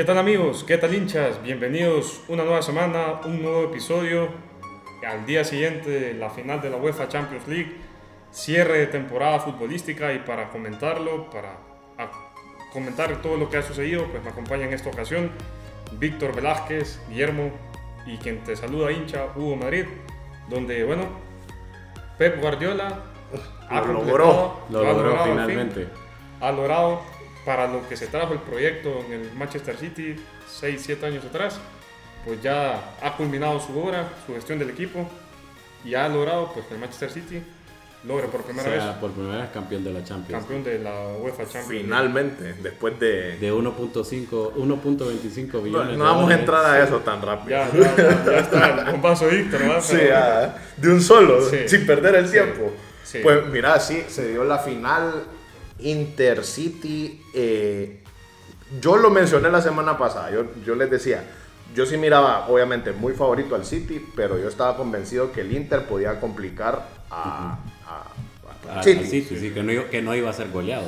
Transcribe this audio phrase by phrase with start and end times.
[0.00, 0.64] ¿Qué tal amigos?
[0.64, 1.42] ¿Qué tal hinchas?
[1.42, 4.30] Bienvenidos una nueva semana, un nuevo episodio.
[5.06, 7.76] Al día siguiente, la final de la UEFA Champions League,
[8.32, 11.58] cierre de temporada futbolística y para comentarlo, para
[12.72, 15.32] comentar todo lo que ha sucedido, pues me acompaña en esta ocasión
[15.98, 17.50] Víctor Velázquez, Guillermo
[18.06, 19.84] y quien te saluda hincha, Hugo Madrid,
[20.48, 21.08] donde, bueno,
[22.16, 23.02] Pep Guardiola
[23.68, 25.88] ha lo logró, lo logró finalmente.
[26.40, 27.02] ha logrado
[27.44, 30.16] para lo que se trajo el proyecto en el Manchester City
[30.48, 31.60] 6, 7 años atrás,
[32.24, 35.08] pues ya ha culminado su obra, su gestión del equipo
[35.84, 37.42] y ha logrado pues que el Manchester City
[38.04, 40.42] logre por primera o vez por primera vez campeón de la Champions.
[40.42, 41.82] Campeón de la UEFA Champions.
[41.82, 45.98] Finalmente, después de de 1.5 1.25 billones.
[45.98, 47.50] No, no vamos a entrar a eso tan rápido.
[47.50, 49.80] Ya, ya, ya, está, un paso Víctor, ¿no?
[49.80, 49.98] Sí,
[50.76, 52.72] de un solo, sin perder el tiempo.
[53.22, 55.24] Pues mira, sí, se dio la final
[55.82, 57.22] Intercity.
[57.34, 58.02] Eh,
[58.80, 61.24] yo lo mencioné la semana pasada, yo, yo les decía,
[61.74, 65.86] yo sí miraba, obviamente, muy favorito al City, pero yo estaba convencido que el Inter
[65.86, 67.58] podía complicar a,
[68.82, 69.04] City.
[69.04, 70.86] sí, que no, que no, iba a ser goleado.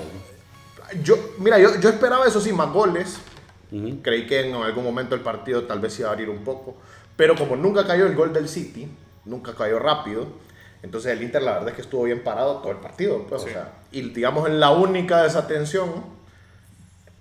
[1.03, 3.19] Yo, mira, yo, yo, esperaba eso sí, más goles.
[4.03, 6.77] Creí que en algún momento el partido tal vez iba a abrir un poco,
[7.17, 8.87] pero como nunca cayó el gol del City,
[9.25, 10.27] nunca cayó rápido,
[10.83, 13.25] entonces el Inter la verdad es que estuvo bien parado todo el partido.
[13.29, 15.91] Pues, o sea, y digamos en la única desatención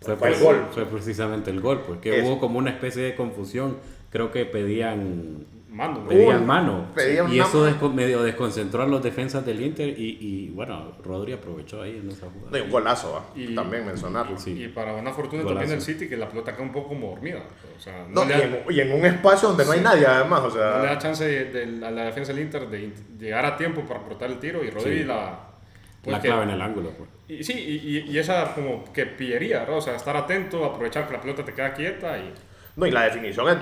[0.01, 0.67] fue, fue, el gol.
[0.71, 3.77] Fue precisamente el gol, porque hubo como una especie de confusión.
[4.09, 6.05] Creo que pedían mano.
[6.07, 6.87] Pedían mano.
[7.31, 11.97] y eso medio desconcentró a los defensas del Inter y, y, bueno, Rodri aprovechó ahí
[11.97, 12.51] en esa jugada.
[12.51, 14.35] De un golazo, y, también mencionarlo.
[14.45, 17.43] Y para buena fortuna también el City que la pelota queda un poco como dormida.
[17.77, 18.23] O sea, no,
[18.69, 20.41] y, en, un espacio donde no hay nadie además.
[20.41, 23.57] O sea, no le da chance de, a la defensa del Inter de llegar a
[23.57, 25.39] tiempo para cortar el tiro y Rodri la...
[26.05, 26.89] la clave en el ángulo.
[26.89, 27.09] Pues.
[27.27, 29.77] Y, sí, y, esa como que pillería, ¿no?
[29.77, 32.33] o sea, estar atento, aprovechar que la pelota te queda quieta y...
[32.75, 33.57] No, y la definición es,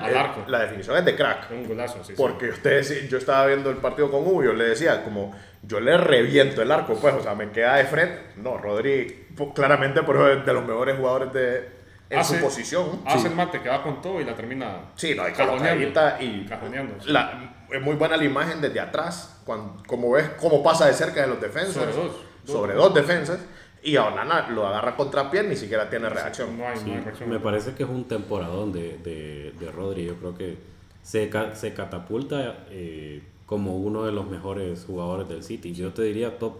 [0.46, 1.50] la definición es de crack.
[1.50, 2.14] Un golazo, sí.
[2.16, 6.62] Porque ustedes, yo estaba viendo el partido con yo le decía, como yo le reviento
[6.62, 8.20] el arco, pues, o sea, me queda de frente.
[8.36, 11.68] No, Rodri, claramente, por es de los mejores jugadores de,
[12.10, 13.02] en su posición.
[13.06, 14.90] Hace el mate que va con todo y la termina.
[14.96, 16.96] Sí, no, cajoneando.
[17.04, 20.92] Y la, es muy buena la imagen desde atrás, cuando, como ves cómo pasa de
[20.92, 21.74] cerca de los defensas.
[21.74, 22.16] Sobre dos.
[22.44, 23.38] Sobre dos defensas.
[23.82, 26.58] Y a Onana lo agarra contra pie, ni siquiera tiene reacción.
[26.58, 26.78] No hay,
[27.26, 30.04] Me parece que es un temporadón de, de, de Rodri.
[30.04, 30.58] Yo creo que
[31.02, 35.72] se, se catapulta eh, como uno de los mejores jugadores del City.
[35.72, 36.54] Yo te diría top,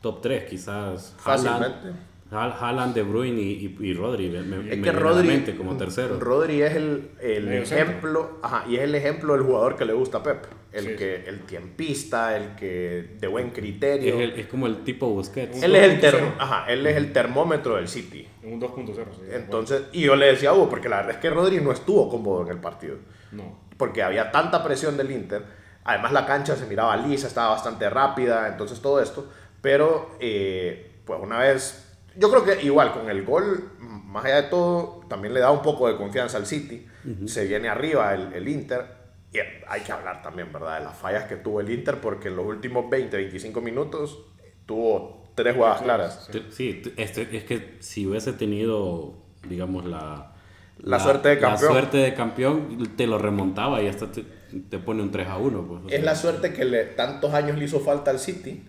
[0.00, 1.14] top 3, quizás.
[1.18, 1.66] Fácilmente.
[1.66, 1.96] Haaland,
[2.32, 4.34] De Bruyne y, y, Rodri.
[4.70, 6.18] es que Rodri, como tercero.
[6.18, 10.18] Rodri es el, el ejemplo, ajá, y es el ejemplo del jugador que le gusta
[10.18, 10.46] a Pep.
[10.72, 14.18] El que el tiempista, el que de buen criterio.
[14.18, 15.62] Es, es como el tipo Busquets.
[15.62, 18.26] Él es el, ajá, él es el termómetro del City.
[18.42, 18.94] Un 2.0.
[18.94, 21.70] Sí, Entonces, y yo le decía a Hugo, porque la verdad es que Rodri no
[21.70, 22.96] estuvo cómodo en el partido.
[23.32, 23.58] No.
[23.76, 25.42] Porque había tanta presión del Inter.
[25.84, 29.30] Además la cancha se miraba lisa, estaba bastante rápida, entonces todo esto.
[29.60, 34.48] Pero, eh, pues una vez yo creo que igual con el gol, más allá de
[34.48, 36.86] todo, también le da un poco de confianza al City.
[37.26, 38.84] Se viene arriba el, el, Inter.
[39.32, 40.78] Y hay que hablar también, ¿verdad?
[40.78, 44.26] De las fallas que tuvo el Inter, porque en los últimos 20, 25 minutos
[44.66, 46.30] tuvo tres jugadas claras.
[46.50, 49.14] Sí, este, es que si hubiese tenido,
[49.48, 50.34] digamos, la,
[50.78, 51.62] la, suerte de campeón.
[51.62, 54.24] La suerte de campeón te lo remontaba y hasta te,
[54.68, 55.66] te pone un 3 a 1.
[55.66, 58.64] Pues, es la suerte que le, tantos años le hizo falta al City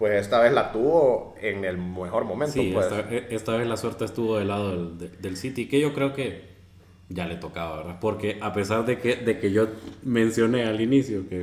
[0.00, 2.54] pues esta vez la tuvo en el mejor momento.
[2.54, 2.86] Sí, pues.
[3.28, 6.48] esta, vez la suerte estuvo del lado del, City, que yo creo que
[7.10, 7.98] ya le tocaba, ¿verdad?
[8.00, 9.68] Porque a pesar de que, de que yo
[10.02, 11.42] mencioné al inicio que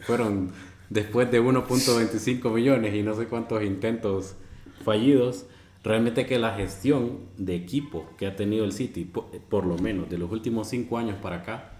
[0.00, 0.50] fueron
[0.88, 4.34] después de 1.25 millones y no sé cuántos intentos
[4.82, 5.44] fallidos,
[5.84, 10.16] realmente que la gestión de equipo que ha tenido el City, por, lo menos de
[10.16, 11.72] los últimos cinco años para acá,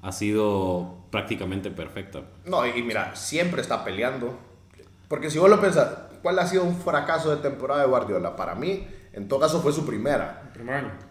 [0.00, 2.22] ha sido prácticamente perfecta.
[2.46, 4.47] No, y mira, siempre está peleando
[5.08, 5.88] porque si vos lo pensás,
[6.22, 8.36] ¿cuál ha sido un fracaso de temporada de Guardiola?
[8.36, 10.42] Para mí, en todo caso, fue su primera.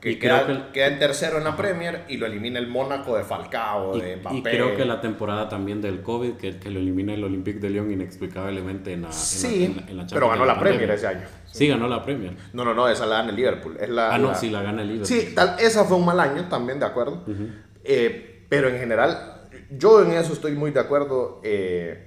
[0.01, 3.97] Que, queda, que en tercero en la Premier y lo elimina el Mónaco de Falcao,
[3.97, 4.37] de Mbappé.
[4.37, 7.69] Y creo que la temporada también del COVID, que, que lo elimina el Olympique de
[7.69, 9.75] Lyon inexplicablemente en la, sí,
[10.11, 11.25] pero ganó la, Premier ese año.
[11.45, 12.35] Sí, ganó la Premier.
[12.53, 13.77] No, no, no, esa la gana el Liverpool.
[13.79, 15.19] Es la, ah, no, sí, la gana el Liverpool.
[15.19, 17.23] Sí, tal, esa fue un mal año también, de acuerdo.
[17.83, 21.41] Eh, pero en general, yo en eso estoy muy de acuerdo.
[21.43, 22.06] Eh,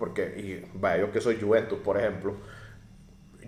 [0.00, 2.38] porque, y, vaya, yo que soy Juventus, por ejemplo,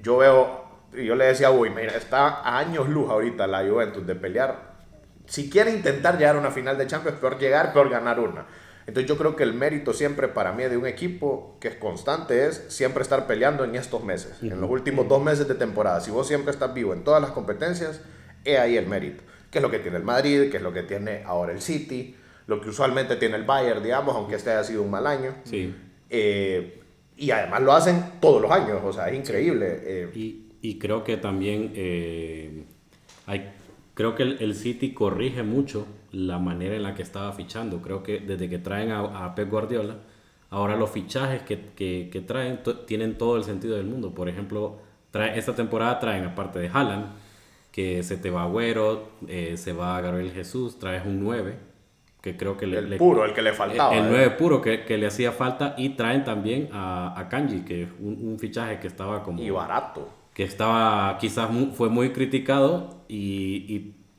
[0.03, 4.07] yo veo, y yo le decía uy, mira, está a años luz ahorita la Juventus
[4.07, 4.75] de pelear.
[5.27, 8.47] Si quiere intentar llegar a una final de Champions, peor llegar, peor ganar una.
[8.87, 12.47] Entonces yo creo que el mérito siempre para mí de un equipo que es constante
[12.47, 16.01] es siempre estar peleando en estos meses, en los últimos dos meses de temporada.
[16.01, 18.01] Si vos siempre estás vivo en todas las competencias,
[18.45, 19.23] es ahí el mérito.
[19.51, 22.17] que es lo que tiene el Madrid, que es lo que tiene ahora el City,
[22.47, 25.35] lo que usualmente tiene el Bayern, digamos, aunque este haya sido un mal año.
[25.45, 25.75] Sí.
[26.13, 26.81] Eh,
[27.17, 29.67] y además lo hacen todos los años, o sea, es increíble.
[29.83, 32.65] eh, Y, y creo que también eh,
[33.27, 33.51] hay,
[33.95, 37.81] creo que el, el City corrige mucho la manera en la que estaba fichando.
[37.83, 39.97] Creo que desde que traen a, a Pep Guardiola,
[40.51, 44.15] ahora los fichajes que, que, que traen tienen todo el sentido del mundo.
[44.15, 44.79] Por ejemplo,
[45.11, 47.07] trae, esta temporada traen, aparte de Haaland,
[47.73, 51.57] que se te va Agüero, eh, se va Gabriel Jesús, traes un 9,
[52.23, 52.79] que creo que le...
[52.79, 53.95] el le- puro, el que le faltaba.
[53.95, 54.09] el eh.
[54.09, 57.89] 9 puro que, que le hacía falta y traen también a, a Kanji, que es
[58.01, 60.09] un, un fichaje que estaba como Y barato.
[60.33, 63.67] que estaba quizás mu- fue muy criticado y,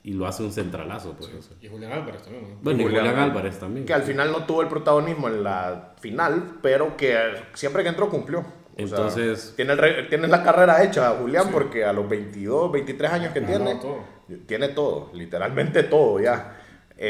[0.03, 1.31] y, y lo hace un centralazo pues.
[1.61, 2.43] Y Julián Álvarez también.
[2.49, 2.57] ¿no?
[2.61, 3.57] bueno y Julián Julián Álvarez.
[3.59, 7.15] También Que al final no tuvo el protagonismo en la final, pero que
[7.53, 8.39] siempre que entró cumplió.
[8.39, 8.43] O
[8.75, 13.11] sea, Entonces- tiene, el re- tiene la carrera hecha, Julián, porque a los 22, 23
[13.13, 13.99] años que Ganó tiene, todo.
[14.45, 16.59] tiene todo, literalmente todo ya.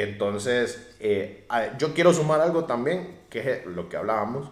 [0.01, 1.45] Entonces, eh,
[1.77, 4.49] yo quiero sumar algo también, que es lo que hablábamos,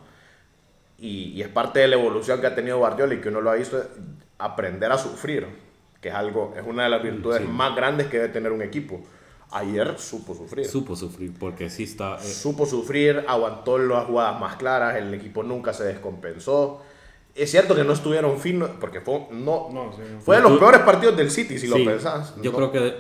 [1.00, 3.50] y, y es parte de la evolución que ha tenido Guardiola y que uno lo
[3.50, 3.88] ha visto, es
[4.38, 5.48] aprender a sufrir,
[6.00, 9.02] que es algo, es una de las virtudes más grandes que debe tener un equipo.
[9.54, 10.66] Ayer supo sufrir.
[10.68, 15.42] supo sufrir porque sí está eh, Supo sufrir, aguantó las jugadas más claras, el equipo
[15.44, 16.82] nunca se descompensó.
[17.34, 20.22] Es cierto que no estuvieron finos, porque fue, no, No, sí, no.
[20.22, 22.36] fue de los Tú- peores partidos del City, si sí, lo pensás.
[22.42, 22.94] yo No- creo que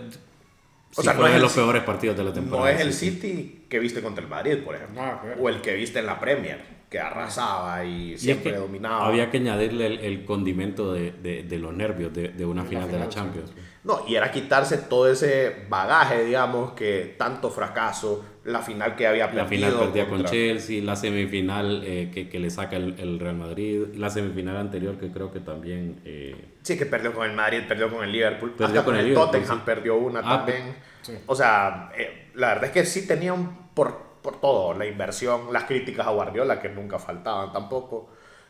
[0.91, 2.81] sí sea, no es de el los City- peores partidos de la temporada No es
[2.81, 2.93] el.
[2.93, 5.01] City que viste contra el Madrid, por ejemplo.
[5.23, 5.37] Ver.
[5.39, 6.59] o el que viste en la Premier,
[6.89, 9.07] que arrasaba y Y es siempre que dominaba.
[9.07, 12.91] había que añadirle el, el condimento de, de- de los nervios de, de una final
[12.91, 13.11] de la sí.
[13.11, 13.51] Champions
[13.83, 19.27] No, y era quitarse todo ese bagaje, digamos, que tanto fracaso, la final que había
[19.27, 19.47] La perdido.
[19.47, 23.35] final perdía con contra- Chelsea, la semifinal eh, que, que le saca el, el Real
[23.35, 26.01] Madrid, la semifinal anterior que creo que también...
[26.05, 28.95] eh, Sí, que perdió con el Madrid, perdió con el Liverpool, Perdió hasta con con
[28.95, 29.63] el el, Liverpool, Tottenham sí.
[29.65, 30.75] perdió una Ah, también.
[31.01, 31.13] sí.
[31.27, 35.53] O sea, eh, la verdad es que sí tenía un por, por todo, la inversión,
[35.53, 38.09] las críticas a Guardiola que nunca faltaban tampoco.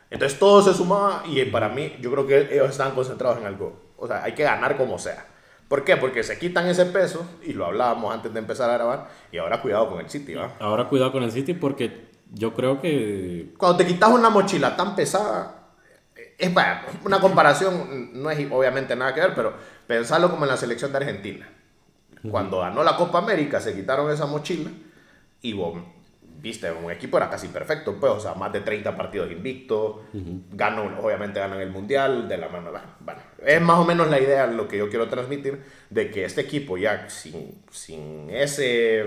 [0.09, 3.79] Entonces todo se sumaba y para mí yo creo que ellos estaban concentrados en algo.
[3.97, 5.25] O sea, hay que ganar como sea.
[5.71, 5.95] ¿Por qué?
[5.95, 9.61] Porque se quitan ese peso y lo hablábamos antes de empezar a grabar y ahora
[9.61, 10.51] cuidado con el City, ¿va?
[10.59, 14.97] Ahora cuidado con el City porque yo creo que Cuando te quitas una mochila tan
[14.97, 15.69] pesada,
[16.37, 19.53] es vaya, una comparación, no es obviamente nada que ver, pero
[19.87, 21.47] pensarlo como en la selección de Argentina.
[22.29, 24.71] Cuando ganó la Copa América se quitaron esa mochila
[25.41, 25.53] y
[26.41, 29.97] viste, un equipo era casi perfecto, pues, o sea, más de 30 partidos invictos,
[30.51, 34.47] ganó, obviamente ganan el Mundial de la mano, bueno, es más o menos la idea,
[34.47, 39.05] lo que yo quiero transmitir, de que este equipo ya sin, sin ese,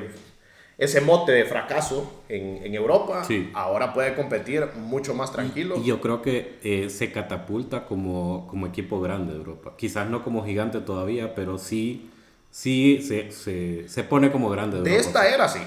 [0.78, 3.50] ese mote de fracaso en, en Europa, Sí.
[3.54, 5.76] ahora puede competir mucho más tranquilo.
[5.76, 9.74] y yo creo que eh, se catapulta como, como equipo grande de Europa.
[9.76, 12.10] Quizás no como gigante todavía, pero sí,
[12.50, 15.08] sí se, se, se pone como grande de, de Europa.
[15.08, 15.60] esta era, sí,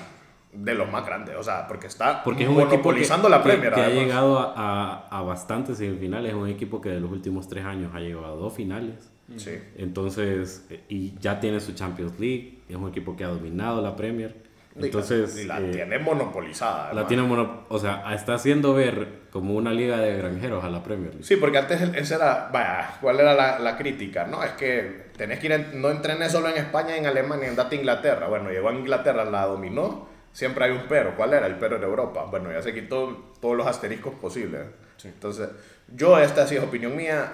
[0.64, 3.38] de los más grandes, o sea, porque está Porque es un equipo que, monopolizando la
[3.44, 3.74] que- Premier.
[3.74, 4.04] que ha además.
[4.06, 6.32] llegado a, a, a bastantes semifinales.
[6.32, 9.12] Es un equipo que de los últimos tres años ha llegado a dos finales.
[9.36, 9.52] Sí.
[9.78, 12.60] Entonces, eh, y ya tiene su Champions League.
[12.70, 14.36] Es un equipo que ha dominado la Premier.
[14.80, 16.94] Entonces, y la, eh, tiene monopolizada.
[16.94, 20.84] la tiene mono- o sea, está haciendo ver como una liga de granjeros a la
[20.84, 21.24] Premier League.
[21.24, 24.26] Sí, porque antes esa era, vaya, ¿cuál era la, la crítica?
[24.28, 27.76] No, es que tenés que ir, en- no entrenes solo en España, en Alemania, andate
[27.76, 28.28] a Inglaterra.
[28.28, 31.16] Bueno, llegó a Inglaterra, la dominó, siempre hay un pero.
[31.16, 31.48] ¿Cuál era?
[31.48, 32.26] El pero en Europa.
[32.30, 34.68] Bueno, ya se quitó todos los asteriscos posibles.
[35.04, 35.50] Entonces,
[35.88, 37.34] yo, esta sí es opinión mía,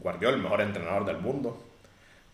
[0.00, 1.60] Guardiola, el mejor entrenador del mundo.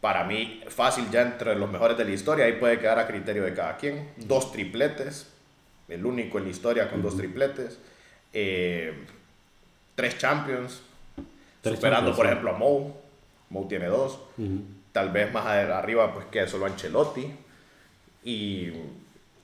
[0.02, 3.45] Para mí, fácil ya entre los mejores de la historia, ahí puede quedar a criterio
[3.45, 4.11] de cada quien.
[4.18, 5.26] Dos tripletes,
[5.88, 7.78] el único en la historia con dos tripletes.
[8.35, 8.92] Eh,
[9.95, 10.83] tres Champions,
[11.62, 12.30] Tres superando Champions, por sí.
[12.30, 12.95] ejemplo a Mou.
[13.49, 14.21] Mou tiene dos.
[14.92, 17.35] Tal vez más arriba, pues que solo Ancelotti.
[18.23, 18.71] Y,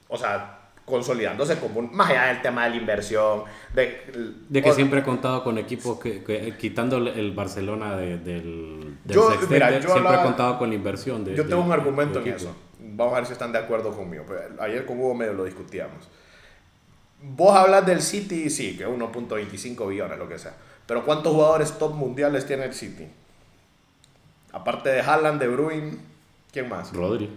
[0.08, 3.44] o sea, consolidándose como un, más allá del tema de la inversión.
[3.74, 7.32] De, De que o- siempre he contado con equipos que, que- eh, quitando el- el
[7.32, 11.34] Barcelona de- del, del Yo, sextete, mira, yo siempre he contado con la inversión de
[11.34, 12.54] Yo tengo un argumento en eso.
[12.78, 14.24] Vamos a ver si están de acuerdo conmigo.
[14.60, 16.06] Ayer con Hugo medio lo discutíamos.
[17.22, 20.54] Vos hablas del City, sí, que 1.25 billones, lo que sea.
[20.86, 23.08] Pero ¿cuántos jugadores top mundiales tiene el City?
[24.52, 25.98] Aparte de Haaland, de Bruin,
[26.52, 26.92] ¿quién más?
[26.92, 27.30] Rodri.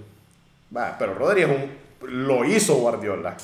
[0.76, 3.36] Va, pero Rodri es un, lo hizo Guardiola.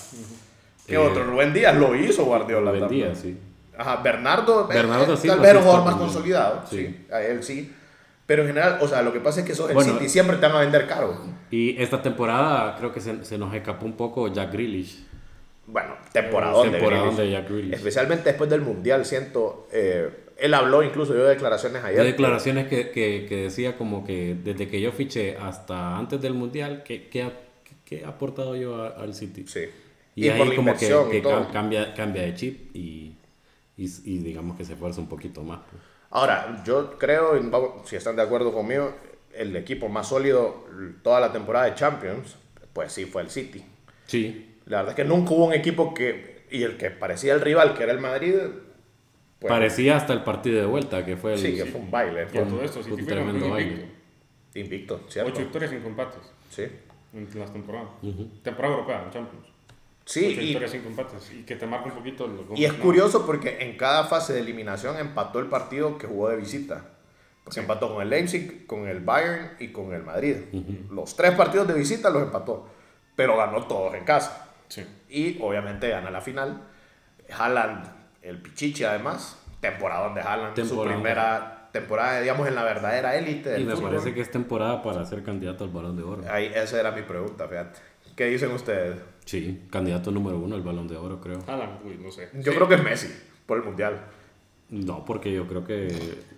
[0.86, 1.24] ¿Qué Eh, otro?
[1.24, 2.72] Rubén Díaz lo hizo Guardiola.
[2.72, 3.15] Buen también.
[3.15, 3.38] sí.
[3.77, 6.77] Ajá, Bernardo, eh, Bernardo eh, sí, tal vez era un jugador más consolidado, sí.
[6.88, 7.05] Sí.
[7.12, 7.74] a él sí.
[8.25, 10.38] Pero en general, o sea, lo que pasa es que sos el Bueno, City siempre
[10.38, 11.17] te van a vender caro.
[11.51, 15.05] Y esta temporada creo que se, se nos escapó un poco Jack Grealish.
[15.67, 17.31] bueno, Temporadón de de.
[17.31, 17.74] Jack Grealish.
[17.74, 19.67] Especialmente después del Mundial, siento...
[19.72, 22.00] eh, él habló incluso, dio declaraciones ayer.
[22.01, 26.33] Hay declaraciones que, que, que decía como que desde que yo fiché hasta antes del
[26.33, 27.29] Mundial, ¿qué, qué,
[27.86, 29.46] qué he aportado yo a- al City?
[29.48, 29.66] Sí.
[30.16, 31.22] Y, Y, ahí por la como que, que
[31.52, 33.16] cambia, cambia de chip y,
[33.78, 35.60] y, y digamos que se esfuerza un poquito más.
[35.70, 35.82] pues.
[36.12, 37.32] Ahora, yo creo,
[37.86, 38.94] si están de acuerdo conmigo,
[39.34, 40.66] el equipo más sólido
[41.02, 42.36] toda la temporada de Champions,
[42.72, 43.66] pues sí fue el City.
[44.06, 47.42] Sí, La verdad es que nunca hubo un equipo que, y el que parecía el
[47.42, 48.36] rival, que era el Madrid,
[49.40, 51.40] pues, parecía hasta el partido de vuelta que fue el...
[51.40, 53.72] sí, que fue un baile, Y a todo esto, un City fue tremendo campeón baile.
[54.54, 54.60] invicto.
[54.60, 55.32] invicto, ¿cierto?
[55.32, 56.20] Ocho victorias sin empates
[56.52, 56.63] Sí.
[57.13, 57.89] En las temporadas.
[58.43, 59.48] Temporada europea, en Champions.
[60.05, 61.32] Sí, y, victorias sin empates.
[61.32, 64.41] Y que te marca un poquito el y es curioso porque en cada fase de
[64.41, 66.86] eliminación empató el partido que jugó de visita.
[67.43, 70.38] Porque empató con el Leipzig, con el Bayern y con el Madrid.
[70.89, 72.67] Los tres partidos de visita los empató,
[73.15, 74.50] pero ganó todos en casa.
[74.70, 74.86] Sí.
[75.10, 76.62] Y obviamente gana la final.
[77.29, 77.86] Haaland,
[78.22, 80.96] el Pichichi además, temporada de Haaland, su Temporada.
[80.96, 83.89] primera temporada, digamos, en la verdadera élite del Y me fútbol.
[83.92, 86.24] parece que es temporada para ser candidato al Balón de Oro.
[86.30, 87.80] Ahí, esa era mi pregunta, fíjate.
[88.15, 88.96] ¿Qué dicen ustedes?
[89.25, 91.39] Sí, candidato número uno al Balón de Oro, creo.
[91.48, 92.30] Haaland, uy, no sé.
[92.34, 93.10] Yo creo que es Messi,
[93.46, 94.00] por el Mundial.
[94.70, 95.88] No, porque yo creo que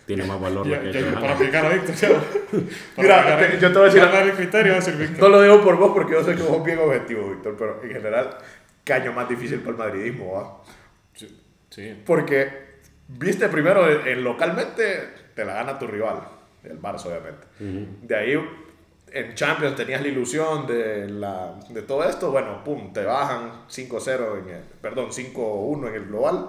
[0.06, 2.10] tiene más valor Ya- que ya- para aplicar a Víctor, ya.
[2.98, 5.20] Mira, te- yo te voy a decir- el criterio va a ser Víctor.
[5.20, 7.92] No lo digo por vos porque yo sé que vos bien objetivo, Víctor, pero en
[7.92, 8.38] general,
[8.84, 10.62] qué año más difícil para el madridismo, ¿va?
[11.14, 11.42] Sí.
[11.70, 12.02] sí.
[12.06, 12.50] Porque,
[13.10, 16.20] viste primero, en, en localmente te la gana tu rival,
[16.64, 17.46] el Barça, obviamente.
[17.60, 18.40] De ahí,
[19.12, 24.40] en Champions tenías la ilusión de, la, de todo esto, bueno, pum, te bajan 5-0,
[24.44, 26.48] en el, perdón, 5-1 en el global.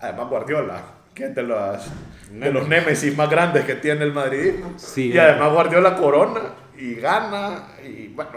[0.00, 0.82] Además, Guardiola,
[1.14, 1.90] que es de, las,
[2.30, 4.72] de los némesis más grandes que tiene el madridismo.
[4.76, 6.40] Sí, y además Guardiola corona
[6.78, 8.30] y gana, y bueno,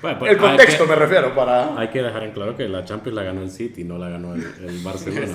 [0.00, 1.76] Bueno, pues, el contexto que- me refiero para...
[1.78, 4.34] Hay que dejar en claro que la Champions la ganó el City, no la ganó
[4.34, 5.28] el, el Barcelona.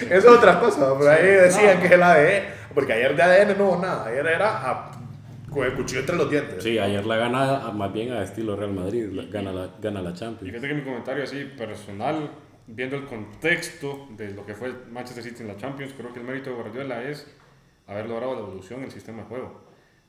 [0.00, 2.42] Eso es otra cosa, pero ahí decían que es el ADN,
[2.74, 4.90] porque ayer de ADN no hubo nada, ayer era a-
[5.50, 6.62] con el cuchillo entre los dientes.
[6.62, 10.00] Sí, ayer la gana a- más bien a estilo Real Madrid, la- gana la, gana
[10.00, 10.50] la Y Champions.
[10.50, 12.30] fíjate que mi comentario así personal,
[12.66, 16.24] viendo el contexto de lo que fue Manchester City en la Champions, creo que el
[16.24, 17.26] mérito de Guardiola es
[17.86, 19.60] haber logrado la evolución del sistema de juego.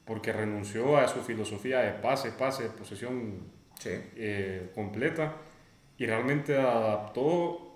[0.06, 3.40] Porque renunció a su filosofía de pase, pase, posesión
[3.80, 3.90] Sí.
[4.16, 5.34] eh, completa
[5.98, 7.73] y realmente adaptó,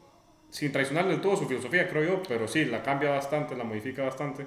[0.49, 4.03] sin traicionar del todo su filosofía, creo yo, pero sí, la cambia bastante, la modifica
[4.03, 4.45] bastante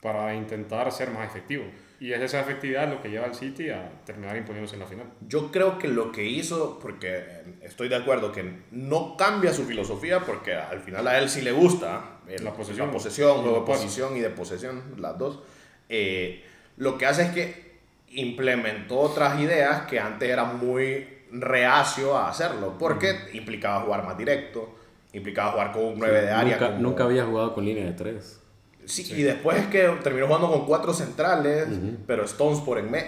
[0.00, 1.64] para intentar ser más efectivo.
[2.00, 5.06] Y es esa efectividad lo que lleva al City a terminar imponiéndose en la final.
[5.26, 7.24] Yo creo que lo que hizo, porque
[7.62, 11.52] estoy de acuerdo que no cambia su filosofía, porque al final a él sí le
[11.52, 12.88] gusta el- La posesión.
[12.88, 15.40] la posesión, juego de posición y de posesión, las dos.
[15.88, 16.44] Eh,
[16.76, 17.74] lo que hace es que
[18.08, 24.74] implementó otras ideas que antes era muy reacio a hacerlo, porque implicaba jugar más directo,
[25.14, 26.54] implicaba jugar con un 9 de área.
[26.56, 28.40] Nunca, como- nunca había jugado con línea de tres.
[28.84, 31.66] Sí, y después es que terminó jugando con cuatro centrales,
[32.06, 33.06] pero Stones por en medio.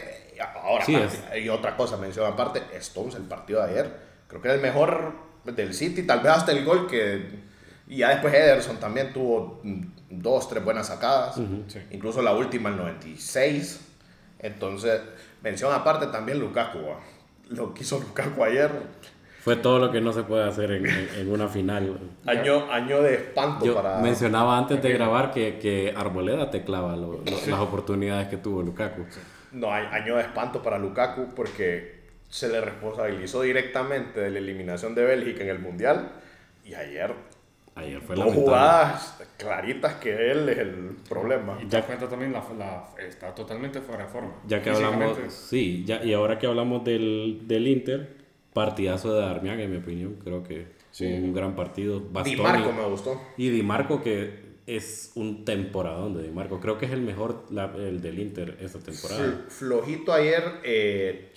[0.63, 3.97] Ahora, Sí, aparte, y otra cosa, menciono aparte, Stones, el partido de ayer,
[4.27, 5.13] creo que era el mejor
[5.45, 7.45] del City, tal vez hasta el gol que...
[7.89, 9.61] Y ya después Ederson también tuvo
[10.11, 11.37] dos, tres buenas sacadas,
[11.69, 11.79] Sí.
[11.91, 13.81] incluso la última, el 96.
[14.41, 15.01] Entonces,
[15.43, 16.79] mención aparte también Lukaku.
[16.91, 17.01] ah.
[17.49, 18.71] Lo que hizo Lukaku ayer,
[19.47, 21.97] Fue todo lo que no se puede hacer en, en- en una final.
[22.27, 24.01] año, año de espanto Yo para...
[24.01, 28.61] mencionaba antes de grabar que, que Arboleda te clava lo- lo- las oportunidades que tuvo
[28.61, 29.03] Lukaku.
[29.53, 34.97] No, hay año de espanto para Lukaku porque se le responsabilizó directamente de la eliminación
[34.97, 36.11] de Bélgica en el Mundial
[36.65, 37.13] y ayer
[37.77, 41.57] Ayer fue dos jugadas claritas que él es el problema.
[41.63, 44.33] Y te das cuenta también, la, la- está totalmente fuera de forma.
[44.49, 48.26] Ya que hablamos, sí, ya, y ahora que hablamos del, del Inter,
[48.61, 52.01] partidazo de Darmian, en mi opinión, creo que fue un gran partido.
[52.01, 53.21] Di Bastoni- Marco me gustó.
[53.37, 56.59] Y Di Marco, que es un temporadón de Di Marco.
[56.59, 59.21] Creo que es el mejor, la- el del Inter esta temporada.
[59.23, 61.31] Fl- Flojito ayer eh.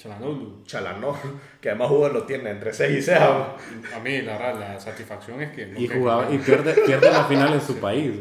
[0.65, 1.13] Chalanó,
[1.61, 3.17] que además Hugo lo tiene entre 6 y 6.
[3.19, 5.67] A mí, la la satisfacción es que...
[5.67, 8.11] no Y jugaba, y pierde, pierde la final en su país.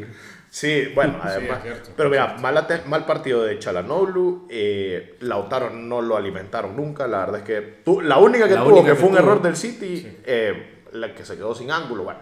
[0.51, 1.57] Sí, bueno, Sí, además.
[1.57, 1.89] es cierto.
[1.95, 4.47] pero mira, mal, mal partido de Chalanoglu.
[4.49, 7.05] Eh, Lautaro no lo alimentaron nunca.
[7.07, 9.15] La verdad es que tu- la única que La tuvo, única que que fue un
[9.15, 9.23] tuvo.
[9.27, 12.03] error del City, eh, la que se quedó sin ángulo.
[12.03, 12.19] Bueno,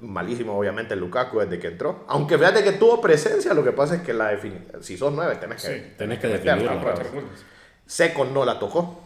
[0.00, 2.04] malísimo, obviamente, el Lukaku desde que entró.
[2.08, 5.36] Aunque fíjate que tuvo presencia, lo que pasa es que la defini- si sos nueve,
[5.36, 7.22] tenés que, Sí, tenés que meterla, definirla.
[7.86, 9.03] Seco no la tocó.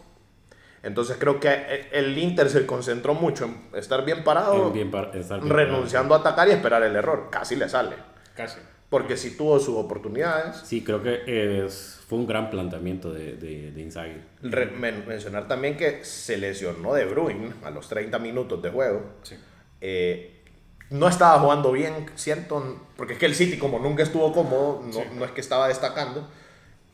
[0.82, 4.90] Entonces creo que eh, el Inter se concentró mucho en estar bien parado, En bien
[4.90, 7.28] par- estar bien renunciando a atacar y esperar el error.
[7.30, 7.96] Casi le sale.
[8.36, 8.58] Casi.
[8.88, 10.56] porque sí tuvo sus oportunidades.
[10.64, 11.22] Sí, creo que
[11.66, 14.16] es, fue un gran planteamiento de, de, de Inzaghi.
[14.42, 19.02] Re- men- mencionar también que se lesionó De Bruyne a los 30 minutos de juego.
[19.24, 19.34] Sí.
[19.82, 20.42] Eh,
[20.90, 24.92] no estaba jugando bien, siento, porque es que el City como nunca estuvo cómodo, no,
[24.92, 25.00] Sí.
[25.16, 26.26] no es que estaba destacando,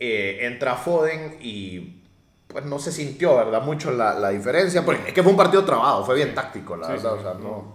[0.01, 2.03] eh, entra Foden y
[2.55, 3.61] pues no se sintió, ¿verdad?
[3.63, 6.87] Mucho la, la diferencia, porque es que fue un partido trabado, fue bien táctico, la
[6.87, 7.19] Sí, verdad, sí.
[7.19, 7.75] o sea, no...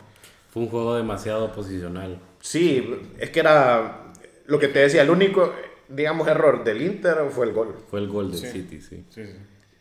[0.50, 2.20] Fue un juego demasiado posicional.
[2.40, 4.06] Sí, es que era
[4.48, 5.54] lo que te decía, el único,
[5.90, 7.76] digamos, error del Inter fue el gol.
[7.92, 8.48] Fue el gol del Sí.
[8.48, 9.06] City, sí.
[9.10, 9.36] Sí, sí.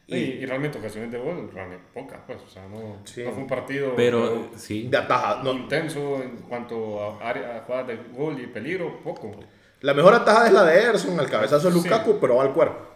[0.09, 2.39] Y- Y, realmente ocasiones de gol, realmente pocas, pues.
[2.45, 3.23] O sea, no, Sí.
[3.25, 7.61] no fue un partido Pero sí, De ataja, no, intenso en cuanto a, área, a
[7.61, 9.31] jugadas de gol y peligro, poco.
[9.83, 11.83] La mejor atajada es la de Ederson, al cabezazo de Sí.
[11.85, 12.88] Lukaku, pero va al cuerpo.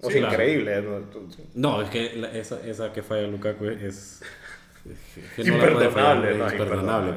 [0.00, 0.34] O sea, claro.
[0.34, 0.82] increíble.
[0.82, 1.00] ¿no?
[1.54, 4.22] No, es que la- esa, esa que falla Lukaku es...
[5.36, 7.12] que no Imperdonable, fallar, no, es imperdonable.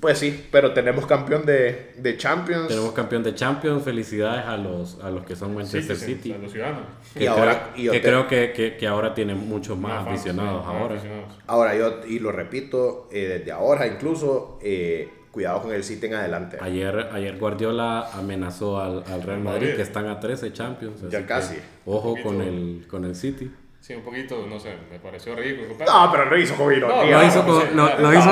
[0.00, 2.68] Pues sí, pero tenemos campeón de, de Champions.
[2.68, 6.32] Tenemos campeón de Champions, felicidades a los, a los que son Manchester Sí, sí, City.
[6.32, 6.82] a los ciudadanos.
[7.14, 10.08] Y Que, ahora- creo, y que creo que, que, que ahora tienen muchos más, fans,
[10.08, 10.94] aficionados más ahora.
[10.96, 11.38] aficionados.
[11.46, 16.14] Ahora yo, y lo repito, eh, desde ahora incluso, eh, cuidado con el City en
[16.14, 16.56] adelante.
[16.60, 19.76] Ayer, ayer Guardiola amenazó al, al Real Madrid, Madrid.
[19.76, 21.02] que están a 13 Champions.
[21.10, 21.56] Ya casi.
[21.84, 23.50] Ojo con el, con el City.
[23.80, 25.68] Sí, un poquito, no sé, me pareció ridículo.
[25.84, 26.96] No, pero lo hizo con ironía.
[27.04, 28.30] No, Lo hizo con, lo, lo hizo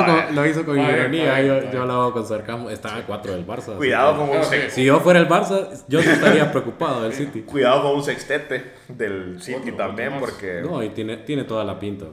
[0.61, 1.77] No, con, lo ironía, yo, yo bien.
[1.77, 2.71] hablaba con sarcasmo.
[2.71, 3.75] Están a 4 del Barça.
[3.77, 4.81] Cuidado que- con, un Claro, sex- sí.
[4.81, 7.41] Si yo fuera el Barça, yo sí estaría preocupado del City.
[7.41, 12.05] cuidado con un sextete del City también, porque No, y tiene, tiene toda la pinta.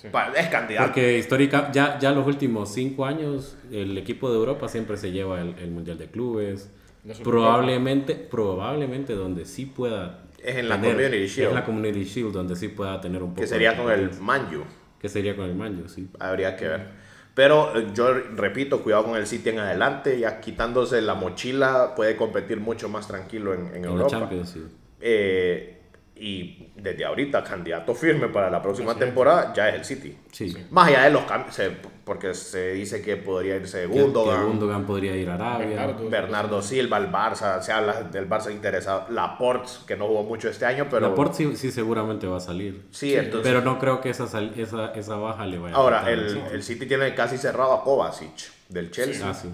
[0.00, 0.08] Sí.
[0.36, 0.86] es candidato.
[0.86, 5.40] Porque histórica, ya, ya los últimos cinco años, el equipo de Europa siempre se lleva
[5.40, 6.70] el, el Mundial de Clubes.
[7.04, 7.14] La.
[7.14, 10.24] Probablemente, probablemente donde sí pueda.
[10.42, 11.48] Es en la Community Shield.
[11.48, 13.40] Es la Community Shield, donde sí pueda tener un poco.
[13.40, 14.10] que sería de con el.
[14.20, 14.62] Manju.
[15.00, 16.08] Que sería con el Manju, sí.
[16.20, 16.86] Habría que ver.
[17.34, 20.18] Pero eh, yo repito, cuidado con el City en adelante.
[20.18, 24.10] Ya quitándose la mochila, puede competir mucho más tranquilo en, en En la Europa.
[24.10, 24.64] Champions, sí.
[25.00, 25.77] Eh,
[26.20, 30.16] y desde ahorita, candidato firme para la próxima temporada, ya es el City.
[30.32, 30.54] Sí.
[30.70, 31.56] Más allá de los cambios,
[32.04, 35.66] porque se dice que podría irse Que, que Gundogan, Gundogan podría ir a Arabia.
[35.68, 36.10] Bernardo.
[36.10, 39.06] Bernardo Silva, el Barça, se habla del Barça interesado.
[39.10, 41.08] Laporte, que no jugó mucho este año, pero.
[41.08, 42.86] Laporte sí, sí seguramente va a salir.
[42.90, 43.42] Sí, entonces.
[43.42, 46.42] Pero no creo que esa, sal- esa, esa baja le vaya a ahora, el, City.
[46.52, 49.28] el City tiene casi cerrado a Kovacic del Chelsea.
[49.28, 49.48] Ah, sí.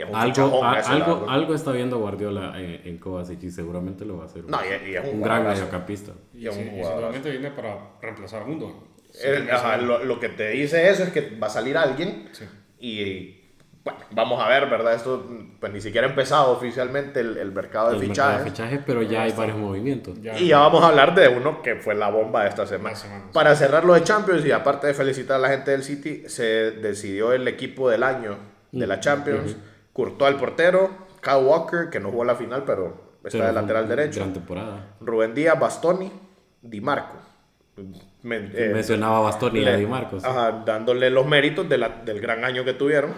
[0.00, 3.50] Y es un Algo, a- ese, algo, algo está viendo Guardiola en, en Kovacic y
[3.50, 4.44] seguramente lo va a hacer.
[4.44, 6.12] No, y- y es un un gran mediocampista.
[6.34, 6.90] Y, Y es sí, un y jugadorazo.
[7.12, 8.76] seguramente viene para reemplazar a Gundogan.
[9.12, 11.50] Sí, El- me ajá, hace- lo, lo que te dice eso es que va a
[11.50, 12.44] salir alguien Sí.
[12.78, 13.36] y
[13.82, 14.94] bueno, vamos a ver, ¿verdad?
[14.94, 15.26] Esto
[15.58, 18.44] pues ni siquiera ha empezado oficialmente el, el mercado de El mercado fichajes.
[18.44, 20.20] de fichajes, pero ya hay varios movimientos.
[20.20, 22.90] Ya- Y ya vamos a hablar de uno que fue la bomba de esta semana.
[22.90, 23.30] La semana, sí.
[23.32, 26.44] Para cerrar lo de Champions y aparte de felicitar a la gente del City, se
[26.72, 28.36] decidió el equipo del año
[28.70, 29.56] de la Champions.
[29.92, 30.90] Courtois el portero,
[31.22, 34.20] Kyle Walker, que no jugó la final, pero está Pero de lateral derecho.
[34.20, 34.94] Gran temporada.
[35.00, 36.10] Rubén Díaz, Bastoni,
[36.62, 37.16] Di Marco.
[38.22, 40.24] Eh, Mencionaba Bastoni y a Di Marcos.
[40.24, 43.12] ajá, dándole los méritos de la- del gran año que tuvieron.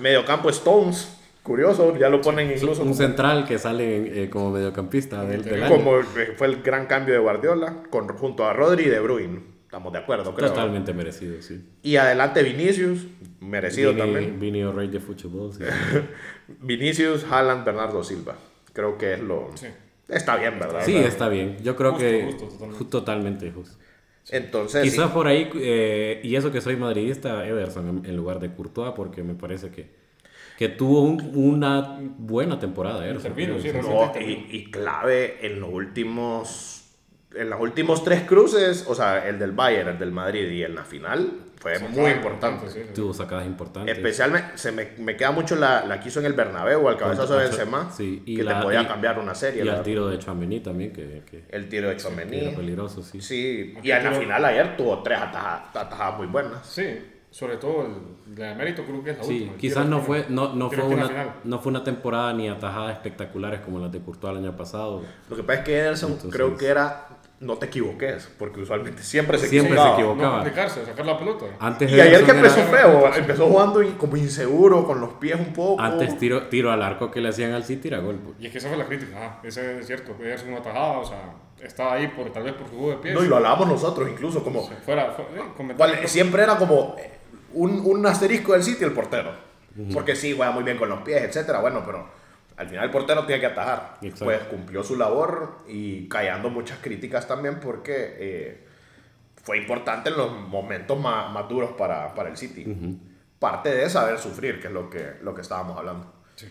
[0.00, 5.24] Mediocampo Stones, curioso, ya lo ponen incluso un como, central que sale eh, como mediocampista
[5.24, 5.76] del, del año.
[5.76, 9.40] como, eh, fue el gran cambio de Guardiola, con, junto a Rodri y De Bruyne.
[9.76, 10.48] Estamos de acuerdo, creo.
[10.48, 11.62] Totalmente merecido, sí.
[11.82, 13.06] Y adelante Vinicius,
[13.40, 14.40] merecido Vini, también.
[14.40, 15.64] Vini o Rey de fútbol, sí.
[16.60, 18.36] Vinicius, Haaland, Bernardo Silva.
[18.72, 19.50] Creo que es lo...
[19.54, 19.66] Sí.
[20.08, 20.80] Está bien, ¿verdad?
[20.82, 21.58] Sí, está bien.
[21.62, 22.78] Yo creo Justo, que justo, totalmente.
[22.84, 23.76] ju- totalmente justo.
[24.30, 24.90] Entonces, sí.
[24.90, 29.22] Quizás por ahí, eh, y eso que soy madridista, Ederson en, lugar de Courtois, porque
[29.22, 29.90] me parece que,
[30.58, 33.04] que tuvo un- una buena temporada.
[33.04, 33.92] Ederson, Intervino, sí, Ederson.
[33.92, 36.75] No, y, y clave en los últimos
[37.34, 40.74] en los últimos tres cruces, o sea, el del Bayern, el del Madrid y en
[40.74, 42.68] la final, fue muy importante.
[42.70, 42.92] sí, sí.
[42.94, 43.96] Tuvo sacadas importantes.
[43.96, 47.34] Especialmente, se me, me queda mucho la, la que hizo en el Bernabéu, al cabezazo
[47.36, 49.62] de Benzema, sí, y que la- te podía y- cambiar una serie.
[49.62, 49.82] Y verdad.
[49.82, 52.36] tiro de Chouameni también, que, que- El tiro de Chouameni.
[52.38, 53.20] era peligroso, sí.
[53.20, 56.64] Sí, y en la final ayer tuvo tres atajadas, atajadas muy buenas.
[56.66, 56.84] Sí,
[57.30, 59.52] sobre todo el de mérito creo que es la Sí, última.
[59.52, 63.60] el quizás no fue, no, no, fue una, no fue una temporada ni atajadas espectaculares
[63.60, 65.02] como las de Courtois el año pasado.
[65.28, 67.08] Lo que pasa es que Ederson Entonces- creo que era,
[67.38, 69.94] no te equivoques, porque usualmente siempre se Siempre se equivocaba.
[69.98, 70.22] equivoca.
[70.22, 71.44] No complicarse, sacar la pelota.
[71.60, 75.38] Antes Y ayer que empezó era- feo, empezó jugando y- como inseguro, con los pies
[75.38, 75.80] un poco.
[75.82, 78.18] Antes tiro, tiro al arco que le hacían al City era gol.
[78.24, 78.36] pues.
[78.40, 79.16] Y es que esa fue la crítica.
[79.18, 82.68] Ah, ese es cierto, ser una tajada, o sea, estaba ahí por, tal vez por
[82.68, 83.14] su juego de pies.
[83.14, 84.60] No, y lo hablábamos nosotros incluso, como...
[84.62, 87.10] O sea, fuera, fuera eh, Vale, siempre era como eh,
[87.52, 89.30] un, un asterisco del sitio el portero.
[89.92, 91.60] Porque sí, juega muy bien con los pies, etcétera.
[91.60, 92.08] Bueno, pero
[92.56, 93.98] al final el portero tiene que atajar.
[94.02, 94.24] Exacto.
[94.24, 98.66] Pues cumplió su labor y callando muchas críticas también porque eh,
[99.42, 102.98] fue importante en los momentos más, más duros para, para el City.
[103.38, 106.10] Parte de saber sufrir, que es lo que, lo que estábamos hablando.
[106.34, 106.46] Sí.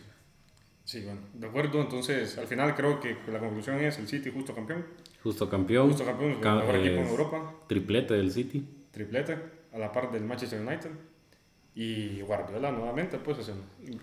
[0.84, 1.82] Sí, bueno, de acuerdo.
[1.82, 4.86] Entonces, al final creo que la conclusión es el City justo campeón.
[5.24, 5.88] Justo campeón.
[5.90, 7.54] Justo campeón, el Ca- mejor equipo en Europa.
[7.68, 8.86] Triplete del City.
[8.92, 9.38] Triplete,
[9.74, 10.92] a la par del Manchester United.
[11.74, 13.52] Y Guardiola nuevamente, pues,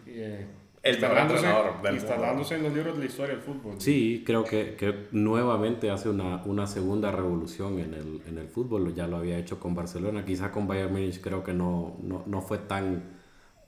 [0.07, 0.47] eh,
[0.83, 3.75] El mejor instalándose, entrenador del instalándose en los libros de la historia del fútbol.
[3.79, 8.93] Sí, creo que, que nuevamente hace una, una segunda revolución en el, en el fútbol.
[8.93, 10.25] Ya lo había hecho con Barcelona.
[10.25, 13.21] Quizá con Bayern Múnich creo que no, no, no fue tan,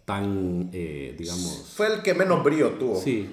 [0.04, 1.72] tan eh, digamos...
[1.76, 2.96] Fue el que menos brillo tuvo.
[2.96, 3.30] Sí,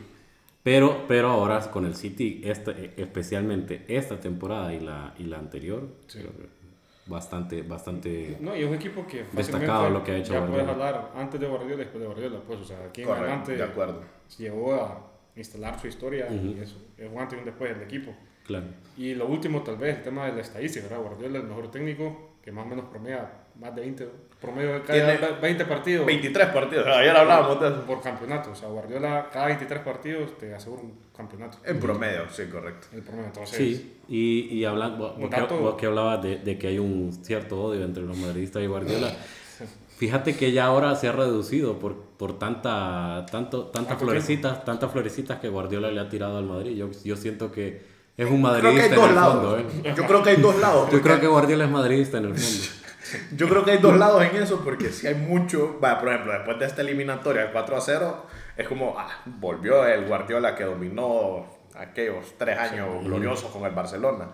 [0.62, 5.88] pero, pero ahora con el City, este, especialmente esta temporada y la, y la anterior,
[6.08, 6.61] creo que
[7.06, 8.38] bastante, bastante...
[8.40, 10.88] No, y es un equipo que Destacado lo que ha hecho ya puedes Guardiola.
[10.88, 13.56] hablar antes de Guardiola y después de Guardiola, pues, o sea, aquí en Correcto, adelante
[13.58, 14.02] de acuerdo.
[14.38, 18.14] llegó a instalar su historia y eso, es un antes y un después del equipo.
[18.46, 18.66] Claro.
[18.98, 21.04] Y lo último, tal vez, el tema de la estadística, ¿verdad?
[21.04, 24.10] Guardiola es el mejor técnico que más o menos promedia más de 20,
[24.41, 26.88] promedio de cada Tiene 20 partidos 23 partidos.
[26.88, 27.82] Ayer hablábamos de eso.
[27.84, 28.51] por campeonato.
[28.51, 31.60] O sea, Guardiola cada 23 partidos te asegura un campeonato.
[31.63, 32.88] En promedio, sí, correcto.
[32.93, 36.80] El promedio, entonces, Sí, y, y hablando, vos, vos que hablabas de, de que hay
[36.80, 39.13] un cierto odio entre los madridistas y Guardiola,
[39.97, 44.91] fíjate que ya ahora se ha reducido por, por tanta, tanto, tantas ¿Cuánto florecitas, tantas
[44.91, 46.75] florecitas que Guardiola le ha tirado al Madrid.
[46.75, 47.82] Yo, yo siento que
[48.17, 49.34] es un Creo que madridista en el lados.
[49.34, 49.58] fondo.
[49.60, 49.93] ¿eh?
[49.95, 50.86] Yo creo que hay dos lados.
[50.86, 52.65] Yo porque- creo que Guardiola es madridista en el fondo.
[53.36, 55.78] Yo creo que hay dos lados en eso, porque si hay mucho.
[55.80, 58.26] Vaya, por ejemplo, después de esta eliminatoria, el 4 a 0,
[58.58, 61.45] es como, ah, volvió el Guardiola que dominó
[61.76, 64.30] aquellos tres años gloriosos con el Barcelona.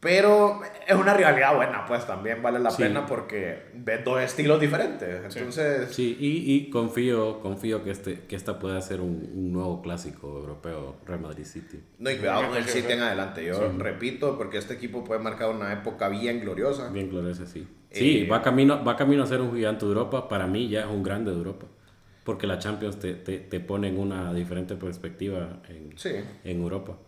[0.00, 2.82] Pero es una rivalidad buena, pues también vale la Sí.
[2.84, 5.34] pena porque ves dos estilos diferentes.
[5.36, 9.82] Entonces, Sí, y, y confío, confío que, este, que esta pueda ser un, un nuevo
[9.82, 11.80] clásico europeo, Real Madrid City.
[11.98, 13.44] no, y cuidado con el City en adelante.
[13.44, 16.90] Yo repito, porque este equipo puede marcar una época bien gloriosa.
[16.90, 17.66] Bien glorioso, sí.
[17.90, 20.28] Sí, Eh, va, camino, va camino a ser un gigante de Europa.
[20.28, 21.66] Para mí ya es un grande de Europa.
[22.28, 26.10] Porque la Champions te, te, te pone en una diferente perspectiva en, Sí.
[26.44, 26.98] en Europa.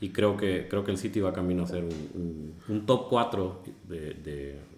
[0.00, 3.08] Y creo que, creo que el City va camino a ser un, un, un top
[3.10, 4.12] 4 de, de,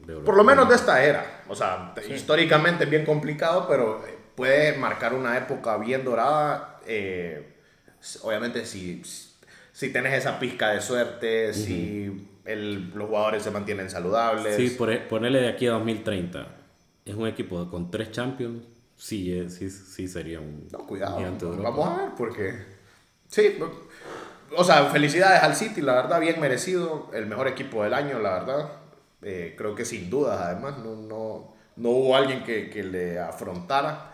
[0.06, 0.24] de Europa.
[0.24, 1.42] Por lo menos de esta era.
[1.50, 4.02] O sea, te- históricamente es bien complicado, pero
[4.34, 6.80] puede marcar una época bien dorada.
[6.86, 7.56] eh,
[8.22, 9.02] obviamente, si,
[9.70, 14.56] si tienes esa pizca de suerte, si el- los jugadores se mantienen saludables.
[14.56, 16.46] Sí, por, ponerle de aquí a 2030.
[17.04, 18.62] Es un equipo con tres Champions.
[19.00, 21.16] Sí, es- sí, sí sería un No, cuidado.
[21.62, 22.54] Vamos a ver, porque.
[23.28, 23.56] Sí,
[24.54, 27.10] o sea, felicidades al City, la verdad, bien merecido.
[27.14, 28.72] El mejor equipo del año, la verdad.
[29.22, 34.06] Eh, creo que sin dudas, además, no, no, no hubo alguien que, que le afrontara.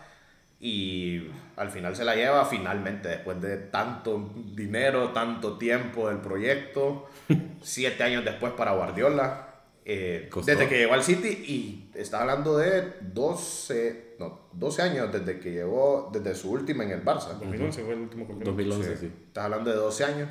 [0.59, 7.09] Y al final se la lleva, finalmente, después de tanto dinero, tanto tiempo del proyecto.
[7.61, 9.47] siete años después para Guardiola.
[9.85, 15.39] eh, desde que llegó al City y está hablando de 12, no, 12 años desde
[15.39, 17.37] que llegó, desde su última en el Barça.
[17.39, 18.51] 2011 fue el último campeonato.
[18.51, 19.07] 2011, Sí.
[19.07, 19.13] sí.
[19.27, 20.29] Estás hablando de 12 años.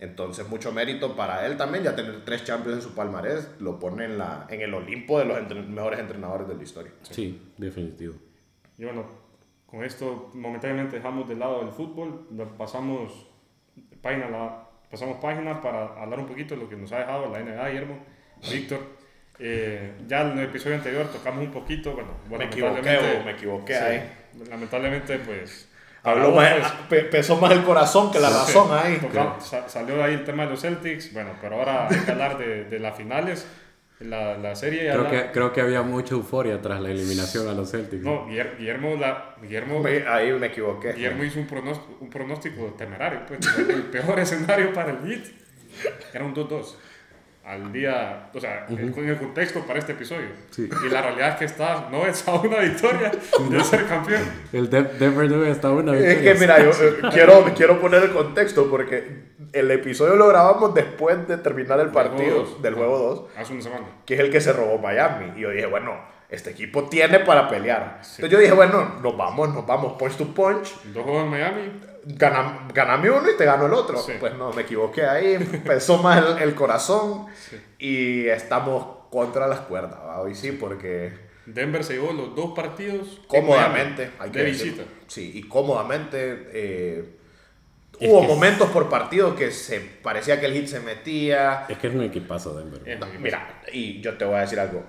[0.00, 1.82] Entonces, mucho mérito para él también.
[1.84, 5.24] Ya tener tres Champions en su palmarés lo pone en, la, en el Olimpo de
[5.24, 6.92] los entre- mejores entrenadores de la historia.
[7.02, 8.14] Sí, definitivo.
[8.76, 9.04] Y bueno,
[9.66, 13.26] con esto momentáneamente dejamos de lado el fútbol, pasamos
[14.00, 17.40] página, la, pasamos página para hablar un poquito de lo que nos ha dejado la
[17.40, 17.98] NBA, Guillermo,
[18.50, 18.78] Víctor.
[19.40, 23.74] Eh, ya en el episodio anterior tocamos un poquito, bueno, bueno Me equivoqué, me equivoqué
[23.74, 24.12] sí, ahí.
[24.50, 25.68] Lamentablemente, pues...
[26.02, 28.96] Habló más- pe- pesó más el corazón que la pues, razón ahí.
[28.98, 32.38] toca- sa- salió ahí el tema de los Celtics, bueno, pero ahora hay que hablar
[32.38, 33.46] de, de las finales,
[34.00, 34.90] la, la serie.
[34.90, 38.02] Creo la- que, creo que había mucha euforia tras la eliminación a los Celtics.
[38.02, 40.92] No, Guiller- Guillermo, la, Guillermo Me- ahí me equivoqué.
[40.94, 45.26] Guillermo hizo un pronóstico, un pronóstico temerario, pues, el peor escenario para el Heat
[46.14, 46.74] era un 2-2
[47.48, 50.26] al día, o sea, en el contexto para este episodio.
[50.50, 50.68] Sí.
[50.86, 53.10] Y la realidad es que está, no es a una victoria
[53.50, 54.20] de ser campeón.
[54.52, 56.32] El De- Denver Nuggets está una Es victoria.
[56.34, 61.26] que mira, yo eh, quiero, quiero poner el contexto porque el episodio lo grabamos después
[61.26, 62.62] de terminar el partido dos.
[62.62, 63.38] del juego 2.
[63.42, 63.86] Hace una semana.
[64.04, 65.32] que es el que se robó Miami.
[65.36, 65.94] Y yo dije, bueno,
[66.28, 68.00] este equipo tiene para pelear.
[68.02, 70.74] Entonces yo dije, bueno, nos vamos, nos vamos punch to punch.
[70.92, 71.62] Dos juegos en Miami,
[72.10, 73.98] Gana, ganame uno y te gano el otro.
[73.98, 74.12] Sí.
[74.18, 77.26] Pues no, me equivoqué ahí, pesó más el, el corazón
[77.78, 79.98] y estamos contra las cuerdas.
[80.06, 80.20] ¿va?
[80.22, 81.12] Hoy sí, porque
[81.44, 84.82] Denver se llevó los dos partidos en cómodamente, Miami, hay que de visita.
[85.06, 86.48] Sí, y cómodamente.
[86.52, 87.14] eh,
[88.00, 91.66] Es hubo que- momentos por partido que se parecía que el hit se metía.
[91.68, 92.98] Es que es un equipazo Denver.
[92.98, 94.82] No, mira, y yo te voy a decir algo.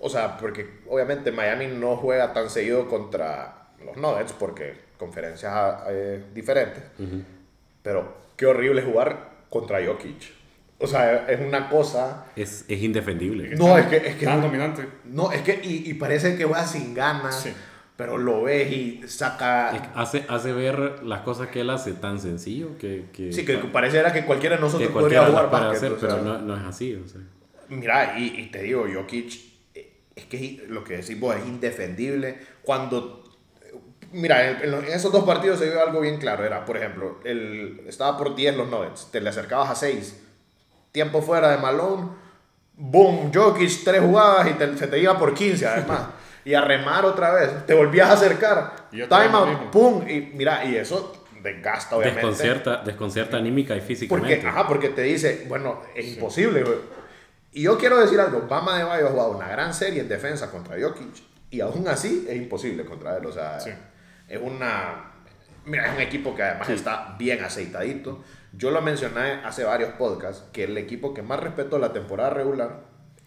[0.00, 6.24] O sea, porque obviamente Miami no juega tan seguido contra los Nuggets porque conferencias eh,
[6.34, 6.82] diferentes.
[7.82, 10.34] Pero qué horrible jugar contra Jokic.
[10.78, 12.26] O sea, es una cosa.
[12.36, 13.56] Es, es indefendible.
[13.56, 13.96] No, es que.
[13.96, 14.86] Es que Tan dominante.
[15.04, 15.58] no, es que.
[15.62, 17.40] Y, y parece que juega sin ganas.
[17.40, 17.52] Sí.
[17.96, 19.70] pero lo ves y saca...
[19.94, 23.06] Hace, hace ver las cosas que él hace tan sencillo que...
[23.10, 25.76] que sí, que pareciera que cualquiera de nosotros que podría cualquiera jugar básquet.
[25.78, 26.08] hacer, o sea.
[26.10, 26.94] pero no, no es así.
[26.94, 27.22] O sea.
[27.70, 29.32] Mira, y, y te digo, Jokic,
[29.74, 32.36] eh, es que lo que decís vos es indefendible.
[32.62, 33.24] Cuando,
[34.16, 36.44] mira, en, en los- en esos dos partidos se vio algo bien claro.
[36.44, 40.20] Era, por ejemplo, el, estaba por 10 los Nuggets, te le acercabas a 6,
[40.92, 42.08] tiempo fuera de Malone,
[42.74, 46.00] boom, Jokic, tres jugadas y te- se te iba por 15 además.
[46.44, 51.24] y a remar otra vez, te volvías a acercar, timeout, pum, y mira, y eso
[51.42, 52.26] desgasta obviamente.
[52.26, 54.36] Desconcierta, desconcierta anímica y físicamente.
[54.36, 56.76] Porque, ajá, porque te dice, bueno, es imposible, güey.
[57.52, 60.50] Y yo quiero decir algo, Bama de Bayo ha jugado una gran serie en defensa
[60.50, 61.06] contra Jokic
[61.50, 63.70] y aún así es imposible contra él, o sea, Sí.
[64.28, 65.12] Es una...
[65.64, 68.22] Mira, es un equipo que además está bien aceitadito.
[68.52, 72.82] Yo lo mencioné hace varios podcasts, que el equipo que más respetó la temporada regular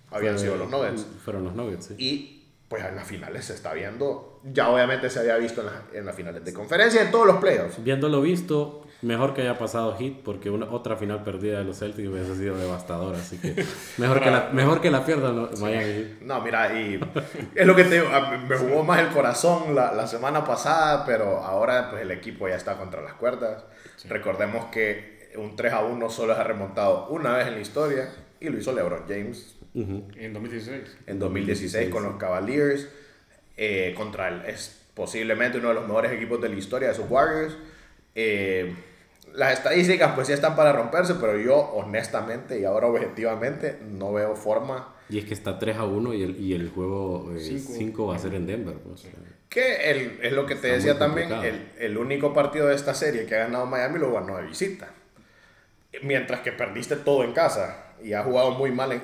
[0.10, 1.06] habían Fue- sido los Nuggets.
[1.24, 1.96] Fueron los Nuggets, sí.
[1.98, 2.36] Y
[2.70, 6.06] pues en las finales se está viendo, ya obviamente se había visto en, las- en
[6.06, 7.84] las finales de conferencia, en todos los playoffs.
[7.84, 12.08] Viéndolo visto, mejor que haya pasado Hit, porque una, otra final perdida de los Celtics
[12.08, 13.18] hubiese sido devastadora.
[13.18, 13.56] Así que
[13.98, 16.22] mejor, que, la, mejor que la pierdan los Miami Heat.
[16.22, 17.00] No, mira, y
[17.56, 18.08] es lo que te digo,
[18.48, 22.56] me jugó más el corazón la, la semana pasada, pero ahora pues el equipo ya
[22.56, 23.64] está contra las cuerdas.
[24.08, 28.10] Recordemos que un 3 a 1 solo se ha remontado una vez en la historia
[28.40, 30.98] y lo hizo LeBron James En 2016.
[31.08, 32.88] en 2016 con los Cavaliers
[33.58, 37.10] eh, contra el, es posiblemente uno de los mejores equipos de la historia de sus
[37.10, 37.58] Warriors.
[38.16, 38.74] Eh,
[39.40, 44.36] las estadísticas pues sí están para romperse, pero yo honestamente y ahora objetivamente no veo
[44.36, 47.72] forma Y es que está 3 a 1 y el, y el juego Cinco.
[47.76, 48.76] 5 va a ser en Denver.
[48.76, 49.08] Pues.
[49.50, 52.94] Que el, es lo que te Está decía también, el, el único partido de esta
[52.94, 54.90] serie que ha ganado Miami lo ganó de visita.
[56.04, 58.92] Mientras que perdiste todo en casa y ha jugado muy mal.
[58.92, 59.02] en-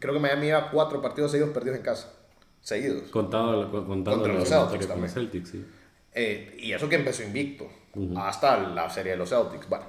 [0.00, 2.12] creo que Miami lleva cuatro partidos seguidos perdidos en casa.
[2.60, 3.04] Seguidos.
[3.10, 5.10] Contado, con- contando Contra los Celtics también.
[5.10, 5.64] Celtics, sí.
[6.12, 7.68] Eh, y eso que empezó invicto.
[8.16, 9.68] Hasta la serie de los Celtics.
[9.68, 9.84] Bueno,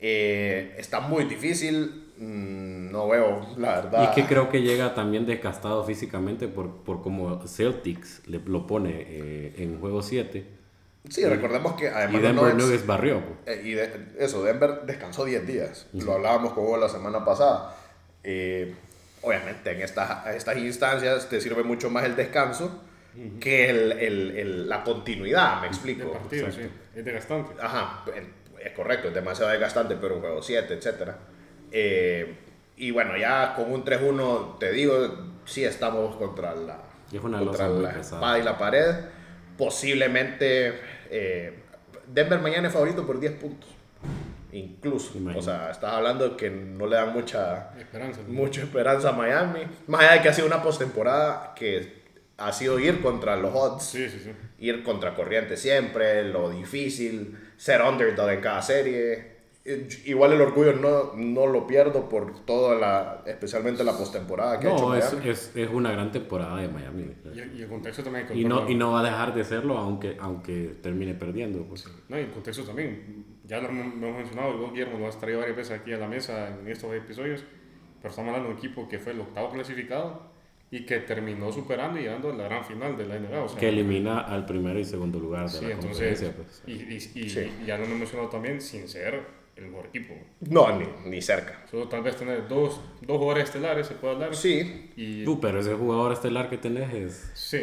[0.00, 2.02] eh, está muy difícil.
[2.18, 4.02] mm, no veo, la verdad.
[4.02, 8.66] Y es que creo que llega también desgastado físicamente por, por como Celtics le, lo
[8.66, 10.46] pone eh, en juego 7
[11.08, 13.22] Sí, recordemos que además y Denver Nuggets- Nuggets barrió.
[13.44, 13.58] pues.
[13.58, 15.86] Eh, y de- eso, Denver descansó 10 días.
[15.92, 17.76] Lo hablábamos con vos la semana pasada.
[18.24, 18.74] Eh,
[19.22, 22.82] obviamente, en estas, estas instancias te sirve mucho más el descanso
[23.40, 26.10] que el, el- el- la continuidad, me explico.
[26.12, 26.62] partido, sí.
[26.96, 27.52] Es desgastante.
[27.60, 28.04] Ajá,
[28.64, 31.12] es correcto, es demasiado desgastante, pero un juego 7, etc.
[32.76, 34.94] y bueno, ya con un 3-1, te digo,
[35.44, 36.78] sí estamos contra la,
[37.12, 38.94] Es una contra la espada y la pared.
[39.58, 40.80] Posiblemente
[41.10, 41.62] eh,
[42.06, 43.70] Denver mañana es favorito por 10 puntos.
[44.52, 45.18] Incluso.
[45.18, 45.38] Imagínate.
[45.38, 48.20] O sea, estás hablando de que no le dan mucha, Esperanza.
[48.26, 49.60] mucha esperanza a Miami.
[49.86, 51.95] Más allá de que ha sido una postemporada que
[52.38, 54.30] ha sido ir contra los odds Sí, sí, sí.
[54.58, 59.36] ir contra corriente siempre, lo difícil, ser underdog en cada serie.
[60.04, 64.72] Igual el orgullo no, no lo pierdo por toda la, especialmente la postemporada que ha
[64.72, 65.28] hecho No, es, Miami.
[65.30, 67.10] es, es una gran temporada de Miami.
[67.34, 68.28] Y, y el contexto también.
[68.28, 71.64] que Y no, y no va a dejar de serlo aunque, aunque termine perdiendo.
[71.64, 71.84] Pues.
[72.08, 73.24] No, y el contexto también.
[73.44, 75.92] Ya lo hemos lo hemos mencionado, y vos, Guillermo, lo has traído varias veces aquí
[75.92, 77.42] a la mesa en estos episodios.
[78.00, 80.35] Pero estamos hablando de un equipo que fue el octavo clasificado
[80.70, 83.42] y que terminó superando y llegando a la gran final de la NBA.
[83.44, 86.20] O sea, Que elimina al primero y segundo lugar de sí, la entonces.
[86.20, 86.32] conferencia.
[86.32, 86.62] Pues.
[86.66, 87.50] Y, y, y- Sí.
[87.62, 89.20] y ya lo hemos mencionado también sin ser
[89.56, 90.14] el mejor equipo.
[90.40, 91.62] No, ni, ni cerca.
[91.70, 94.34] Solo tal vez tener dos, dos jugadores estelares, se puede hablar.
[94.36, 97.30] Sí, Y, Tú, pero ese jugador estelar que tenés es...
[97.34, 97.60] sí.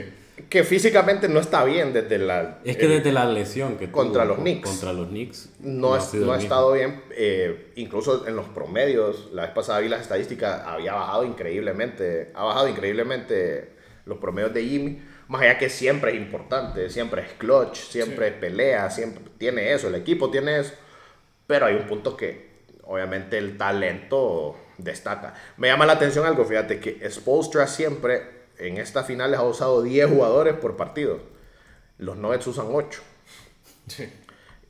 [0.49, 2.59] Que físicamente no está bien desde la...
[2.63, 4.67] Es que el- desde la lesión que contra tuvo los Knicks.
[4.69, 5.49] Contra los Knicks.
[5.59, 9.79] no, es- sido no ha estado bien, eh, incluso en los promedios, la vez pasada
[9.79, 13.69] vi las estadísticas, había bajado increíblemente, ha bajado increíblemente
[14.05, 18.35] los promedios de Jimmy, más allá que siempre es importante, siempre es clutch, siempre Sí.
[18.39, 20.73] pelea, siempre tiene eso, el equipo tiene eso,
[21.47, 22.51] pero hay un punto que
[22.85, 25.35] obviamente el talento destaca.
[25.57, 30.09] Me llama la atención algo, fíjate que Spolstra siempre en estas finales ha usado 10
[30.09, 31.19] jugadores por partido,
[31.97, 33.01] los Nuggets usan 8
[33.87, 34.09] sí.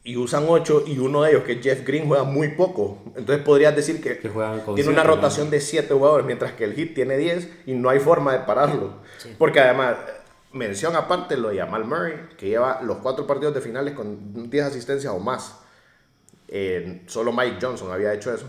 [0.04, 3.02] y usan 8 y uno de ellos, que es Jeff Green, juega muy poco.
[3.16, 7.18] Entonces podrías decir que, tiene una rotación de 7 jugadores, mientras que el Heat tiene
[7.18, 8.96] 10 y no hay forma de pararlo.
[9.38, 9.98] Porque además,
[10.52, 14.66] mención aparte lo de Jamal Murray, que lleva los 4 partidos de finales con 10
[14.66, 15.60] asistencias o más.
[16.48, 18.46] Eh, solo Mike Johnson había hecho eso.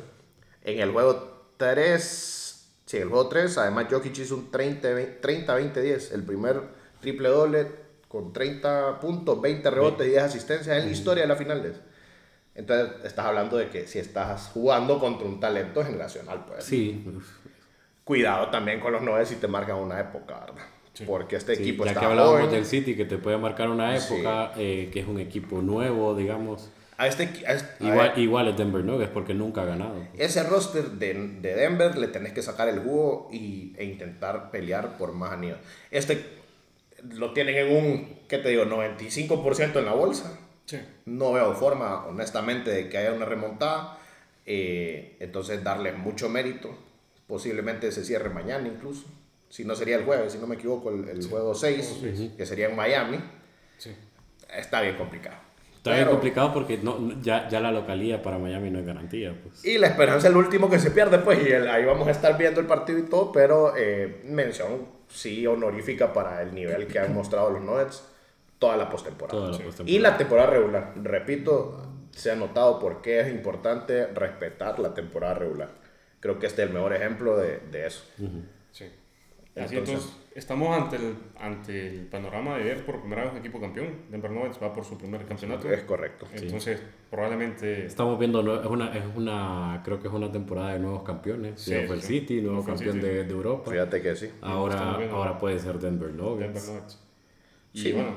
[0.62, 2.43] En el juego 3,
[2.86, 6.60] sí, el juego 3, además Jokic hizo un 30-20-10, el primer
[7.00, 7.66] triple doble
[8.08, 11.76] con 30 puntos, 20 rebotes y 10 asistencias en la historia de las finales.
[12.54, 17.04] Entonces, estás hablando de que si estás jugando contra un talento generacional, pues Sí,
[18.04, 20.62] cuidado también con los nueve si te marcan una época, ¿verdad?
[21.06, 22.54] porque este Sí, equipo ya está que hablábamos joven.
[22.54, 24.14] del City, que te puede marcar una Sí.
[24.14, 26.70] época, eh, que es un equipo nuevo, digamos.
[26.96, 29.96] A este, equi- a este- a Igual, igual es Denver Nuggets porque nunca ha ganado.
[30.16, 34.96] ese roster de, de Denver le tenés que sacar el jugo y, e intentar pelear
[34.96, 35.58] por más anillos.
[35.90, 36.24] Este
[37.10, 38.64] lo tienen en un, ¿qué te digo?
[38.64, 40.38] 95% en la bolsa.
[40.66, 40.78] Sí.
[41.04, 43.98] No veo forma, honestamente, de que haya una remontada.
[44.46, 46.74] Eh, entonces, darle mucho mérito.
[47.26, 49.04] Posiblemente se cierre mañana incluso.
[49.50, 52.00] Si no sería el jueves, si no me equivoco, el, el juego 6,
[52.36, 53.18] que sería en Miami.
[53.78, 53.94] Sí.
[54.56, 55.36] Está bien complicado.
[55.84, 59.34] Está bien complicado porque no, ya, ya la localía para Miami no es garantía.
[59.42, 59.62] Pues.
[59.66, 62.10] Y la esperanza es el último que se pierde, pues, y el- ahí vamos a
[62.10, 66.98] estar viendo el partido y todo, pero eh, mención sí honorífica para el nivel que
[66.98, 68.02] han mostrado los Nuggets
[68.58, 69.50] toda la postemporada.
[69.50, 74.78] Toda la Y la temporada regular, repito, se ha notado por qué es importante respetar
[74.78, 75.68] la temporada regular.
[76.20, 78.04] Creo que este es el mejor ejemplo de, de eso.
[78.72, 78.90] Sí.
[79.54, 83.60] Así entonces, estamos ante el, ante el panorama de ver por primera vez un equipo
[83.60, 83.88] campeón.
[84.10, 85.70] Denver Nuggets va por su primer campeonato.
[85.70, 86.26] Es correcto.
[86.34, 87.86] Entonces, probablemente.
[87.86, 91.60] Estamos viendo, es una, es una, creo que es una temporada de nuevos campeones.
[91.60, 92.02] Sí, fue sí, el.
[92.02, 93.06] City, nuevo campeón City.
[93.06, 93.70] de, de Europa.
[93.70, 94.30] Fíjate que sí.
[94.42, 96.52] Ahora, viendo- ahora puede ser Denver Nuggets.
[96.54, 97.00] Denver Nuggets.
[97.72, 97.92] Y Sí.
[97.92, 98.10] bueno,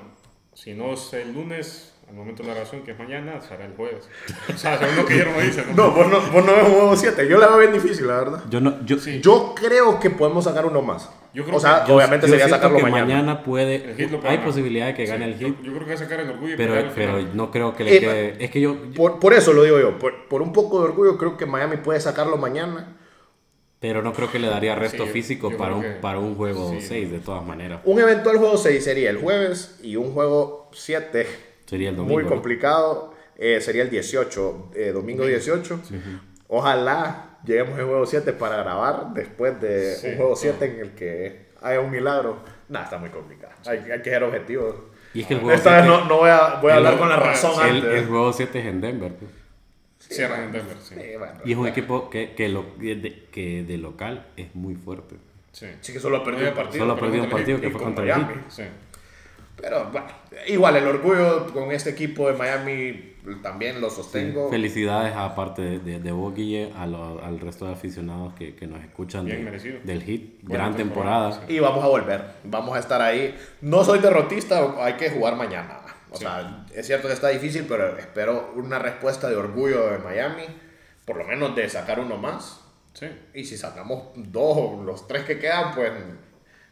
[0.53, 3.73] si no es el lunes, al momento de la grabación, que es mañana, será el
[3.75, 4.08] jueves.
[4.53, 5.63] O sea, según lo que Guillermo dice.
[5.75, 7.27] No, vos no, vos no ves un juego 7.
[7.27, 8.43] Yo la veo bien difícil, la verdad.
[8.49, 9.19] Yo no, yo, Sí.
[9.21, 11.12] Yo creo que podemos sacar uno más.
[11.38, 13.34] Yo creo o sea, que- yo- obviamente yo sería sacarlo que mañana.
[13.36, 14.43] lo puede hay ganar.
[14.43, 16.30] posibilidad de que gane Sí, el yo, Heat, yo creo que va a sacar el
[16.32, 18.43] orgullo y pero, al pero no creo que le Eh, quede.
[18.43, 21.15] Es que yo, Por, por eso lo digo yo, por, por un poco de orgullo
[21.19, 22.97] creo que Miami puede sacarlo mañana.
[23.80, 26.34] pero no creo que le daría resto Sí, físico yo para un, que- para un
[26.34, 26.82] juego sí.
[26.82, 27.82] 6 de todas maneras.
[27.86, 31.28] Un eventual juego 6 sería el jueves y un juego 7
[31.67, 32.15] Sería el domingo.
[32.15, 32.30] muy ¿no?
[32.30, 35.80] complicado eh, sería el 18, eh, domingo 18.
[36.47, 40.36] Ojalá lleguemos al juego 7 para grabar después de Sí, un juego no.
[40.36, 42.39] 7 en el que haya un milagro.
[42.69, 43.54] Nada, está muy complicado.
[43.65, 44.76] Hay, hay que ser objetivos.
[45.13, 46.97] Y es que el juego Esta vez 7 no, no voy a, voy a hablar
[46.97, 48.02] con la razón el, antes.
[48.02, 49.13] el juego 7 es en Denver.
[49.13, 49.32] pues.
[50.00, 50.95] Cierran en Denver, sí.
[50.95, 51.34] Sí, bueno.
[51.43, 55.15] Y es un equipo que, que, lo, que de, que de local es muy fuerte.
[55.52, 55.67] Sí.
[55.82, 56.84] Sí que solo ha perdido un partido.
[56.84, 58.41] Solo ha perdido un partido que fue con contra Miami.
[58.50, 58.63] Sí.
[59.60, 60.08] Pero bueno,
[60.47, 64.50] igual el orgullo con este equipo de Miami también lo sostengo.
[64.50, 68.68] Felicidades aparte de, de, de vos, Guille, a lo- al resto de aficionados que, que
[68.68, 69.80] nos escuchan Bien de- merecido.
[69.84, 70.42] del hit.
[70.44, 71.54] Buena Gran temporada, temporada.
[71.54, 73.36] Y vamos a volver, vamos a estar ahí.
[73.62, 75.80] No soy derrotista, hay que jugar mañana.
[76.10, 80.44] O sea, es cierto que está difícil, pero espero una respuesta de orgullo de Miami,
[81.06, 82.62] por lo menos de sacar uno más.
[82.94, 83.08] Sí.
[83.36, 85.92] Y si sacamos dos o los tres que quedan, pues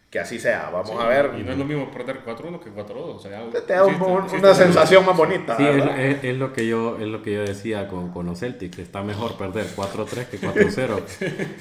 [0.10, 0.70] que así sea.
[0.72, 1.32] Vamos Sí, a ver.
[1.38, 3.16] Y no es lo mismo perder 4-1 que 4-2.
[3.16, 3.32] O sea,
[3.66, 5.58] Te da un- existe- un- existe una la- sensación más bonita.
[5.58, 8.40] Sí, es, es- es lo que yo, es lo que yo decía con, con los
[8.40, 11.02] Celtics, está mejor perder 4-3 que 4-0.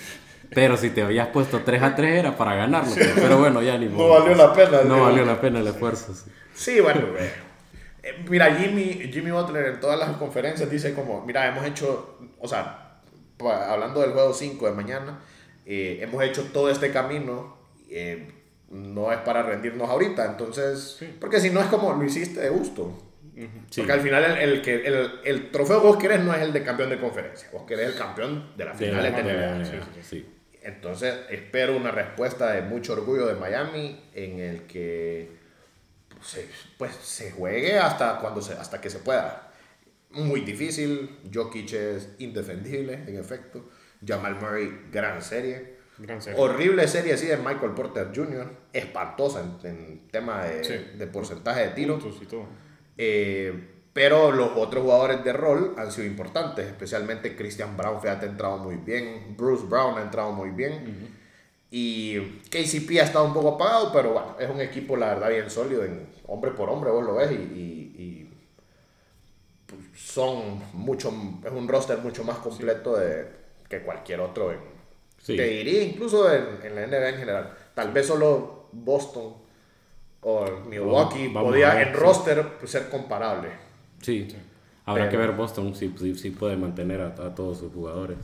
[0.54, 2.92] Pero si te habías puesto 3-3 era para ganarlo.
[3.16, 4.20] Pero bueno, ya ni No modo.
[4.20, 4.82] valió la pena.
[4.82, 6.14] No valió la pena el esfuerzo.
[6.14, 6.30] sí.
[6.54, 7.32] Sí, bueno, eh,
[8.04, 12.46] eh, mira, Jimmy, Jimmy Butler en todas las conferencias dice como, mira, hemos hecho, o
[12.46, 13.00] sea,
[13.68, 15.18] hablando del juego 5 de mañana,
[15.66, 17.56] eh, hemos hecho todo este camino,
[17.96, 18.28] eh,
[18.70, 21.16] no es para rendirnos ahorita, entonces, Sí.
[21.20, 23.00] porque si no es como lo hiciste de gusto.
[23.70, 23.80] Sí.
[23.80, 26.52] Porque al final el, el, que- el, el trofeo que vos querés no es el
[26.52, 29.56] de campeón de conferencia, vos querés el campeón de la De final la- de la-
[29.58, 30.02] NBA.
[30.02, 30.26] sí.
[30.62, 35.28] Entonces espero una respuesta de mucho orgullo de Miami en el que
[36.22, 39.52] se, pues, se juegue hasta, cuando se, hasta que se pueda.
[40.10, 43.68] Muy difícil, Jokic es indefendible, en efecto.
[44.06, 45.73] Jamal Murray, gran serie.
[45.98, 46.40] Gran serie.
[46.40, 50.98] Horrible serie así de Michael Porter Jr., espantosa en, en tema de, Sí.
[50.98, 51.98] de porcentaje de tiro.
[51.98, 52.46] Puntos y todo.
[52.98, 58.28] Eh, pero los otros jugadores de rol han sido importantes, especialmente Christian Brown, fíjate, ha
[58.28, 61.12] entrado muy bien, Bruce Brown ha entrado muy bien.
[61.70, 62.18] Y
[62.50, 65.84] KCP ha estado un poco apagado, pero bueno, es un equipo, la verdad, bien sólido,
[65.84, 68.30] en hombre por hombre, vos lo ves, y, y- y,
[69.96, 71.12] son mucho,
[71.44, 73.26] es un roster mucho más completo de,
[73.68, 74.52] que cualquier otro.
[74.52, 74.58] En,
[75.24, 75.36] Sí.
[75.36, 77.50] Te diría incluso en, en la NBA en general.
[77.74, 79.32] Tal vez solo Boston
[80.20, 82.00] o Milwaukee Vamos podía ver, en sí.
[82.00, 83.48] roster pues, ser comparable.
[84.02, 84.28] Sí.
[84.84, 88.18] Habrá Pero- que ver Boston si, si, si puede mantener a, a todos sus jugadores.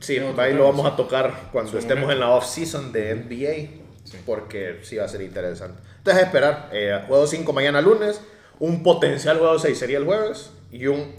[0.00, 2.12] Sí, No, ahí lo vamos a tocar cuando estemos momento.
[2.12, 4.18] en la off-season de NBA, Sí.
[4.26, 5.80] porque sí va a ser interesante.
[5.98, 6.68] Entonces, a esperar.
[6.72, 8.20] Eh, juego 5 mañana lunes,
[8.60, 11.12] un potencial juego 6 sería el jueves y un,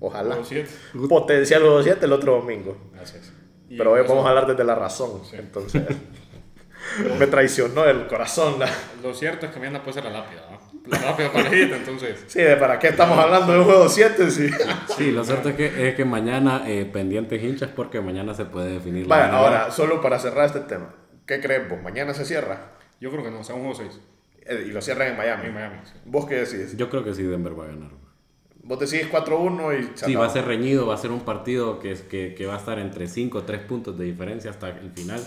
[0.00, 0.38] ojalá,
[1.08, 2.76] potencial juego 7 el otro domingo.
[3.02, 3.30] Así es.
[3.30, 3.37] Y
[3.76, 5.36] Pero hoy eso- vamos a hablar desde la razón, Sí.
[5.38, 5.82] entonces
[7.18, 8.58] me traicionó el corazón.
[8.58, 8.68] la-
[9.02, 10.58] Lo cierto es que mañana puede ser la lápida, ¿no?
[10.86, 12.24] La lápida Heat, entonces.
[12.28, 14.48] Sí, de para qué estamos hablando de un juego 7, sí.
[14.96, 18.72] Sí, lo cierto es que, es que mañana eh, pendientes hinchas porque mañana se puede
[18.74, 19.38] definir la Vaya, NBA.
[19.38, 20.94] ahora, solo para cerrar este tema,
[21.26, 21.82] ¿qué crees vos?
[21.82, 22.72] ¿Mañana se cierra?
[23.00, 24.00] Yo creo que no, o sea, un juego 6
[24.46, 25.46] Eh, Y lo cierran en Miami.
[25.48, 25.76] en Miami.
[25.84, 25.92] sí.
[26.06, 26.74] ¿Vos qué decís?
[26.74, 27.90] Yo creo que sí, Denver va a ganar.
[28.62, 29.98] Vos decís 4-1 y...
[29.98, 32.58] Sí, va a ser reñido, va a ser un partido que, que, que va a
[32.58, 35.26] estar entre 5 o 3 puntos de diferencia hasta el final.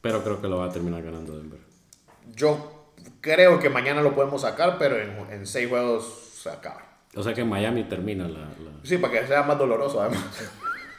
[0.00, 1.60] Pero creo que lo va a terminar ganando Denver.
[2.34, 6.04] Yo creo que mañana lo podemos sacar, pero en, en seis juegos
[6.42, 6.82] se acaba.
[7.14, 8.40] O sea que Miami termina la...
[8.40, 10.24] la- Sí, para que sea más doloroso además.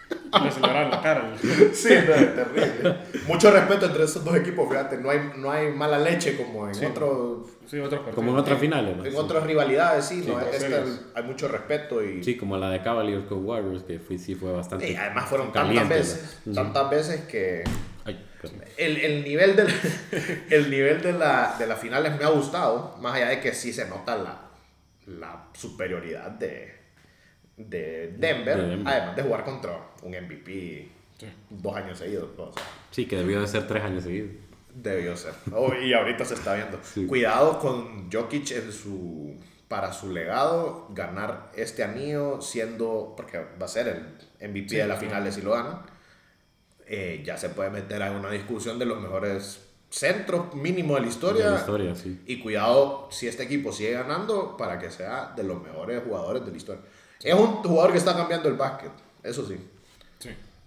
[0.41, 1.33] Le aceleraron la cara.
[1.73, 2.95] Sí, no, es terrible.
[3.27, 6.85] Mucho respeto entre esos dos equipos, fíjate, no hay, no hay mala leche como en
[6.85, 7.79] otros Sí.
[8.13, 8.97] Como en otras finales.
[8.97, 9.05] ¿no?
[9.05, 9.17] en Sí.
[9.17, 10.83] otras rivalidades, sí, no, Esta
[11.15, 14.51] hay mucho respeto y, Sí, como la de Cavaliers con Warriors, que fue, sí fue
[14.51, 14.91] bastante.
[14.91, 16.53] y además fueron caliente, tantas veces, ¿no?
[16.55, 17.63] tantas veces que
[18.05, 18.19] Ay,
[18.77, 19.67] el, el nivel, del,
[20.49, 23.71] el nivel de, la, de las finales me ha gustado, más allá de que sí
[23.71, 24.41] se nota la,
[25.07, 26.75] la superioridad de,
[27.55, 28.93] de Denver, De Denver.
[28.93, 29.71] además de jugar contra
[30.03, 30.89] un MVP
[31.49, 32.29] dos años seguidos.
[32.37, 34.31] O sea, Sí, que debió de ser tres años seguidos.
[34.73, 35.33] Debió ser.
[35.51, 36.79] Oh, y ahorita se está viendo.
[36.83, 37.05] Sí.
[37.05, 39.35] Cuidado con Jokic en su
[39.67, 43.87] para su legado ganar este anillo siendo porque va a ser
[44.39, 45.81] el MVP de las finales si lo ganan.
[46.85, 51.07] Eh, ya se puede meter a una discusión de los mejores centros mínimo de la
[51.07, 51.45] historia.
[51.45, 52.21] De la historia, sí.
[52.27, 56.51] Y cuidado si este equipo sigue ganando para que sea de los mejores jugadores de
[56.51, 56.83] la historia.
[57.23, 58.91] Es un jugador que está cambiando el básquet,
[59.23, 59.57] eso sí.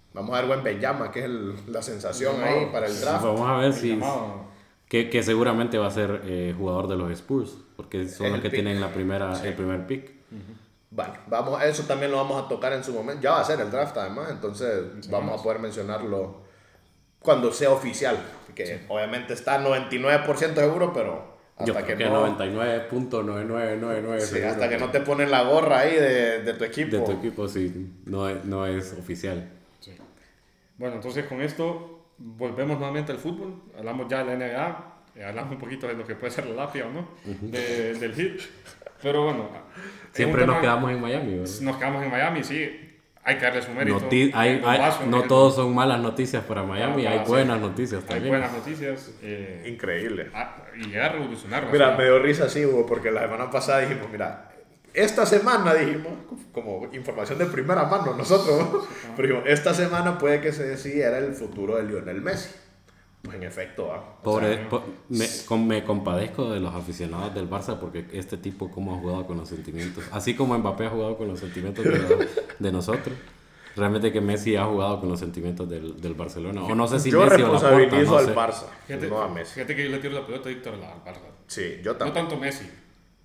[0.07, 0.13] Sí.
[0.13, 3.23] Vamos a ver buen Benjama, que es el- la sensación ahí para el draft.
[3.23, 3.99] Vamos a ver si.
[4.89, 8.35] Que, que seguramente va a ser eh, jugador de los Spurs, porque son Es los
[8.37, 8.59] el que pick.
[8.61, 10.11] tienen la primera, el primer pick.
[10.89, 13.21] Bueno, vamos, eso también lo vamos a tocar en su momento.
[13.21, 16.41] Ya va a ser el draft además, entonces vamos a poder mencionarlo
[17.19, 18.17] cuando sea oficial.
[18.55, 24.69] Que obviamente está 99% seguro, pero Yo hasta creo que, que, no, 99.9999 sí, hasta
[24.69, 26.95] que no te ponen la gorra ahí de, de tu equipo.
[26.95, 29.51] de tu equipo sí, no es, no es oficial.
[30.77, 30.83] Sí.
[30.83, 33.61] Bueno, entonces con esto volvemos nuevamente al fútbol.
[33.77, 36.55] Hablamos ya de la NBA, eh, hablamos un poquito de lo que puede ser la
[36.65, 37.07] lapia o no,
[37.41, 38.41] de- del hit.
[39.01, 39.49] Pero bueno,
[40.11, 41.37] Siempre un nos tema- quedamos en Miami.
[41.37, 41.53] ¿verdad?
[41.61, 42.83] nos quedamos en Miami, sí.
[43.23, 43.99] Hay que darle su mérito.
[43.99, 47.25] Noti- hay- hay- no el- todos son malas noticias para Miami, hay sí.
[47.27, 48.29] buenas noticias Hay también.
[48.29, 49.11] buenas noticias.
[49.21, 50.29] eh, Increíble.
[50.33, 51.67] ah, y llegar a revolucionar.
[51.71, 54.49] Mira, o sea, me dio risa así, Hugo, porque la semana pasada dijimos, mira,
[54.97, 56.13] esta semana dijimos,
[56.51, 58.85] como información de primera mano nosotros,
[59.15, 62.49] pero dijimos, esta semana puede que se decidiera el futuro de Lionel Messi.
[63.21, 64.19] Pues en efecto, ¿ah?
[64.23, 68.69] Pobre, sea, po- me, com- me compadezco de los aficionados del Barça porque este tipo
[68.71, 70.03] cómo ha jugado con los sentimientos.
[70.11, 72.27] Así como Mbappé ha jugado con los sentimientos de,
[72.59, 73.15] de nosotros.
[73.75, 76.63] Realmente que Messi ha jugado con los sentimientos del, del Barcelona.
[76.63, 78.35] O no sé si yo Messi o Laporta, responsabilizo no al sé.
[78.35, 79.53] Barça, fíjate, no a Messi.
[79.55, 80.81] fíjate que yo le tiro la pelota a Víctor al
[81.13, 81.19] Barça.
[81.47, 82.13] Sí, yo No también.
[82.27, 82.69] tanto Messi.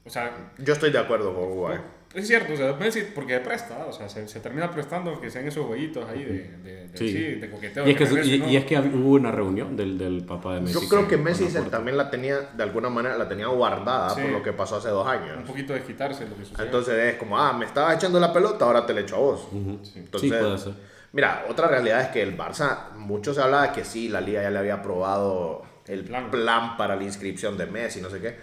[0.04, 1.68] O sea, Yo estoy de acuerdo con Hugo.
[1.68, 1.78] ahí.
[2.14, 5.46] es cierto, o sea, Messi porque presta, o sea, se, se termina prestando que sean
[5.46, 7.08] esos jueguitos ahí de, de, de, Sí.
[7.10, 7.86] sí, de coqueteo.
[7.86, 8.48] Y es que, de su- Messi, y, ¿no?
[8.50, 10.74] y es que hab- hubo una reunión del, del papá de Messi.
[10.78, 14.20] Yo creo que Messi se- también la tenía, de alguna manera, la tenía guardada Sí.
[14.20, 15.48] por lo que pasó hace dos Un años.
[15.48, 16.66] poquito de quitarse lo que sucede.
[16.66, 19.48] Entonces es como, ah, me estabas echando la pelota, ahora te la echo a vos.
[19.52, 20.72] Entonces, Sí, puede ser.
[21.12, 24.42] Mira, otra realidad es que el Barça, mucho se hablaba de que sí, la liga
[24.42, 26.30] ya le había aprobado el Plan.
[26.30, 26.76] plan.
[26.76, 28.36] para la inscripción de Messi, no sé qué,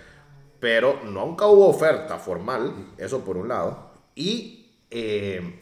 [0.59, 5.59] pero nunca hubo oferta formal, eso por un lado, y eh,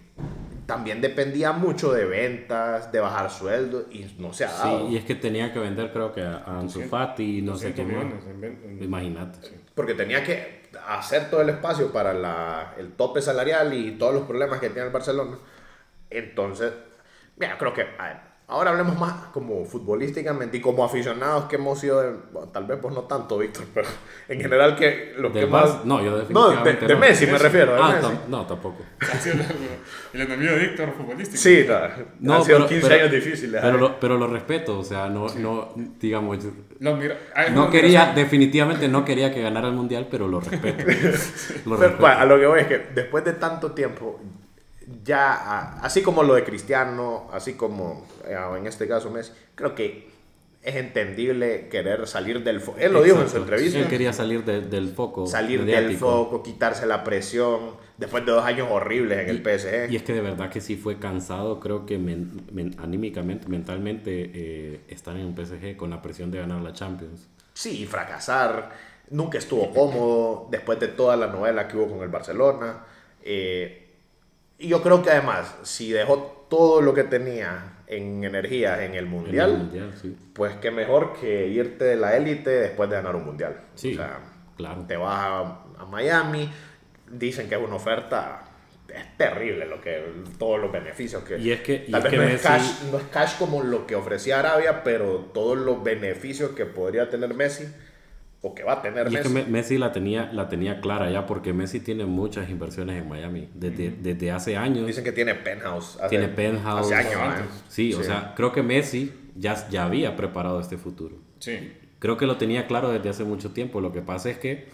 [0.65, 4.89] también dependía mucho de ventas, de bajar sueldos, y no se ha Sí, dado.
[4.89, 7.55] y es que tenía que vender creo que a, a Ansu 200, Fati y no
[7.55, 8.83] sé 200 qué más.
[8.83, 9.39] Imagínate.
[9.75, 14.23] Porque tenía que hacer todo el espacio para la- el tope salarial y todos los
[14.23, 15.37] problemas que tiene el Barcelona.
[16.09, 16.73] Entonces,
[17.37, 18.17] mira, creo que a ver,
[18.49, 22.79] ahora hablemos más como futbolísticamente y como aficionados que hemos sido, de- bueno, tal vez
[22.81, 23.87] pues no tanto, Víctor, pero
[24.29, 25.83] en general que lo que más...
[25.85, 26.99] No, yo No, de, definitivamente de no.
[26.99, 27.73] Messi me refiero.
[27.73, 28.13] de Ah, Messi.
[28.29, 28.77] no, tampoco.
[30.13, 31.37] El, enemigo de Víctor futbolístico.
[31.41, 31.65] Sí,
[32.21, 33.61] no, han sido pero- 15 pero- años difíciles.
[33.61, 33.79] Pero ¿eh?
[33.81, 36.37] lo, pero lo respeto, o sea, no, no digamos,
[36.79, 40.83] Lo mira- hay no quería, definitivamente no quería que ganara el mundial, pero lo respeto.
[41.65, 41.97] Lo Pero, respeto.
[41.99, 44.19] bueno, a lo que voy es que después de tanto tiempo,
[45.03, 50.07] ya, así como lo de Cristiano, así como eh, en este caso Messi, creo que
[50.63, 52.77] es entendible querer salir del foco.
[52.79, 53.79] Él lo dijo en su entrevista.
[53.79, 55.25] Él quería salir de- del foco.
[55.25, 59.91] Salir del foco, quitarse la presión, después de dos años horribles en el PSG.
[59.91, 64.31] Y es que de verdad que sí fue cansado, creo que men- men- anímicamente, mentalmente,
[64.33, 67.27] eh, estar en un PSG con la presión de ganar la Champions.
[67.53, 68.69] Sí, fracasar.
[69.09, 72.83] Nunca estuvo cómodo después de toda la novela que hubo con el Barcelona.
[73.23, 73.86] Eh,
[74.59, 79.05] y yo creo que además, si dejó todo lo que tenía en energía en el
[79.05, 80.15] En Mundial, el mundial, sí.
[80.33, 83.61] pues qué mejor que irte de la élite después de ganar un Mundial.
[83.75, 84.19] Sí, o sea,
[84.55, 84.85] claro.
[84.87, 85.39] te vas a,
[85.81, 86.51] a Miami,
[87.09, 88.43] dicen que es una oferta,
[88.93, 90.03] es terrible lo que,
[90.39, 91.37] todos los beneficios que...
[91.37, 93.63] Y es que- y tal es vez que no, es cash, no es cash como
[93.63, 97.65] lo que ofrecía Arabia, pero todos los beneficios que podría tener Messi
[98.41, 99.45] o que va a tener Y es que Messi.
[99.45, 103.49] Me- Messi la tenía, la tenía clara ya porque Messi tiene muchas inversiones en Miami.
[103.53, 105.97] Desde, desde hace años Dicen que tiene penthouse.
[105.99, 106.85] hace- tiene penthouse.
[106.85, 107.41] Hace años antes.
[107.41, 107.63] antes.
[107.69, 111.15] Sí, o sea, creo que Messi ya, ya había preparado este futuro.
[111.39, 111.73] Sí.
[111.99, 113.81] Creo que lo tenía claro desde hace mucho tiempo.
[113.81, 114.67] Lo que pasa es que,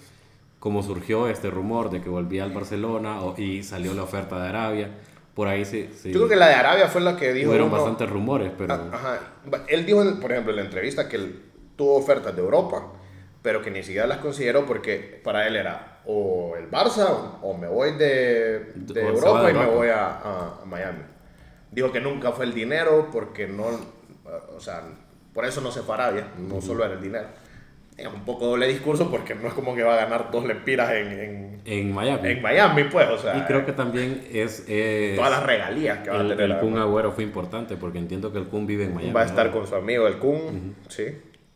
[0.59, 4.49] como surgió este rumor de que volvía al Barcelona o- y salió la oferta de
[4.49, 4.89] Arabia,
[5.33, 7.49] por ahí se, se- Yo creo que la de Arabia fue la que dijo.
[7.51, 9.19] uno- bastantes rumores, pero Ah, Ajá.
[9.69, 11.41] Él dijo, por ejemplo, en la entrevista que él
[11.77, 12.91] tuvo ofertas de Europa,
[13.43, 17.67] pero que ni siquiera las consideró porque para él era o el Barça o me
[17.67, 21.03] voy de, de Europa de y me voy a, a- a Miami.
[21.71, 23.65] Dijo que nunca fue el dinero porque no,
[24.55, 24.81] o sea,
[25.33, 27.27] por eso no se fue a Arabia, no solo era el dinero.
[27.95, 30.91] Es un poco doble discurso porque no es como que va a ganar dos lempiras
[30.93, 32.27] en, en, en Miami.
[32.29, 34.63] en Miami, pues, o sea, y creo que también es...
[34.67, 36.51] es- todas las regalías que va a el, tener.
[36.51, 36.77] el Kun.
[36.77, 39.13] Agüero fue importante porque entiendo que el Kun vive en Miami.
[39.13, 39.59] Va a estar ahora.
[39.59, 41.05] con su amigo el Kun, sí.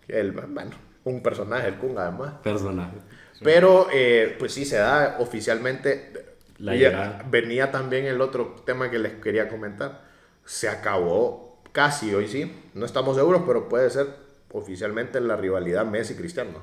[0.07, 0.71] El, bueno,
[1.07, 2.33] un personaje, el Kun, además.
[2.43, 2.97] personaje.
[3.43, 6.25] Pero, eh, pues sí, se da oficialmente.
[6.59, 7.23] La llegada.
[7.29, 10.01] venía también el otro tema que les quería comentar.
[10.45, 12.51] Se acabó casi hoy sí.
[12.73, 14.07] No estamos seguros, pero puede ser
[14.51, 16.59] oficialmente la rivalidad Messi-Cristiano.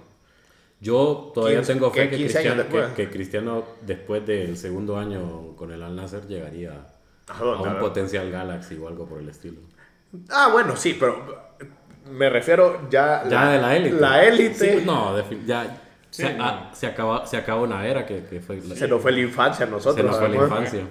[0.80, 2.88] Yo todavía 15 tengo fe que 15 años Cristiano, después.
[2.92, 6.86] que, que Cristiano después del segundo año con el Al Nasser llegaría
[7.28, 7.68] ¿A a dónde?
[7.68, 7.80] un A ver.
[7.80, 9.60] potencial Galaxy o algo por el estilo.
[10.30, 11.24] Ah, bueno, sí, pero
[12.10, 13.24] me refiero ya.
[13.28, 14.00] Ya de la élite.
[14.00, 14.78] La élite.
[14.80, 15.80] Sí, no, ya
[16.10, 16.44] Sí, se, no.
[16.44, 18.56] ah, se, acaba, se acaba una era que, que fue...
[18.60, 19.96] la- Se nos fue la infancia a nosotros.
[19.96, 20.80] se nos fue la infancia.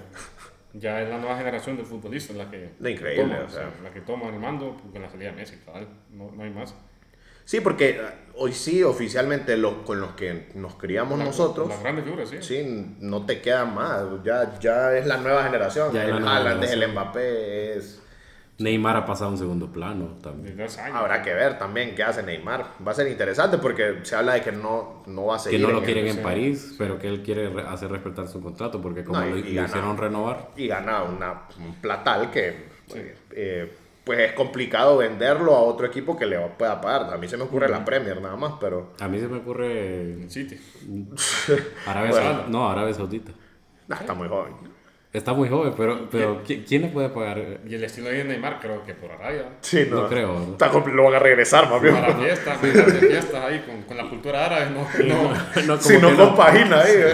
[0.76, 3.70] Ya es la nueva generación de futbolistas la que, La increíble, toma, o sea.
[3.84, 5.88] la que toma el mando con la salida de Messi, cabal.
[6.10, 6.74] No, no hay más.
[7.46, 8.02] Sí, porque eh,
[8.38, 11.70] hoy sí, oficialmente, lo, con los que nos criamos La- nosotros.
[11.70, 12.38] Las grandes figuras, sí.
[12.42, 14.02] Sí, no te queda más.
[14.24, 15.94] Ya, ya es la nueva generación.
[15.94, 16.88] Ya la el Haaland es el.
[16.92, 17.78] Mbappé.
[17.78, 18.02] Es...
[18.60, 20.60] Neymar ha pasado a un segundo plano también.
[20.62, 20.78] Años.
[20.78, 22.66] Habrá que ver también qué hace Neymar.
[22.88, 25.62] Va a ser interesante porque se habla de que no, no va a Que seguir.
[25.62, 28.80] no lo en quieren en París, pero que él quiere re- hacer respetar su contrato
[28.82, 29.68] porque como No, y- lo, y lo gana.
[29.68, 32.72] hicieron renovar, Y gana una, un platal que
[33.32, 33.74] eh,
[34.04, 37.12] pues es complicado venderlo a otro equipo que le pueda pagar.
[37.14, 40.14] A mí se me ocurre la Premier nada más, pero a mí se me ocurre
[40.24, 40.60] El City.
[41.88, 42.26] Arabia Bueno.
[42.30, 42.50] Saudita.
[42.50, 43.32] No, Arabia Saudita.
[43.88, 44.54] nah, está muy joven.
[45.14, 47.60] Está muy joven, pero, pero ¿qui- ¿quién le puede pagar?
[47.68, 49.46] Y el estilo de Neymar, creo que por Arabia.
[49.62, 50.52] Sí, no, No creo, ¿no?
[50.54, 51.94] Está lo van a regresar, más bien.
[51.94, 54.88] Para fiestas, fiestas ahí con, con la cultura árabe, no.
[55.06, 55.34] no.
[56.02, 57.14] No, no compagina ahí, ¿eh?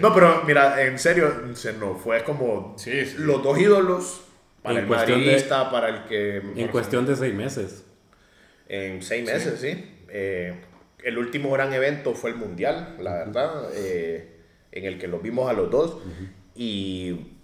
[0.00, 3.16] No, pero mira, en serio, se nos fue como Sí, sí.
[3.18, 4.22] los dos ídolos
[4.62, 6.36] para En el cuestión de- madridista, para el que...
[6.56, 7.84] En cuestión de seis meses.
[8.68, 9.84] En seis meses, sí.
[10.08, 10.54] Eh,
[11.04, 14.38] el último gran evento fue el Mundial, la verdad, eh,
[14.72, 15.98] en el que los vimos a los dos.
[16.54, 17.34] Y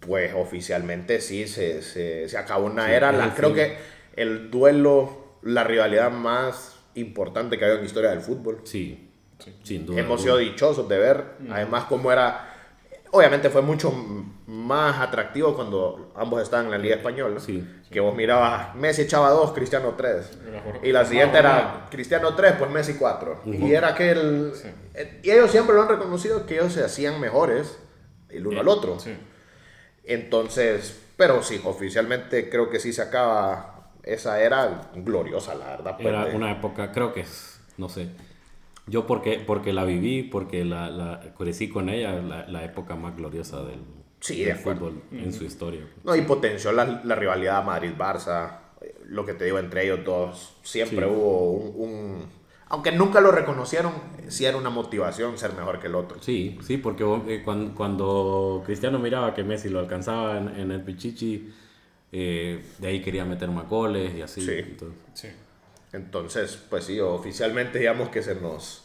[0.00, 3.10] pues oficialmente sí, se, se, se acabó una era.
[3.10, 3.76] es La, el creo que
[4.16, 8.60] el duelo, la rivalidad más importante que ha habido en la historia del fútbol.
[8.64, 9.10] Sí,
[9.62, 10.00] sin duda.
[10.00, 12.52] Hemos sido dichosos de ver, además como era,
[13.12, 13.92] obviamente fue mucho
[14.46, 17.64] más atractivo cuando ambos estaban en la Liga Española, Sí.
[17.90, 22.54] que vos mirabas, Messi echaba dos, Cristiano tres, Era y la siguiente era Cristiano tres,
[22.58, 24.52] pues Messi cuatro, y era aquel,
[24.94, 27.78] eh, y ellos siempre lo han reconocido que ellos se hacían mejores
[28.30, 29.12] el uno al otro, Sí.
[30.04, 35.96] entonces, pero sí, oficialmente creo que sí se acaba esa era gloriosa, la verdad.
[35.96, 38.08] pues, Era de- una época, creo que es, no sé.
[38.86, 43.16] Yo porque, porque la viví, porque la, la crecí con ella, la, la época más
[43.16, 43.80] gloriosa del,
[44.20, 44.80] Sí, de del acuerdo.
[44.90, 45.82] fútbol en su historia.
[46.04, 48.60] No, y potenció la, la rivalidad Madrid-Barça.
[48.80, 51.12] eh, Lo que te digo, entre ellos dos, siempre Sí.
[51.12, 52.37] hubo un, un-
[52.70, 53.92] Aunque nunca lo reconocieron,
[54.28, 56.18] sí era una motivación ser mejor que el otro.
[56.22, 60.82] Sí, sí, porque eh, cuando, cuando Cristiano miraba que Messi lo alcanzaba en, en el
[60.82, 61.52] Pichichi,
[62.12, 64.42] eh, de ahí quería meter más goles y así.
[64.42, 64.52] Sí.
[64.58, 65.28] entonces- Sí.
[65.92, 68.84] Entonces, pues sí, oficialmente digamos que se nos,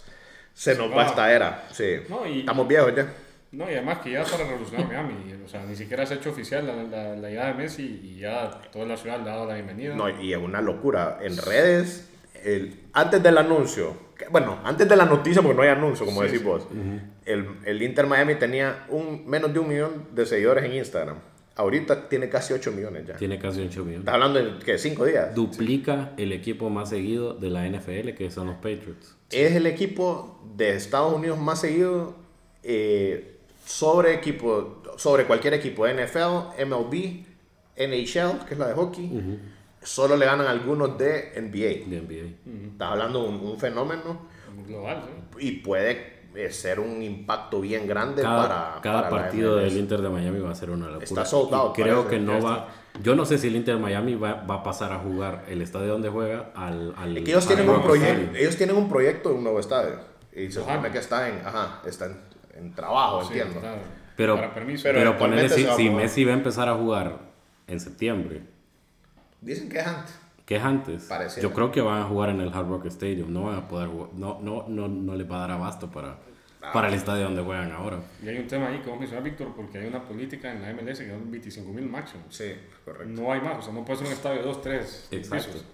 [0.54, 0.96] se nos va.
[0.96, 1.68] va esta era.
[1.74, 1.98] Sí.
[2.08, 3.12] No, y- Estamos viejos ya.
[3.52, 5.14] No, y además que ya para revolucionar Miami,
[5.46, 8.20] o sea, ni siquiera se ha hecho oficial la, la, la llegada de Messi y
[8.20, 9.94] ya toda la ciudad le ha dado la bienvenida.
[9.94, 11.20] No, y es una locura.
[11.22, 12.10] En redes,
[12.44, 16.22] el, antes del anuncio, que- bueno, antes de la noticia, porque no hay anuncio, como
[16.22, 16.46] Sí, decís sí.
[16.46, 16.68] vos,
[17.26, 21.18] el, el Inter Miami tenía un, menos de un millón de seguidores en Instagram.
[21.56, 23.16] Ahorita tiene casi 8 millones ya.
[23.16, 24.00] Tiene casi 8 millones.
[24.00, 25.36] Estás hablando de que 5 días.
[25.36, 29.16] Duplica el equipo más seguido de la NFL, que son los Patriots.
[29.30, 32.16] Es el equipo de Estados Unidos más seguido
[32.64, 37.24] eh, sobre equipo, sobre cualquier equipo, NFL, MLB,
[37.78, 39.12] NHL, que es la de hockey.
[39.84, 41.90] Solo le ganan algunos de NBA.
[41.90, 42.68] de NBA.
[42.74, 44.22] Estás hablando de un, un fenómeno
[44.68, 45.04] Global,
[45.38, 45.48] ¿sí?
[45.48, 49.64] y puede eh, ser un impacto bien grande cada, para cada para la partido MLS.
[49.74, 51.04] del Inter de Miami va a ser una locura.
[51.04, 52.68] Está sold Y out, creo que no va.
[53.02, 55.62] Yo no sé si el Inter de Miami va, va a pasar a jugar el
[55.62, 56.94] estadio donde juega al.
[56.98, 59.60] al Es que ellos al tienen, un proyecto, ellos tienen un proyecto de un nuevo
[59.60, 59.96] estadio.
[60.36, 62.18] Y se supone que está en, ajá, está en,
[62.56, 63.56] en trabajo, Sí, entiendo.
[63.60, 63.76] está
[64.16, 64.84] Pero, para permiso.
[64.84, 65.90] pero pero, ponerle si, si.
[65.90, 67.18] Messi va a empezar a jugar
[67.68, 68.42] en septiembre,
[69.44, 70.16] Dicen que es antes.
[70.46, 71.48] que es antes, Pareciera.
[71.48, 73.32] yo creo que van a jugar en el Hard Rock Stadium.
[73.32, 76.18] No van a poder jugar- no, no, no, no les va a dar abasto para,
[76.62, 76.72] Ah.
[76.74, 78.00] para el estadio donde juegan ahora.
[78.24, 80.70] Y hay un tema ahí que vos mencionas, Víctor, porque hay una política en la
[80.70, 82.24] MLS que son 25 mil máximo.
[82.30, 82.54] Sí,
[82.86, 83.06] correcto.
[83.22, 85.48] No hay más, o sea, no puede ser un estadio de 2, 3 Exacto.
[85.48, 85.66] pisos.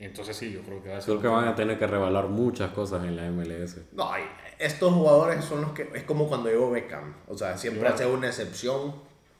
[0.00, 1.06] Entonces sí, yo creo que va a ser.
[1.10, 3.76] Creo que van a tener que revalar muchas cosas en la MLS.
[3.92, 4.10] No,
[4.58, 5.88] estos jugadores son los que.
[5.94, 7.14] Es como cuando llegó Beckham.
[7.28, 7.94] O sea, siempre Claro.
[7.94, 8.94] hace una excepción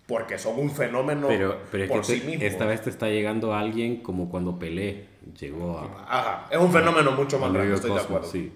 [0.06, 2.44] porque son un fenómeno Pero, pero es por que sí te- mismo.
[2.44, 5.06] esta vez te está llegando alguien como cuando Pelé
[5.38, 8.28] llegó a, Ajá, es un fenómeno mucho a más grande, estoy de acuerdo.
[8.30, 8.52] sí.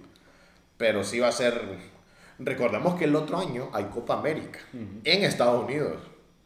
[0.77, 1.61] Pero sí va a ser.
[2.39, 5.97] Recordemos que el otro año hay Copa América en Estados Unidos.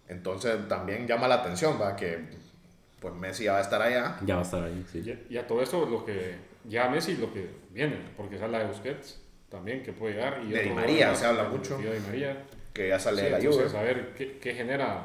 [0.08, 1.94] Entonces también llama la atención, ¿va?
[1.96, 2.18] Que
[3.00, 4.16] pues Messi ya va a estar allá.
[4.24, 5.02] Ya va a estar ahí, sí.
[5.28, 6.36] Y, y a todo eso, lo que.
[6.66, 10.40] Ya Messi, lo que viene, porque se habla de Busquets también, que puede llegar.
[10.46, 11.76] Y De Di María, se habla mucho.
[11.76, 12.44] Di María.
[12.72, 13.78] Que ya sale Sí, de la Juve.
[13.78, 15.02] a ver qué, qué genera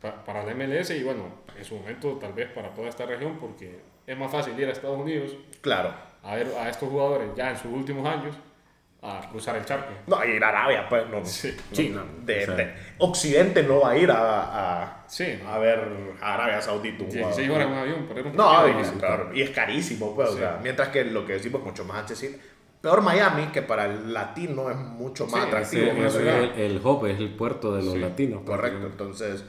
[0.00, 1.26] pa- para la MLS y bueno,
[1.56, 4.72] en su momento tal vez para toda esta región, porque es más fácil ir a
[4.72, 5.92] Estados Unidos Claro.
[6.22, 8.36] a ver a estos jugadores ya en sus últimos años
[9.04, 9.92] a cruzar el charco.
[10.06, 11.24] No, ir a Arabia, pues no.
[11.24, 11.56] Sí.
[11.72, 12.54] Sí, no, de- o sea.
[12.54, 15.40] de- Occidente no va a ir a, a, Sí.
[15.44, 15.88] a ver
[16.20, 17.02] a Arabia Saudita.
[17.02, 17.50] un 16 jugador.
[17.50, 20.38] horas en un avión, pero No, y, claro, y es carísimo, pues, o Sí.
[20.38, 22.38] sea, mientras que lo que decimos es mucho más accesible.
[22.82, 25.86] Peor Miami, que para el latino es mucho más Sí, atractivo.
[25.94, 26.26] sí, es el,
[26.60, 28.42] el hub, es el puerto de los Sí, latinos.
[28.44, 29.44] Correcto, entonces,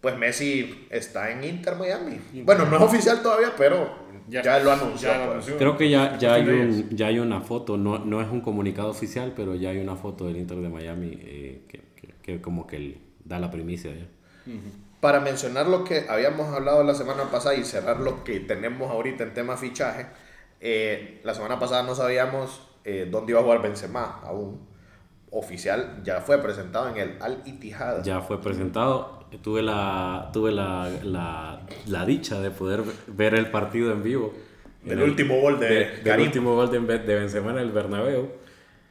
[0.00, 2.18] pues Messi está en Inter Miami.
[2.44, 3.90] Bueno, no es oficial todavía, pero
[4.28, 5.08] ya, Ya- lo anunció.
[5.08, 5.30] ya lo pues.
[5.32, 5.58] anunció.
[5.58, 8.88] Creo que ya, ya, hay un, ya hay una foto, no, no es un comunicado
[8.88, 12.66] oficial, pero ya hay una foto del Inter de Miami eh, que, que- que como
[12.66, 14.06] que da la primicia ya.
[15.02, 19.24] Para mencionar lo que habíamos hablado la semana pasada y cerrar lo que tenemos ahorita
[19.24, 20.06] en tema fichaje,
[20.60, 24.68] eh, la semana pasada no sabíamos eh, dónde iba a jugar Benzema aún.
[25.32, 28.02] Oficial, ya fue presentado en el Al Ittihad.
[28.02, 33.92] Ya fue presentado, tuve la, tuve la, la, la dicha de poder ver el partido
[33.92, 34.34] en vivo.
[34.82, 36.26] Del En el- último gol de del Karim.
[36.26, 38.28] último gol de, de Benzema en el Bernabéu.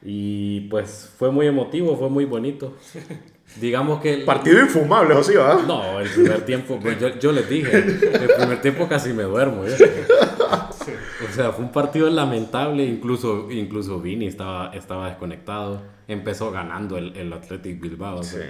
[0.02, 2.78] Y pues fue muy emotivo, fue muy bonito.
[3.60, 4.14] Digamos que...
[4.14, 5.60] el- Partido infumable, José, ¿verdad?
[5.68, 9.66] No, el primer tiempo, pues yo, yo les dije, el primer tiempo casi me duermo.
[11.28, 17.16] O sea, fue un partido lamentable, incluso, incluso Vini estaba, estaba desconectado, empezó ganando el,
[17.18, 18.20] el Athletic Bilbao.
[18.20, 18.42] o sea.
[18.44, 18.50] Sí.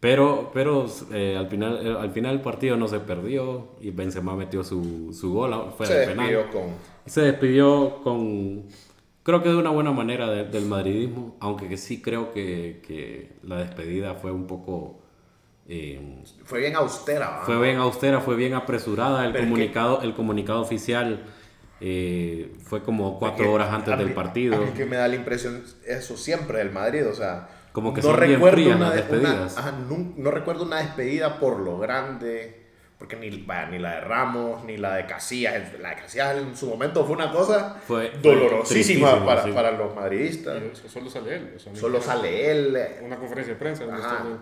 [0.00, 4.34] Pero, pero eh, al, final, eh, al final el partido no se perdió y Benzema
[4.34, 6.26] metió su, su gol a- fuera Se de penal.
[6.28, 6.70] despidió con...
[7.06, 8.64] Se despidió con,
[9.22, 13.36] creo que de una buena manera de- del madridismo, aunque que sí creo que, que
[13.44, 14.98] la despedida fue un poco...
[15.68, 16.00] eh,
[16.46, 17.44] Fue bien austera, ¿verdad?
[17.44, 19.24] fue bien austera, fue bien apresurada.
[19.24, 21.20] El Pero comunicado, el comunicado oficial
[21.84, 24.56] eh, fue como cuatro horas antes mí- del partido.
[24.58, 28.08] Mí que me da la impresión eso siempre del Madrid, o sea, Como que no
[28.10, 29.58] son bien recuerdo frías una, las de- una- despedidas.
[29.58, 32.60] ajá, no, no recuerdo una despedida por lo grande,
[32.98, 36.56] porque ni, vaya, ni la de Ramos, ni la de Casillas, la de Casillas en
[36.56, 39.50] su momento fue una cosa Fue- dolorosísima para, sí.
[39.50, 40.62] para los madridistas.
[40.86, 41.52] Solo sale él.
[41.56, 42.78] o sea, Solo sale él.
[43.02, 43.84] Una conferencia de prensa.
[43.84, 44.36] donde.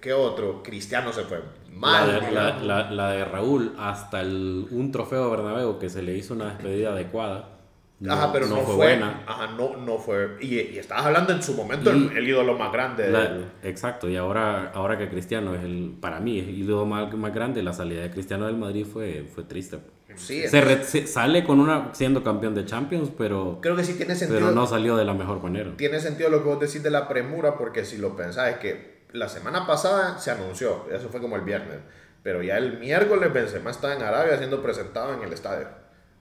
[0.00, 0.62] ¿Qué otro?
[0.62, 2.20] Cristiano se fue La mal.
[2.20, 6.16] de, la- la- la de Raúl, hasta el, un trofeo de Bernabéu que se le
[6.16, 7.56] hizo una despedida adecuada.
[7.98, 9.24] No, Ajá, pero no, no fue, buena.
[9.26, 10.36] Ajá, no, no fue.
[10.40, 13.10] Y, y estabas hablando en su momento Y- el, el ídolo más grande.
[13.10, 16.86] La- del- exacto, y ahora, ahora que Cristiano es el, para mí, es el ídolo
[16.86, 19.80] más, más grande, la salida de Cristiano del Madrid fue, fue triste.
[20.16, 23.94] sí, Se, re- se- sale con una siendo campeón de Champions, pero, creo que sí
[23.94, 24.40] tiene sentido.
[24.40, 25.70] pero no salió de la mejor manera.
[25.76, 28.99] tiene sentido lo que vos decís de la premura, porque si lo pensás es que
[29.12, 31.78] la semana pasada se anunció, eso fue como el viernes,
[32.22, 35.66] pero ya el miércoles Benzema estaba en Arabia siendo presentado en el estadio.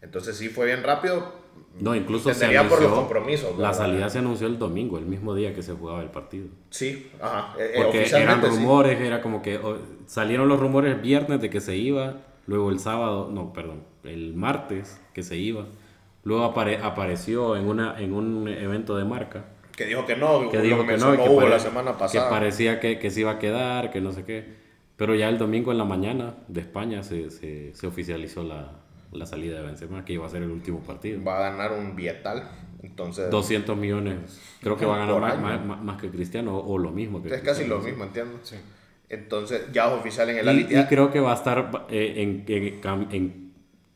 [0.01, 1.33] Entonces sí fue bien rápido.
[1.79, 3.57] No, incluso se Entendería por los anunció- compromisos.
[3.59, 6.47] La salida se anunció el domingo, el mismo día que se jugaba el partido.
[6.69, 7.53] Sí, ajá.
[7.59, 8.47] eh, eh, Porque eran sí.
[8.47, 12.15] rumores, era como que oh, salieron los rumores el viernes de que se iba,
[12.47, 15.65] luego el sábado, no, perdón, el martes que se iba,
[16.23, 19.45] luego apare- apareció en, una, en un evento de marca
[19.79, 22.29] Que dijo que no, que dijo que no, que, Hugo pare- la semana que pasada.
[22.29, 24.45] parecía que, que se iba a quedar, que no sé qué.
[24.97, 28.81] Pero ya el domingo en la mañana de España se, se, se oficializó la,
[29.13, 31.23] la salida de Benzema, que iba a ser el último partido.
[31.23, 32.43] Va a ganar un bietal.
[32.83, 34.17] Entonces, 200 millones,
[34.61, 35.41] creo que va a ganar más, año.
[35.41, 38.37] más- más- más que Cristiano, o, o lo mismo que es casi lo mismo, entiendo.
[38.43, 38.55] Sí.
[39.09, 42.43] Entonces, ya es oficial en el Y, y creo que va a estar eh, en,
[42.47, 43.38] en, en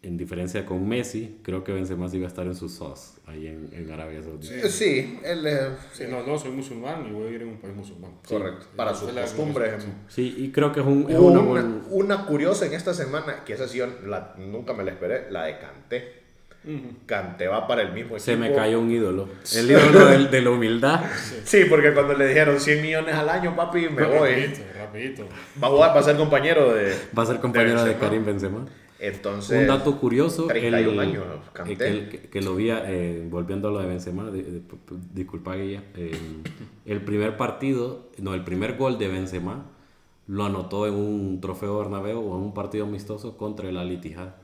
[0.03, 3.47] en diferencia con Messi, creo que Benzema sí iba a estar en su SOS ahí
[3.47, 4.53] en, en Arabia Saudita.
[4.53, 7.57] Eh, Sí, él, eh, Sí, no, no, soy musulmán y voy a ir en un
[7.57, 8.11] país musulmán.
[8.27, 8.65] correcto.
[8.75, 9.73] Para sus costumbres.
[10.09, 13.53] Sí, y creo que es, un, es una una, una curiosa en esta semana, que
[13.53, 16.23] esa sí yo la- nunca me la esperé, la de Canté.
[17.05, 18.61] Canté va para el mismo Se me equipo.
[18.61, 19.27] cayó un ídolo.
[19.53, 21.01] El ídolo de, de la humildad.
[21.43, 24.29] Sí, porque cuando le dijeron 100 millones al año, papi, me voy.
[24.29, 25.27] Rapidito, rapidito.
[25.61, 26.93] Va a jugar, va a ser compañero de.
[27.17, 27.99] Va a ser compañero de, Benzema.
[28.09, 28.65] Karim Benzema.
[29.05, 29.59] Entonces.
[29.61, 31.75] Un dato curioso, 31 el- años, Kanté.
[31.77, 34.61] que, el- que- que lo vi, eh, volviendo a lo de Benzema, de- de-
[35.13, 36.17] disculpa Guilla, eh,
[36.85, 39.65] el primer partido, no, el primer gol de Benzema
[40.27, 44.35] lo anotó en un trofeo Bernabéu o en un partido amistoso contra el Al Ittihad.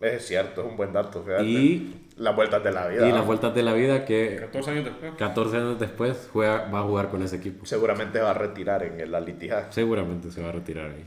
[0.00, 1.44] Es cierto, es un buen dato, fíjate.
[1.44, 3.08] Y, Las vueltas de la vida.
[3.08, 5.12] y las vueltas de la vida que 14 años después.
[5.16, 7.64] 14 años después juega, va a jugar con ese equipo.
[7.64, 9.70] Seguramente va a retirar en el Al-Ittihad.
[9.70, 11.04] Seguramente se va a retirar ahí.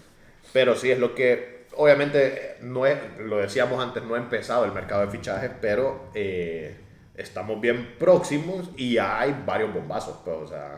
[0.53, 1.56] Pero sí es lo que.
[1.75, 6.75] Obviamente, no es, lo decíamos antes, no ha empezado el mercado de fichajes, pero eh,
[7.15, 10.17] estamos bien próximos y ya hay varios bombazos.
[10.25, 10.75] Pues, o sea,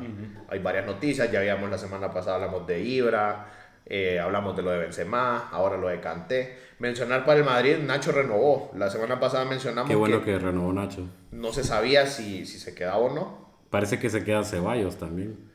[0.49, 1.31] hay varias noticias.
[1.31, 3.47] Ya habíamos la semana pasada, hablamos de Ibra,
[3.85, 6.57] eh, hablamos de lo de Benzema, ahora lo de Kanté.
[6.79, 8.71] Mencionar para el Madrid, Nacho renovó.
[8.75, 11.07] La semana pasada mencionamos Qué bueno que, que renovó Nacho.
[11.31, 13.49] no se sabía si, si se quedaba o no.
[13.69, 15.49] Parece que se queda Ceballos también.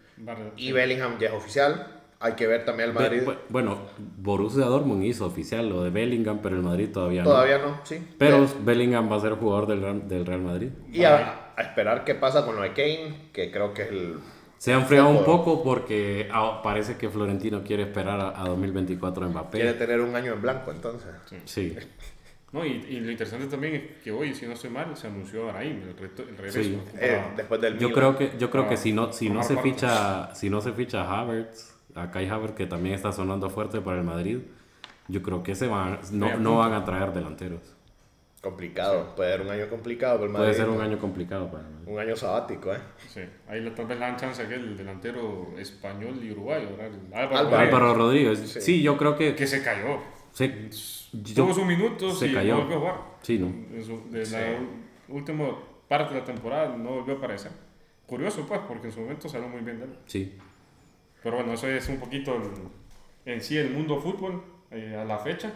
[0.57, 1.94] Y Bellingham ya es oficial.
[2.25, 3.21] Hay que ver también el Madrid.
[3.21, 3.79] Be- bu- Bueno,
[4.17, 7.29] Borussia Dortmund hizo oficial lo de Bellingham, pero el Madrid todavía no.
[7.31, 7.99] Todavía no, sí.
[8.19, 10.71] Pero Bellingham va a ser jugador del Real, del Real Madrid.
[10.91, 14.15] Y a, a esperar qué pasa con lo de Kane, que creo que es el...
[14.57, 19.29] Se ha enfriado un poco porque ah, parece que Florentino quiere esperar a, a 2024
[19.29, 19.59] Mbappé.
[19.59, 21.11] Quiere tener un año en blanco, entonces.
[21.45, 21.77] Sí,
[22.53, 25.49] No, y, y lo interesante también es que hoy, si no estoy mal, se anunció
[25.49, 26.63] a Araim, el, reto- el regreso.
[26.63, 26.79] Sí.
[26.99, 27.93] Eh, para- después del yo Milan.
[28.15, 29.71] creo que yo creo que Ah, si no si no se parte.
[29.71, 33.99] ficha si no se ficha Havertz, a Kai Havertz que también está sonando fuerte para
[33.99, 34.39] el Madrid,
[35.09, 37.61] yo creo que se van no, no van a traer delanteros.
[38.41, 40.45] Complicado, puede ser un año complicado para el Madrid.
[40.49, 41.89] Puede ser un año complicado para el Madrid.
[41.89, 42.79] Un año sabático, ¿eh?
[43.09, 46.69] Sí, ahí le- tal vez le dan chance a que el delantero español y uruguayo,
[47.15, 47.49] Álvaro, Álvaro.
[47.49, 48.61] Rodríguez, Álvaro Rodríguez, sí.
[48.61, 48.83] Sí.
[48.83, 49.99] yo creo que que se cayó.
[50.33, 50.69] se-
[51.35, 52.57] Tuvo sus minutos se y cayó.
[52.57, 52.95] no volvió a jugar.
[53.23, 53.47] sí, no.
[53.47, 54.33] En su- de Sí.
[54.35, 54.59] la
[55.09, 55.45] última
[55.89, 57.53] parte de la temporada no volvió a aparecer.
[58.05, 59.99] Curioso, pues, porque en su momento salió muy bien de él.
[60.07, 60.37] Sí.
[61.25, 65.19] Pero bueno, eso es un poquito el- en sí el mundo fútbol eh, a la
[65.19, 65.51] fecha.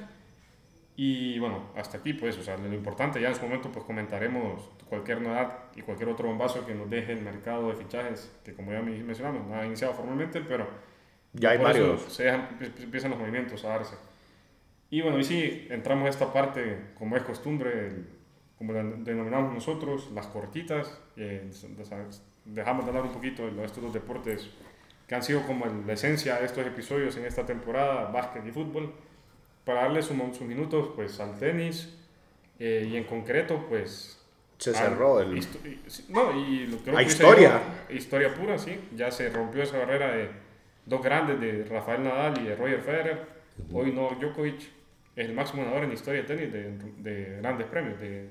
[0.97, 4.69] Y bueno, hasta aquí pues, o sea, lo importante ya en su momento pues comentaremos
[4.89, 8.73] cualquier novedad y cualquier otro bombazo que nos deje el mercado de fichajes, que como
[8.73, 10.67] ya men- mencionamos, no ha iniciado formalmente, pero
[11.35, 12.03] Ya hay varios.
[12.13, 13.95] se dejan- emp- empiezan los movimientos a darse.
[14.91, 18.07] Y bueno, y sí, entramos a esta parte, como es costumbre, el-
[18.57, 21.01] como la denominamos nosotros, las cortitas.
[21.17, 21.49] eh,
[22.45, 24.51] dejamos de hablar un poquito de estos dos deportes
[25.09, 28.51] que han sido como el- la esencia de estos episodios en esta temporada, básquet y
[28.53, 28.93] fútbol,
[29.65, 31.95] para darle sus sus minutos pues, al tenis
[32.59, 34.15] eh, y en concreto pues...
[34.59, 35.37] Se al- cerró el...
[35.37, 35.81] histo- y-
[36.13, 37.61] No, y lo creo ¿A que historia?
[37.89, 38.79] dio- historia pura, sí.
[38.97, 40.29] Ya se rompió esa barrera de
[40.85, 43.27] dos grandes, de Rafael Nadal y de Roger Federer.
[43.73, 44.61] Hoy Novak Djokovic
[45.17, 46.73] es el máximo ganador en la historia de tenis, de,
[47.11, 48.31] de grandes premios de,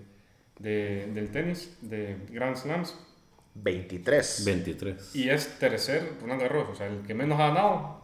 [0.60, 3.00] de- del tenis, de Grand Slams.
[3.64, 4.44] 23.
[4.46, 5.16] 23.
[5.16, 8.02] Y es tercer Ronald Garros, o sea, el que menos ha ganado.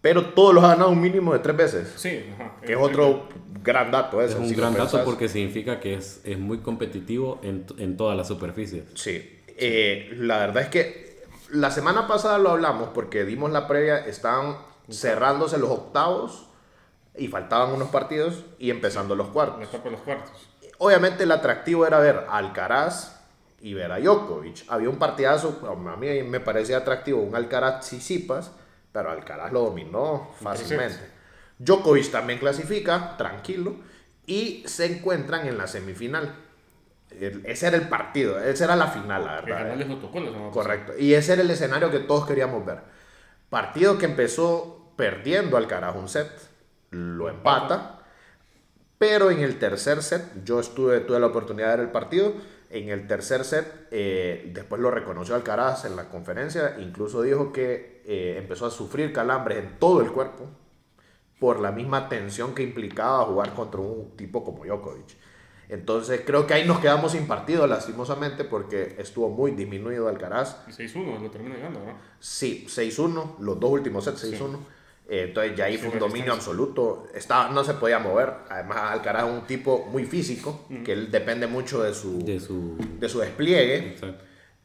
[0.00, 1.92] Pero todos los ha ganado un mínimo de tres veces.
[1.96, 2.56] Sí, ajá.
[2.64, 3.28] Que es otro
[3.62, 4.34] gran dato ese.
[4.34, 8.16] Es un si gran dato porque significa que es, es muy competitivo en, en todas
[8.16, 8.84] las superficies.
[8.94, 13.98] Sí, eh, la verdad es que la semana pasada lo hablamos porque dimos la previa,
[13.98, 14.56] estaban
[14.90, 16.48] cerrándose los octavos
[17.16, 19.72] y faltaban unos partidos y empezando los cuartos.
[19.90, 20.48] los cuartos.
[20.78, 23.13] Obviamente el atractivo era ver a Alcaraz
[23.64, 24.64] y ver a Djokovic.
[24.68, 28.52] Había un partidazo, a mí me parecía atractivo, un Alcaraz Tsitsipas,
[28.92, 31.00] pero Alcaraz lo dominó fácilmente.
[31.58, 33.76] Djokovic también clasifica, tranquilo,
[34.26, 36.34] y se encuentran en la semifinal.
[37.10, 39.46] El- ese era el partido, esa era la final, la verdad.
[40.30, 40.50] tocó pasada.
[40.50, 40.92] Correcto.
[40.98, 42.80] Y ese era el escenario que todos queríamos ver.
[43.48, 46.30] Partido que empezó perdiendo Alcaraz un set,
[46.90, 48.00] lo empata,
[48.98, 52.34] pero en el tercer set, yo estuve, tuve la oportunidad de ver el partido,
[52.70, 58.02] en el tercer set, eh, después lo reconoció Alcaraz en la conferencia, incluso dijo que
[58.06, 60.48] eh, empezó a sufrir calambres en todo el cuerpo
[61.38, 65.16] por la misma tensión que implicaba jugar contra un tipo como Djokovic.
[65.68, 70.58] Entonces creo que ahí nos quedamos sin partido lastimosamente porque estuvo muy disminuido Alcaraz.
[70.68, 71.98] Y 6-1 lo ganando, ¿no?
[72.20, 74.58] Sí, 6-1, los dos últimos sets 6-1.
[75.08, 77.06] Eh, entonces ya ahí Sí, fue un dominio absoluto.
[77.14, 78.32] Estaba, no se podía mover.
[78.48, 82.76] Además Alcaraz es un tipo muy físico, que él depende mucho de su, De su...
[82.98, 83.96] de su despliegue,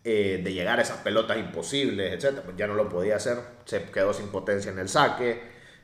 [0.04, 2.40] eh, de llegar a esas pelotas imposibles, etc.
[2.46, 3.38] Pues ya no lo podía hacer.
[3.66, 5.42] Se quedó sin potencia en el saque.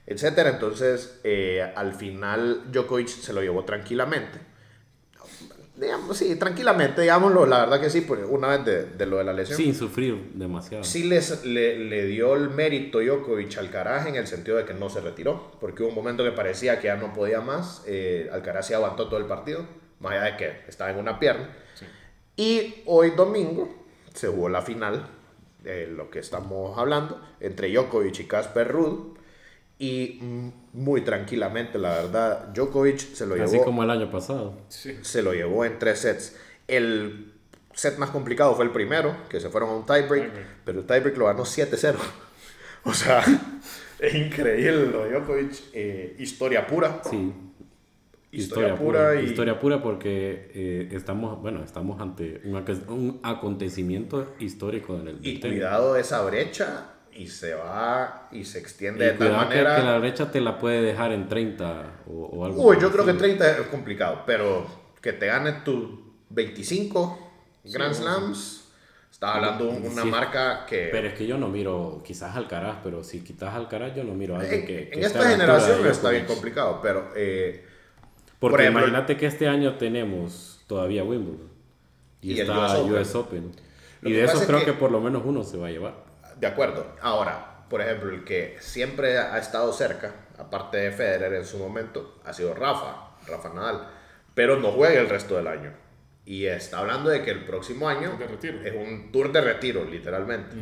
[0.08, 0.50] etcétera.
[0.52, 4.40] Entonces, eh, al final Djokovic se lo llevó tranquilamente.
[5.78, 9.26] Digamos, sí, tranquilamente, digámoslo, la verdad que sí, porque una vez de, de lo de
[9.26, 9.58] la lesión.
[9.58, 10.86] Sin sufrir demasiado.
[10.86, 14.74] Sí les, le, le dio el mérito Djokovic al Alcaraz en el sentido de que
[14.74, 18.30] no se retiró, porque hubo un momento que parecía que ya no podía más, eh,
[18.32, 19.66] Alcaraz se aguantó todo el partido,
[20.00, 21.50] más allá de que estaba en una pierna.
[22.38, 25.08] Y hoy domingo se jugó la final,
[25.62, 29.18] de lo que estamos hablando, entre Djokovic y Casper Ruud,
[29.78, 30.20] y
[30.74, 34.58] muy tranquilamente, la verdad, Djokovic se lo Así llevó como el año pasado.
[34.70, 34.98] Sí.
[35.02, 36.36] se lo llevó en tres sets.
[36.68, 37.34] El
[37.74, 40.48] set más complicado fue el primero, que se fueron a un tiebreak, Tiebreak.
[40.64, 41.96] pero el tiebreak lo ganó 7-0.
[42.88, 43.24] O sea,
[43.98, 45.54] es increíble lo de Djokovic.
[45.74, 47.02] eh, historia pura.
[47.10, 47.34] Sí.
[48.32, 52.56] Historia, pura, y Historia pura porque eh, estamos, bueno, estamos ante un,
[52.90, 55.58] un acontecimiento histórico en el y tenis.
[55.58, 59.56] cuidado de esa brecha y se va y se extiende Y de tal cuidado que,
[59.56, 59.76] manera.
[59.78, 62.62] que la brecha te la puede dejar en 30 o, o algo.
[62.62, 63.36] Uy, yo el creo que estilo.
[63.38, 64.66] 30 es complicado, pero
[65.02, 65.90] que te gane tus
[66.30, 67.20] 25
[67.66, 68.62] Grand Sí, Slams.
[69.12, 70.10] Estaba hablando de una Sí.
[70.10, 74.04] marca que Pero es que yo no miro, quizás Alcaraz, pero si quitas Alcaraz, yo
[74.04, 74.80] no miro a alguien en, que.
[74.84, 76.28] en que esté esta generación está bien Djokovic.
[76.28, 77.66] complicado, pero eh,
[78.40, 81.50] Porque Por ejemplo, imagínate que este año tenemos todavía Wimbledon
[82.22, 83.40] y, Y el está US US Open.
[83.46, 83.52] Open.
[84.02, 84.74] Lo Y de esos es creo que- que...
[84.74, 85.94] por lo menos uno se va a llevar.
[86.40, 86.96] De acuerdo.
[87.02, 92.20] Ahora, por ejemplo, el que siempre ha estado cerca, aparte de Federer en su momento,
[92.26, 93.88] ha sido Rafa, Rafa Nadal,
[94.34, 95.74] pero no juega el resto del año.
[96.26, 98.60] Y está hablando de que el próximo año De retiro.
[98.64, 100.56] es un tour de retiro, literalmente.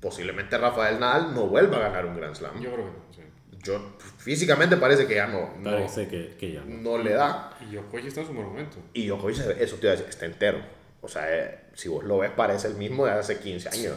[0.00, 2.60] Posiblemente Rafael Nadal no vuelva a ganar un Grand Slam.
[2.60, 3.22] Yo creo que no, sí.
[3.62, 6.96] Yo, físicamente parece que ya no, no, Parece que, que ya no.
[6.96, 7.56] no le da.
[7.60, 8.78] Y Djokovic está en su momento.
[8.92, 10.58] Y Djokovic, eso te iba a decir, está entero.
[11.00, 13.94] O sea, eh, si vos lo ves, parece el mismo de hace 15 años.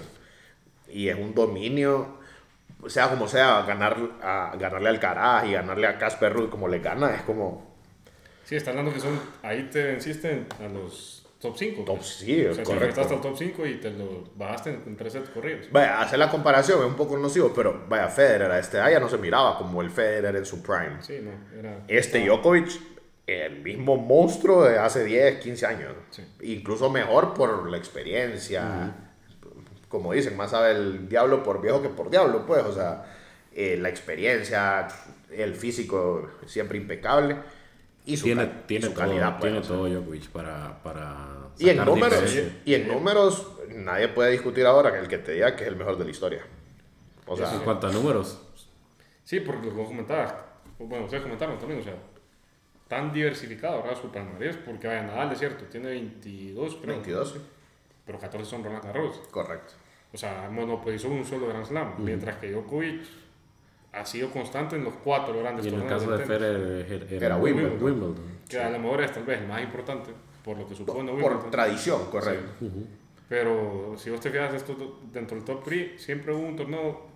[0.96, 2.20] Y es un dominio,
[2.88, 6.80] sea como sea, ganar, a, ganarle al Caraz y ganarle a Casper Ruud como le
[6.80, 7.76] gana, es como
[8.46, 9.20] Sí, está hablando que son.
[9.42, 11.84] Ahí te venciste a los top 5.
[11.84, 13.06] top, sí, O sea, correcto.
[13.06, 15.68] te el top 5 y te lo bajaste en, en tres sets corridos.
[15.72, 19.10] Vaya, hacer la comparación es un poco nocivo, pero vaya, Federer a este ya no
[19.10, 21.02] se miraba como el Federer en su prime.
[21.02, 21.82] Sí, no, era.
[21.88, 22.70] Este Djokovic,
[23.26, 25.94] el mismo monstruo de hace 10, 15 años.
[26.12, 26.24] Sí.
[26.44, 28.94] Incluso mejor por la experiencia.
[29.90, 32.64] Como dicen, más sabe el diablo por viejo que por diablo, pues.
[32.64, 33.06] O sea,
[33.54, 34.88] eh, la experiencia,
[35.32, 37.38] el físico siempre impecable.
[38.06, 39.76] Y su, Tiene, cal- tiene, su todo, calidad, pues, tiene o sea.
[39.76, 41.28] todo Djokovic para, para
[41.58, 42.62] Y en números, diferencia.
[42.64, 45.76] y en números, nadie puede discutir ahora que el que te diga que es el
[45.76, 46.42] mejor de la historia.
[47.26, 48.40] O sea, En cuanto a números,
[49.24, 50.36] Sí, porque lo comentabas.
[50.78, 51.96] Bueno, ustedes comentaron también, o sea.
[52.88, 54.00] Tan diversificado, ¿verdad?
[54.00, 56.94] Su palmarés, porque vaya, Nadal es cierto, tiene 22, creo.
[56.94, 57.40] 22, sí.
[58.06, 59.18] Pero 14 son Roland Garros.
[59.32, 59.74] Correcto.
[60.14, 61.96] O sea, monopolizó un solo Grand Slam.
[61.98, 63.02] Mientras que Djokovic
[63.94, 66.26] ha sido constante en los cuatro grandes y en el caso de.
[66.26, 67.84] Federer era, Era Wimbledon.
[67.84, 68.16] Wimbledon.
[68.48, 70.12] Que a lo mejor es tal vez el más importante,
[70.44, 71.52] por lo que supone Por Wimbledon.
[71.52, 72.66] tradición, correcto.
[73.28, 77.08] Pero si vos te fijas esto dentro del top 3, siempre hubo un torneo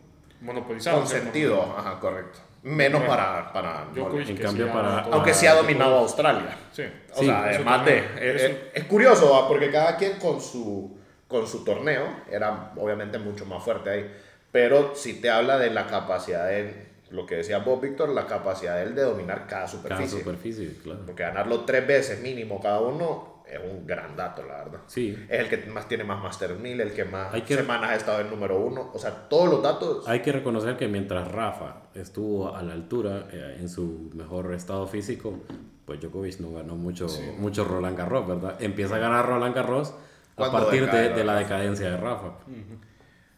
[0.41, 0.99] monopolizado.
[0.99, 2.39] Con sentido, ajá, correcto.
[2.63, 4.99] Menos para, para Djokovic En cambio, sí ha para-.
[5.11, 6.57] Aunque sí ha dominado a Australia.
[6.71, 6.83] Sí.
[7.15, 7.97] O Sí, sea, además de...
[8.19, 9.47] Es, es- es curioso, ¿va?
[9.47, 10.97] porque cada quien con su,
[11.27, 14.15] con su torneo era obviamente mucho más fuerte ahí.
[14.51, 18.75] Pero sí te habla de la capacidad de, lo que decía Bob Víctor, la capacidad
[18.75, 20.19] de él de dominar cada Cada superficie.
[20.19, 20.99] superficie, claro.
[21.05, 24.79] Porque ganarlo tres veces mínimo cada uno es un gran dato, la verdad.
[24.87, 25.17] Sí.
[25.29, 27.95] Es el que más tiene más Master 1000, el que más Hay que- semanas ha
[27.95, 28.91] estado en número uno.
[28.93, 30.07] O sea, todos los datos...
[30.07, 34.85] Hay que reconocer que mientras Rafa estuvo a la altura eh, en su mejor estado
[34.87, 35.39] físico,
[35.85, 37.07] pues Djokovic no ganó mucho,
[37.39, 38.55] mucho Roland Garros, ¿verdad?
[38.61, 39.93] Empieza a ganar Roland Garros
[40.37, 42.33] a partir decae de, de la decadencia de Rafa.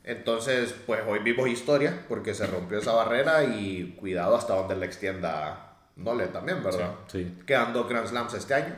[0.03, 4.85] Entonces, pues hoy vimos historia porque se rompió esa barrera y cuidado hasta donde la
[4.85, 6.95] extienda Nole también, ¿verdad?
[7.07, 7.37] Sí.
[7.45, 8.75] Quedan dos Grand Slams este año.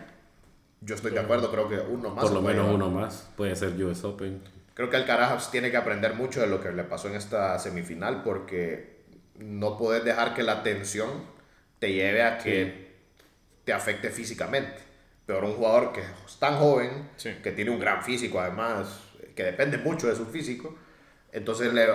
[0.85, 2.23] Yo estoy de acuerdo, creo que uno más.
[2.25, 2.75] Por lo menos llevar.
[2.75, 3.29] uno más.
[3.37, 4.41] Puede ser US Open.
[4.73, 8.23] Creo que Alcaraz tiene que aprender mucho de lo que le pasó en esta semifinal
[8.23, 9.03] porque
[9.37, 11.09] no puedes dejar que la tensión
[11.79, 12.93] te lleve a que
[13.65, 14.77] te afecte físicamente.
[15.25, 17.31] Peor un jugador que es tan joven, Sí.
[17.43, 18.99] que tiene un gran físico además,
[19.35, 20.75] que depende mucho de su físico,
[21.31, 21.87] entonces le,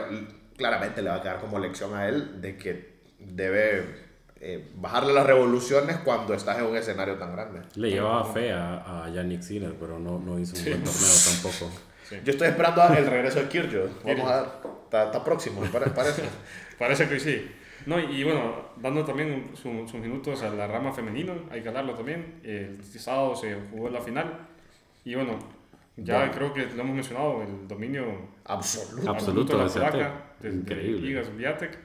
[0.56, 4.07] claramente le va a quedar como lección a él de que debe
[4.40, 7.60] eh, bajarle las revoluciones cuando estás en un escenario tan grande.
[7.76, 11.70] Le llevaba fe a, a Yannick Sinner, pero no, no hizo un buen torneo tampoco.
[12.24, 13.90] Yo estoy esperando el regreso de Kyrgios.
[14.04, 14.48] Vamos a ver,
[14.84, 16.22] está, está próximo, parece.
[16.78, 17.50] Parece que sí.
[17.86, 21.94] No, y bueno, dando también su- sus minutos a la rama femenina, hay que hablarlo
[21.94, 22.40] también.
[22.44, 24.46] El sábado se jugó la final.
[25.04, 25.38] Y bueno,
[25.96, 26.32] ya Bueno.
[26.32, 28.04] creo que lo hemos mencionado, el dominio
[28.44, 29.10] Absoluto.
[29.10, 29.92] Absoluto de la de Swiatek.
[29.92, 31.10] polaca, desde Increíble.
[31.10, 31.78] Iga Swiatek.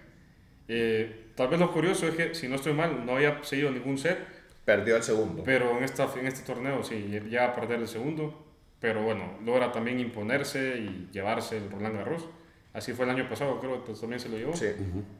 [0.67, 3.97] Eh, tal vez lo curioso es que, si no estoy mal, no había seguido ningún
[3.97, 4.19] set,
[4.65, 5.43] Perdió el segundo.
[5.43, 8.45] pero en, esta, en este torneo sí, llega a perder el segundo.
[8.79, 12.27] Pero bueno, logra también imponerse y llevarse el Roland Garros.
[12.73, 14.53] Así fue el año pasado, creo que también se lo llevó.
[14.55, 14.67] Sí.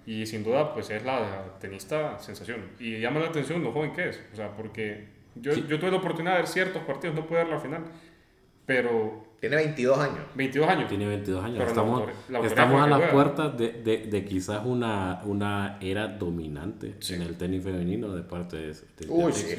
[0.06, 2.72] Y sin duda, pues es la tenista sensación.
[2.80, 4.22] Y llama la atención lo joven que es.
[4.34, 7.48] O sea, porque yo, yo tuve la oportunidad de ver ciertos partidos, no pude ver
[7.48, 7.84] la final.
[8.66, 10.20] Pero Tiene 22 años.
[10.36, 10.88] 22 años.
[10.88, 11.58] Tiene 22 años.
[11.58, 15.78] Pero la estamos la autoridad estamos a las puertas de, de, de quizás una, una
[15.82, 17.16] era dominante Sí.
[17.16, 18.68] en el tenis femenino de parte de...
[18.68, 19.56] de- Uy, de- sí.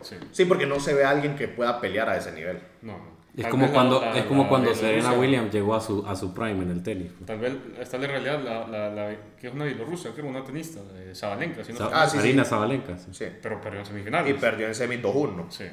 [0.00, 0.16] Sí.
[0.32, 2.58] Sí, porque no se ve a alguien que pueda pelear a ese nivel.
[2.80, 2.96] No.
[3.36, 6.02] Es Tal como la- cuando, la- es como la cuando Serena Williams llegó a su,
[6.06, 7.12] a su prime en el tenis.
[7.26, 10.42] Tal vez está en realidad la, la, la- que es una bielorrusa, que era una
[10.44, 12.48] tenista, de Sabalenka, si no Sa- Ah, sí, Arina sí.
[12.48, 12.96] Zabalenka.
[12.96, 13.08] sí.
[13.12, 13.26] Sí.
[13.42, 14.34] pero perdió en Y semifinales.
[14.40, 15.44] perdió en semi 2-1.
[15.50, 15.64] Sí.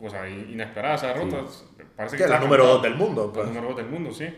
[0.00, 1.38] O sea, i- inesperada esa derrota.
[1.98, 2.74] Parece Que es la número cantado.
[2.78, 3.26] 2 del mundo.
[3.26, 3.46] La Pues.
[3.48, 4.34] número 2 del mundo, sí.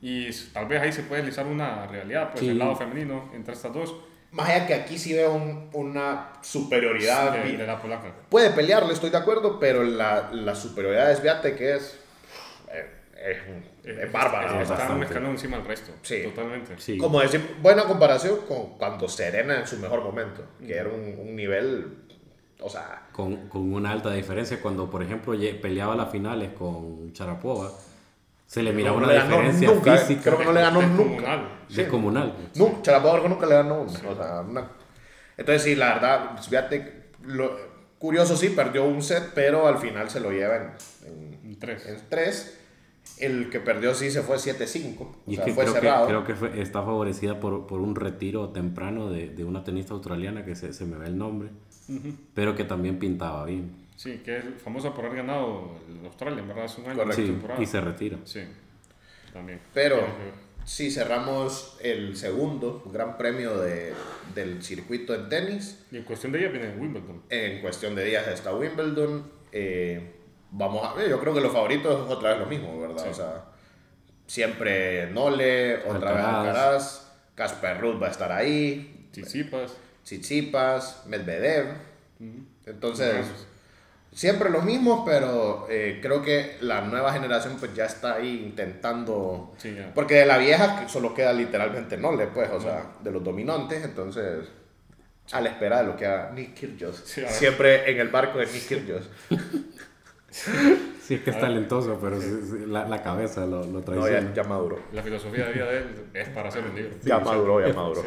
[0.00, 2.48] Y tal vez ahí se puede deslizar una realidad, pues Sí.
[2.48, 3.94] el lado femenino entre estas dos,
[4.32, 7.32] Más allá que aquí sí veo un- una superioridad.
[7.44, 8.12] de, de la polaca.
[8.30, 12.00] Puede pelearle, estoy de acuerdo, pero la, la superioridad de Sviatek que es,
[12.72, 12.90] eh,
[13.84, 14.62] es, es bárbara.
[14.62, 15.92] Es- o sea, Está un escalón encima del resto.
[16.00, 16.22] Sí.
[16.22, 16.74] Totalmente.
[16.78, 16.96] Sí.
[16.96, 21.36] Como decir, buena comparación con cuando Serena en su mejor momento, que era un, un
[21.36, 22.01] nivel,
[22.62, 27.70] o sea, Con, con una alta diferencia cuando, por ejemplo, peleaba las finales con Charapova,
[28.46, 29.98] se le miraba no una le diferencia nunca, eh.
[29.98, 31.42] física creo que no le ganó nunca.
[31.68, 32.34] Descomunal.
[32.52, 32.60] Sí.
[32.62, 33.90] No, Sharapova nunca le ganó una.
[33.92, 34.68] O sea, una-
[35.36, 37.50] Entonces, sí, la verdad, Sviatek, lo...
[37.98, 40.70] curioso sí, perdió un set, pero al final se lo lleva en,
[41.44, 41.86] en, tres.
[41.86, 42.58] en tres.
[43.18, 45.00] El que perdió sí se fue 7-5.
[45.00, 46.06] O Y es sea, que fue creo, que cerrado.
[46.06, 50.44] creo que fue- está favorecida por, por un retiro temprano de, de una tenista australiana
[50.44, 51.50] que se, se me ve el nombre,
[52.34, 53.70] pero que también pintaba bien.
[53.96, 56.96] Sí, que es famosa por haber ganado el Australia, en verdad, hace un año.
[56.98, 57.20] Correcto.
[57.20, 57.62] de Sí, temporada.
[57.62, 58.18] y se retira.
[58.24, 58.40] Sí,
[59.32, 59.60] también.
[59.74, 59.98] Pero
[60.64, 63.92] si cerramos el segundo gran premio de,
[64.34, 67.22] del circuito en tenis, Y en cuestión de ella viene Wimbledon.
[67.30, 69.24] en cuestión de días está Wimbledon.
[69.52, 70.16] eh,
[70.50, 73.02] vamos a ver, yo creo que los favoritos es otra vez lo mismo, ¿verdad?
[73.02, 73.08] Sí.
[73.10, 73.44] O sea,
[74.26, 76.46] siempre Nole, otra vez Alcaraz.
[76.46, 79.74] Alcaraz, Casper Ruud va a estar ahí, Tsitsipas.
[80.04, 81.66] Tsitsipas, Medvedev.
[82.66, 83.26] Entonces,
[84.12, 89.52] siempre los mismos, pero eh, creo que la nueva generación pues ya está ahí intentando...
[89.58, 89.92] Sí, ya.
[89.94, 94.48] Porque de la vieja solo queda literalmente Nole, pues, o sea, de los dominantes, entonces...
[95.30, 97.00] A la espera de lo que haga Nick Kyrgios.
[97.04, 97.22] Sí.
[97.28, 99.08] Siempre en el barco de Nick Kyrgios.
[100.30, 104.32] Sí, es que es talentoso, pero sí- sí, la, la cabeza lo, lo No, ya,
[104.32, 104.78] ya maduró.
[104.92, 105.84] La filosofía de vida de él
[106.14, 106.92] es para hacer un libro.
[107.02, 108.02] Ya maduró, ya maduró.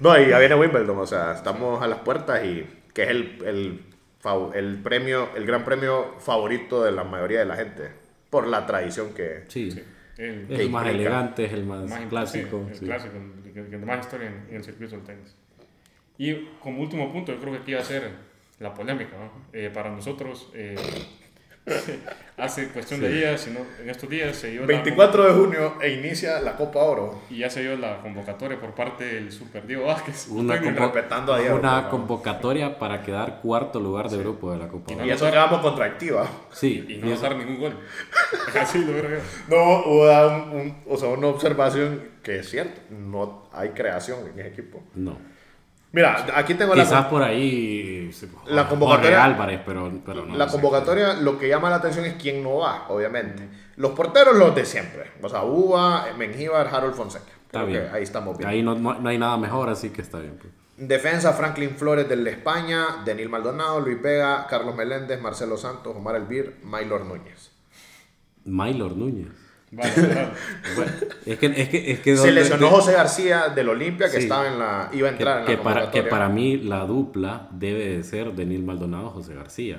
[0.00, 3.38] No, y ya viene Wimbledon, o sea, estamos a las puertas y que es el,
[3.44, 3.80] el,
[4.54, 7.90] el premio, el gran premio favorito de la mayoría de la gente,
[8.30, 9.44] por la tradición que...
[9.48, 9.82] Sí, Sí.
[10.18, 12.62] El, es el más elegante, es el más, más clásico.
[12.64, 12.84] sí, el sí.
[12.86, 13.14] clásico,
[13.54, 15.36] el que más historia en, en el circuito del tenis.
[16.18, 18.10] Y como último punto, yo creo que aquí va a ser
[18.58, 19.16] la polémica.
[19.16, 19.30] ¿no?
[19.52, 20.74] Eh, para nosotros, eh,
[22.36, 25.90] hace cuestión de días, sino en estos días se dio la- 24 de junio e
[25.94, 27.22] inicia la Copa Oro.
[27.30, 30.28] y ya se dio la convocatoria por parte del Super Diego Vázquez.
[30.28, 31.90] Una, convo- respetando a Diego, una favor.
[31.90, 34.92] convocatoria para quedar cuarto lugar de grupo de la Copa.
[34.92, 35.06] Y Oro.
[35.06, 36.28] Y eso que vamos contra Activa.
[36.52, 37.72] Sí, y no anotar ningún gol.
[38.60, 39.18] Así lo veo yo.
[39.48, 44.38] No, hubo un- un- o sea, una observación que es cierto, no hay creación en
[44.40, 44.82] ese equipo.
[44.94, 45.18] no.
[45.90, 48.10] Mira, aquí tengo la, Quizás por ahí
[48.46, 50.36] La convocatoria- Álvarez, pero, pero no.
[50.36, 50.52] la no sé.
[50.52, 53.48] convocatoria, lo que llama la atención es quién no va, obviamente.
[53.76, 55.12] Los porteros, los de siempre.
[55.22, 57.24] O sea, Uva, Mengíbar, Harold Fonseca.
[57.46, 57.88] Está bien.
[57.92, 58.50] ahí estamos bien.
[58.50, 60.36] Ahí no, no, no hay nada mejor, así que está bien.
[60.38, 60.52] pues.
[60.76, 66.16] Defensa, Franklin Flores del de España, Denil Maldonado, Luis Vega, Carlos Meléndez, Marcelo Santos, Omar
[66.16, 67.50] Elvir, Maylor Núñez.
[68.44, 69.28] Maylor Núñez.
[69.70, 70.32] Vale, verdad.
[70.76, 70.92] Bueno,
[71.26, 74.22] es que, es que, es que Se lesionó José García del Olimpia, que Sí.
[74.22, 76.84] estaba en la, iba a que, entrar en que la para, que para mí la
[76.86, 79.78] dupla debe de ser Denil Maldonado José García.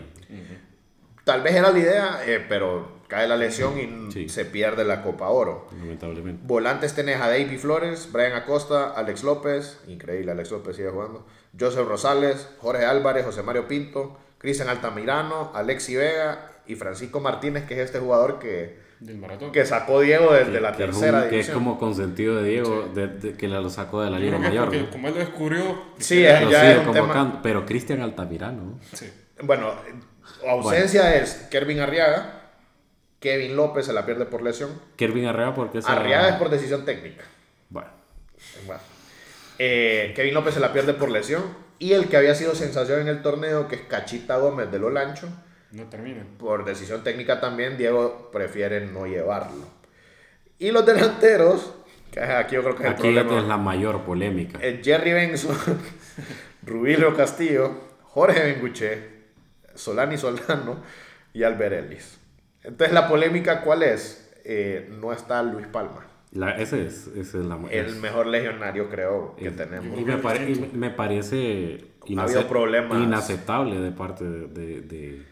[1.24, 4.30] Tal vez era la idea, eh, pero cae la lesión y Sí.
[4.30, 5.68] se pierde la Copa Oro.
[5.80, 6.42] Lamentablemente.
[6.46, 11.26] Volantes tenés a Davy Flores, Brian Acosta, Alex López, increíble, Alex López sigue jugando,
[11.60, 17.74] Joseph Rosales, Jorge Álvarez, José Mario Pinto, Cristian Altamirano, Alexi Vega y Francisco Martínez, que
[17.76, 19.52] es este jugador que, Del maratón.
[19.52, 21.54] que sacó Diego desde Que- la que es un- tercera que es división.
[21.56, 24.66] como consentido de Diego, de- de- que lo sacó de la Liga es Mayor.
[24.66, 24.89] porque ¿no?
[24.89, 28.02] como él lo descubrió, Sí, eh, Lo ya sigue es un tema- convocando, pero Cristian
[28.02, 28.62] Altamirano.
[28.64, 28.80] ¿no?
[28.93, 29.10] sí.
[29.41, 29.74] Bueno,
[30.47, 32.41] ausencia es Kervin Arriaga,
[33.22, 36.84] Kevin López se la pierde por lesión, Kervin Arrea porque esa- Arriaga es por decisión
[36.86, 37.24] técnica.
[37.70, 37.88] Bueno,
[38.66, 38.82] Bueno.
[39.58, 41.43] Eh, Kevin López se la pierde por lesión.
[41.80, 45.28] Y el que había sido sensación en el torneo, que es Cachita Gómez de Lolancho,
[45.72, 46.24] no termina.
[46.38, 49.66] por decisión técnica también, Diego prefiere no llevarlo.
[50.58, 51.74] Y los delanteros,
[52.12, 53.38] Que Aquí yo creo que es el problema.
[53.40, 54.58] es la mayor polémica.
[54.62, 55.56] Eh, Jerry Benson,
[56.66, 57.72] Rubilio Castillo,
[58.04, 59.00] Jorge Benguche,
[59.76, 60.82] Solani Solano
[61.34, 62.20] y Albert Ellis.
[62.64, 64.32] Entonces, ¿la polémica cuál es?
[64.44, 68.90] Eh, no está Luis Palma, La, ese es, ese es la el es- mejor legionario,
[68.90, 70.00] creo, que es- tenemos.
[70.00, 71.86] Y me, pare- y me parece
[72.18, 73.00] Ha problemas.
[73.04, 75.26] inaceptable de parte de, de- de-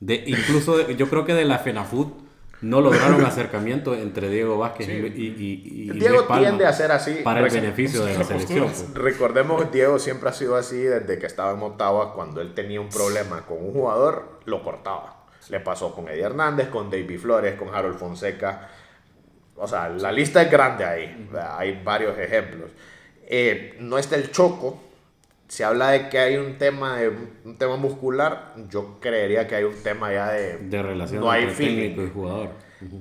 [0.00, 2.12] de- incluso de- yo creo que de la FENAFUT
[2.60, 6.90] no lograron acercamiento entre Diego Vázquez y, y, y- y Diego Palma tiende a ser
[6.90, 7.20] así.
[7.22, 8.64] para el Rec- beneficio de la selección.
[8.64, 8.94] pues.
[8.94, 12.14] Recordemos que Diego siempre ha sido así desde que estaba en Motagua.
[12.14, 15.24] Cuando él tenía un problema con un jugador, lo cortaba.
[15.50, 18.68] Le pasó con Eddie Hernández, con David Flores, con Harold Fonseca.
[19.56, 21.28] O sea, la lista es grande ahí.
[21.56, 22.70] Hay varios ejemplos.
[23.26, 24.82] Eh, no está el Choco.
[25.48, 27.08] Se habla de que hay un tema, de,
[27.44, 28.54] un tema muscular.
[28.68, 30.58] Yo creería que hay un tema ya de...
[30.58, 31.76] de relación No hay entre feeling.
[31.76, 32.50] técnico y jugador.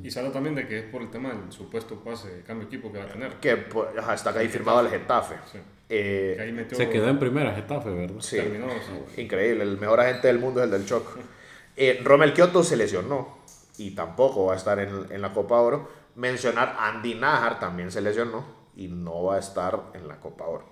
[0.04, 2.68] Y se habla también de que es por el tema del supuesto pase de cambio
[2.68, 3.34] de equipo que va a tener.
[3.34, 5.36] Que pues, ajá, está ahí firmado el Getafe.
[5.52, 5.60] Sí.
[5.90, 8.20] Eh, Que ahí metió, Se quedó en primera Getafe, ¿verdad?
[8.20, 8.38] Sí.
[8.38, 9.22] terminó, sí.
[9.22, 11.14] Increíble, el mejor agente del mundo es el del Choco.
[11.80, 13.38] Eh, Romel Kioto se lesionó
[13.78, 15.88] y tampoco va a estar en, en la Copa Oro.
[16.16, 18.44] Mencionar Andy Najar también se lesionó
[18.76, 20.66] y no va a estar en la Copa Oro.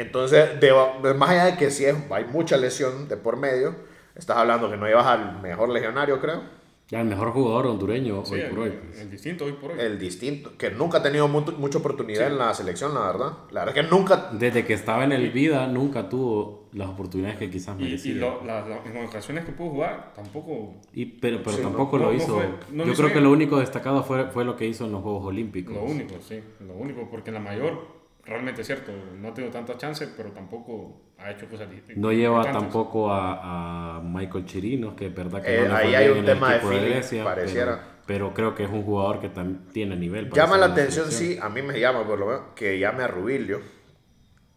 [0.00, 0.06] Sí.
[0.06, 3.74] Entonces, de- más allá de que sí es- hay mucha lesión de por medio,
[4.14, 6.60] estás hablando que no llevas al mejor legionario, creo.
[6.88, 8.72] Ya el mejor jugador hondureño Sí, hoy el, por hoy.
[8.98, 9.76] el distinto hoy por hoy.
[9.78, 13.32] El distinto, que nunca ha tenido mu- mucha oportunidad en la selección, la verdad.
[13.52, 17.38] La verdad es que nunca Desde que estaba en el Vida nunca tuvo las oportunidades
[17.38, 18.14] que quizás y, y merecía.
[18.16, 20.74] lo- la- la- en las ocasiones que pudo jugar, tampoco.
[20.92, 22.34] Y- pero pero Sí, tampoco no- lo no hizo.
[22.34, 23.24] fue- no Yo hizo creo que bien.
[23.24, 25.72] lo único destacado fue, fue lo que hizo en los Juegos Olímpicos.
[25.76, 26.42] Lo único, sí.
[26.66, 31.00] Lo único, porque la mayor, realmente es cierto, no ha tenido tantas chances, pero tampoco
[31.18, 35.50] ha hecho cosas di- No lleva tampoco a, a Michael Chirinos, que es verdad que
[35.52, 37.76] Eh, no le ahí hay un en el tema de equipo feeling, Grecia, pareciera.
[38.06, 40.30] Pero, pero creo que es un jugador que también tiene nivel.
[40.30, 41.36] Llama la en atención, selección.
[41.36, 43.60] sí, a mí me llama por lo menos, que llame a Rubilio,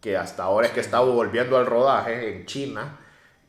[0.00, 3.00] que hasta ahora es que está volviendo al rodaje en China,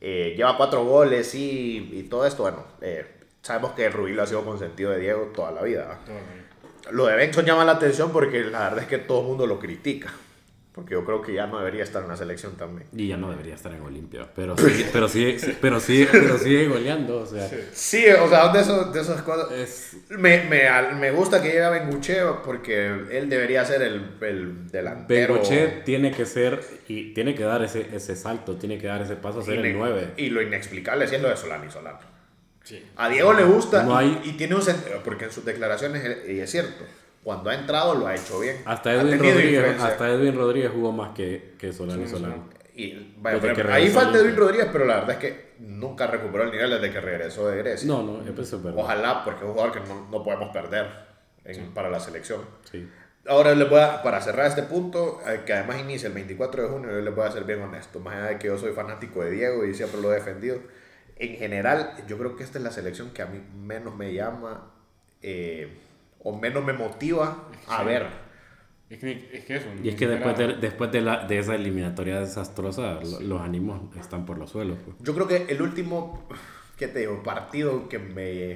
[0.02, 3.06] eh, lleva cuatro goles y, y todo esto, bueno, eh,
[3.42, 6.00] sabemos que Rubilio ha sido consentido de Diego toda la vida.
[6.06, 6.45] Toda la vida.
[6.92, 9.60] Lo de Benson llama la atención porque la verdad es que todo el mundo lo
[9.60, 10.14] critica,
[10.72, 12.88] porque yo creo que ya no debería estar en la selección también.
[12.96, 14.28] Y ya no debería estar en Olimpia.
[14.36, 17.22] Pero sí, pero sí, pero sí, pero sigue goleando.
[17.22, 19.52] O sea, Sí, o sea, de, esos, de esas cosas...
[19.52, 24.18] es, Me, me, al- me gusta que llegue a Benguche porque él debería ser el,
[24.22, 25.34] el delantero.
[25.36, 29.16] Bengoche tiene que ser y tiene que dar ese, ese salto, tiene que dar ese
[29.16, 30.08] paso a ser el Ine- 9.
[30.18, 32.15] Y lo inexplicable lo de Solano y Solano.
[32.66, 32.84] Sí.
[32.98, 36.04] A Diego le gusta No y- hay- y, tiene un sentido, porque en sus declaraciones,
[36.04, 36.84] él- y es cierto,
[37.24, 38.58] cuando ha entrado lo ha hecho bien.
[38.66, 42.50] Hasta Ha Edwin, Rodríguez, hasta Edwin Rodríguez jugó más que, que Solano y Sí, Solano.
[42.76, 43.40] Y, vaya,
[43.74, 44.36] ahí falta al Edwin.
[44.36, 47.88] Rodríguez, pero la verdad es que nunca recuperó el nivel desde que regresó de Grecia.
[47.88, 48.78] No, no, eso es verdad.
[48.84, 50.88] Ojalá, porque es un jugador que no, no podemos perder
[51.46, 52.42] en- para la selección.
[52.70, 52.86] Sí.
[53.28, 56.70] Ahora les voy a, para cerrar este punto, eh, que además inicia el 24 de
[56.70, 59.24] junio, yo les voy a ser bien honesto, más allá de que yo soy fanático
[59.24, 60.60] de Diego y siempre lo he defendido,
[61.18, 64.72] en general yo creo que esta es la selección que a mí menos me llama
[65.22, 65.78] eh,
[66.24, 67.86] o menos me motiva a Sí.
[67.86, 68.08] ver.
[68.90, 69.66] Es que, es que eso.
[69.84, 73.96] Y es que después de, después de, la, de esa eliminatoria desastrosa, lo- los ánimos
[73.98, 74.78] están por los suelos.
[74.86, 74.96] pues.
[75.00, 76.28] Yo creo que el último,
[76.78, 77.24] ¿qué te digo?
[77.24, 78.56] Partido que me...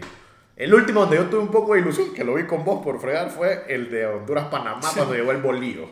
[0.55, 2.99] El último donde yo tuve un poco de ilusión, que lo vi con vos por
[2.99, 5.89] fregar, fue el de Honduras-Panamá cuando llegó el bolillo.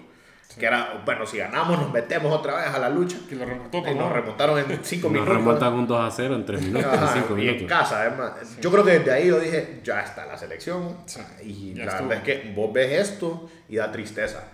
[0.56, 3.18] Que era, bueno, si ganamos nos metemos otra vez a la lucha.
[3.30, 5.36] Que lo remontó Y nos remontaron en 5 Nos minutos.
[5.36, 7.68] remontan un 2 a 0 en 3 minutos, en Ajá, 5 y en minutos.
[7.78, 8.34] casa, además.
[8.60, 10.98] Yo creo que desde ahí yo dije, ya está la selección.
[11.44, 12.08] Y ya la estuvo.
[12.10, 14.46] verdad es que vos ves esto y da tristeza.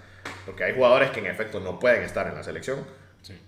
[0.45, 2.79] Porque hay jugadores que en efecto no pueden estar en la selección.
[3.21, 3.39] Sí.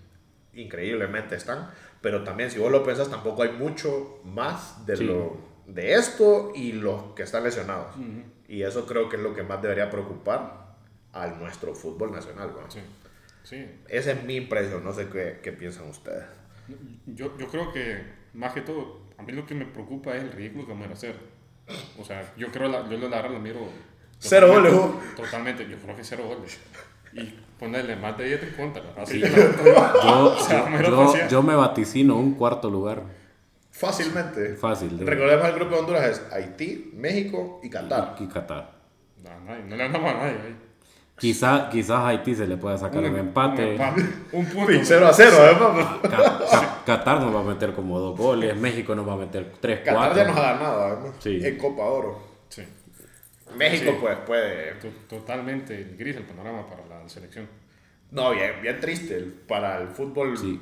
[0.54, 1.70] Increíblemente están.
[2.00, 5.04] Pero también, si vos lo pensás, tampoco hay mucho más de, Sí.
[5.04, 5.36] lo,
[5.66, 7.88] de esto y los que están lesionados.
[8.48, 10.65] Y eso creo que es lo que más debería preocupar
[11.12, 12.50] a nuestro fútbol nacional.
[12.56, 12.70] ¿va?
[12.70, 12.80] Sí.
[13.42, 13.64] Sí.
[13.88, 14.82] Esa es mi impresión.
[14.84, 16.24] No sé qué, qué piensan ustedes.
[17.06, 18.02] Yo, yo creo que,
[18.34, 20.92] más que todo, a mí lo que me preocupa es el ridículo que vamos a
[20.92, 21.16] hacer.
[21.98, 23.60] O sea, yo creo, la, yo la verdad lo miro.
[24.18, 24.72] Cero goles,
[25.14, 26.58] Totalmente, yo creo que cero goles.
[27.12, 28.82] Y ponerle más de 10 en contra.
[29.00, 29.26] Así Yo,
[30.38, 33.02] sea, yo- me yo- yo me vaticino un cuarto lugar.
[33.70, 34.54] Fácilmente.
[34.56, 34.98] Fácil.
[34.98, 38.16] de- Recordemos el grupo de Honduras es Haití, México y Qatar.
[38.18, 38.74] y Qatar.
[39.28, 40.32] a nadie, no le andamos a nadie.
[40.44, 40.56] ahí.
[41.18, 43.62] Quizá, quizás a Haití se le pueda sacar un, empate.
[43.64, 44.02] Un, empate,
[44.32, 44.72] un punto.
[44.82, 45.86] 0 a 0, además.
[46.02, 48.54] Ca- Ca- Qatar nos va a meter como dos goles.
[48.56, 50.16] México nos va a meter tres, Qatar cuatro.
[50.18, 51.14] ya nos ha ganado, además.
[51.20, 51.40] Sí.
[51.42, 52.18] En Copa Oro.
[52.50, 52.62] Sí.
[53.56, 53.96] México, Sí.
[54.00, 54.72] pues, puede.
[54.74, 57.48] To- Totalmente gris el panorama para la selección.
[58.10, 59.18] No, bien, bien triste
[59.48, 60.60] para el fútbol Sí.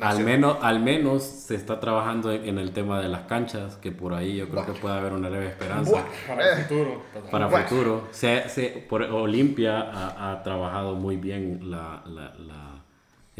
[0.00, 3.90] Al menos, al menos se está trabajando en, en el tema de las canchas, que
[3.90, 6.02] por ahí yo creo que puede haber una leve esperanza Buah.
[6.28, 7.02] Para el futuro.
[7.30, 7.66] para Bueno.
[7.66, 8.08] futuro.
[8.12, 12.69] Se, se- por, Olimpia ha, ha trabajado muy bien la, la- la-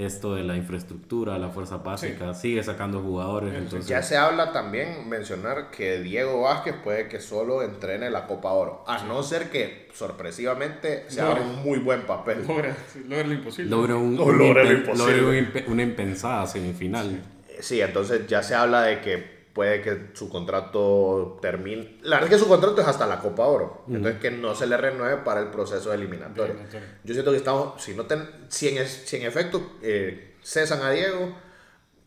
[0.01, 3.55] esto de la infraestructura, la fuerza básica, sigue sacando jugadores.
[3.55, 8.52] Entonces, Ya se habla también, mencionar que Diego Vázquez puede que solo entrene la Copa
[8.52, 12.44] Oro, a no ser que sorpresivamente se haga un muy buen papel.
[12.47, 12.77] Logra,
[13.09, 13.70] logra lo imposible.
[13.70, 15.16] logre un, No un logra lo imposible.
[15.20, 17.20] logre un una impensada semifinal.
[17.60, 21.98] Sí, entonces ya se habla de que puede que su contrato termine.
[22.00, 23.84] La verdad es que su contrato es hasta la Copa Oro.
[23.88, 26.52] Entonces que no se le renueve para el proceso eliminatorio.
[26.54, 26.88] Eliminatorio.
[27.04, 30.90] Yo siento que estamos, si, no ten- si, en, si en efecto eh, cesan a
[30.92, 31.34] Diego,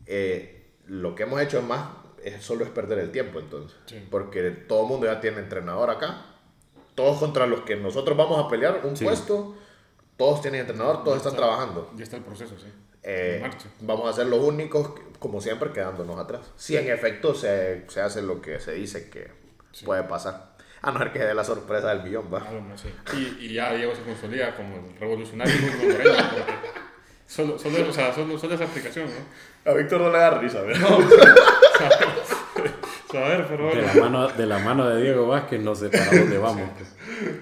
[0.06, 1.90] eh, lo que hemos hecho es más,
[2.24, 3.78] es, solo es perder el tiempo entonces.
[3.86, 4.04] Sí.
[4.10, 6.26] Porque todo el mundo ya tiene entrenador acá.
[6.96, 9.04] Todos contra los que nosotros vamos a pelear un Sí.
[9.04, 9.54] puesto,
[10.16, 11.92] todos tienen entrenador, todos están trabajando.
[11.94, 12.66] Ya está el proceso, sí.
[13.04, 13.42] Eh,
[13.80, 16.52] vamos a ser los únicos, como siempre, quedándonos atrás.
[16.56, 19.30] Si en efecto se, se hace lo que se dice que
[19.84, 20.54] puede pasar.
[20.80, 22.38] A no ser que dé la sorpresa del millón, va.
[22.38, 22.88] Algo más, sí.
[23.14, 25.54] Y, y ya Diego se consolida como el revolucionario
[27.26, 29.70] Solo, solo, o sea, solo, solo esa aplicación, ¿no?
[29.70, 30.88] A Víctor no le da risa, ¿verdad?
[31.74, 31.90] O sea,
[33.18, 36.06] a ver, pero De la mano de, la mano de Diego Vázquez no sé para
[36.10, 36.68] dónde vamos.
[36.76, 36.96] pues.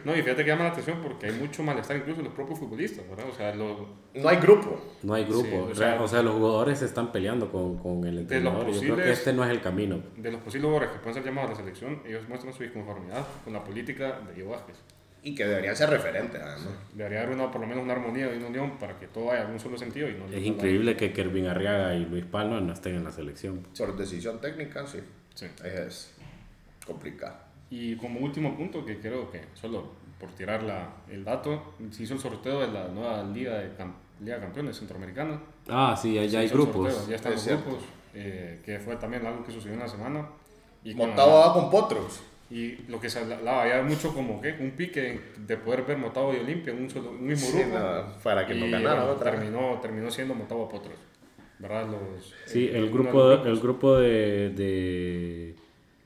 [0.05, 2.59] No, y fíjate que llama la atención porque hay mucho malestar incluso en los propios
[2.59, 3.27] futbolistas, ¿verdad?
[3.31, 4.81] O sea, lo, No hay grupo.
[5.03, 5.45] No hay grupo.
[5.45, 8.71] Sí, o sea- o sea, los jugadores se están peleando con, con el entrenador.
[8.71, 10.01] Yo creo que este no es el camino.
[10.17, 13.25] de los posibles jugadores que pueden ser llamados a la selección, ellos muestran su disconformidad
[13.45, 14.77] con la política de Diego Vázquez.
[15.25, 16.75] Y que deberían ser referentes, además.
[16.95, 19.45] Debería haber una, por lo menos una armonía y una unión para que todo vaya
[19.45, 22.73] en un solo sentido y no Es increíble que Kervin Arriaga y Luis Palma no
[22.73, 23.61] estén en la selección.
[23.79, 24.99] Por decisión técnica, sí.
[25.35, 25.47] Sí.
[25.65, 26.15] Es
[26.87, 27.37] complicado.
[27.71, 32.15] Y como último punto, que creo que solo por tirar la, el dato, se hizo
[32.15, 35.41] el sorteo de la nueva Liga de, Cam- Liga de Campeones Centroamericana.
[35.69, 36.93] Ah, sí, ya, ya hay grupos.
[36.93, 37.65] sorteo, ya están Es los cierto.
[37.65, 37.85] grupos,
[38.15, 40.29] eh, que fue también algo que sucedió en la semana.
[40.85, 42.21] Y la- va con Potros.
[42.51, 46.35] Y lo que se hablaba, había mucho como que un pique de poder ver Motagua
[46.37, 47.79] y Olimpia en un, solo, un mismo Sí, grupo.
[47.79, 49.31] no, para que no Y, ganara bueno, otra.
[49.31, 50.97] Terminó, terminó siendo Motagua Potros.
[51.63, 51.87] ¿Verdad?
[51.89, 55.55] Los, Sí, eh, el grupo, el grupo de, de,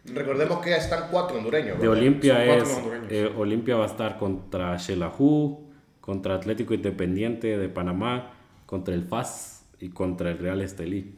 [0.04, 1.80] Recordemos que ya están cuatro hondureños.
[1.80, 1.88] de.
[1.88, 2.80] Olimpia es.
[3.08, 5.64] eh, Olimpia va a estar contra Xelajú,
[6.02, 8.34] contra Atlético Independiente de Panamá,
[8.66, 11.12] contra el FAS y contra el Real Estelí.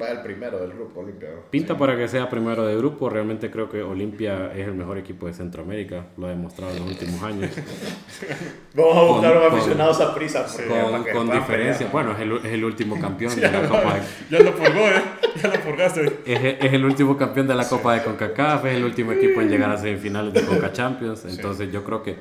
[0.00, 1.30] Va el primero del grupo Olimpia.
[1.50, 3.10] Pinta para que sea primero de grupo.
[3.10, 6.06] Realmente creo que Olimpia es el mejor equipo de Centroamérica.
[6.16, 7.50] Lo ha demostrado en los últimos años.
[8.74, 10.46] Vamos a buscar Con- un con- aficionado a prisa.
[10.68, 11.90] con con diferencia.
[11.90, 11.92] pelear.
[11.92, 14.00] Bueno, es el, es el último campeón de la Copa de
[14.38, 15.02] Ya lo purgó, ¿eh?
[15.42, 16.18] Ya lo purgaste.
[16.24, 19.48] Es, es el último campeón de la Copa de CONCACAF, es el último equipo en
[19.50, 21.24] llegar a semifinales de CONCA Champions.
[21.24, 22.16] Entonces yo creo que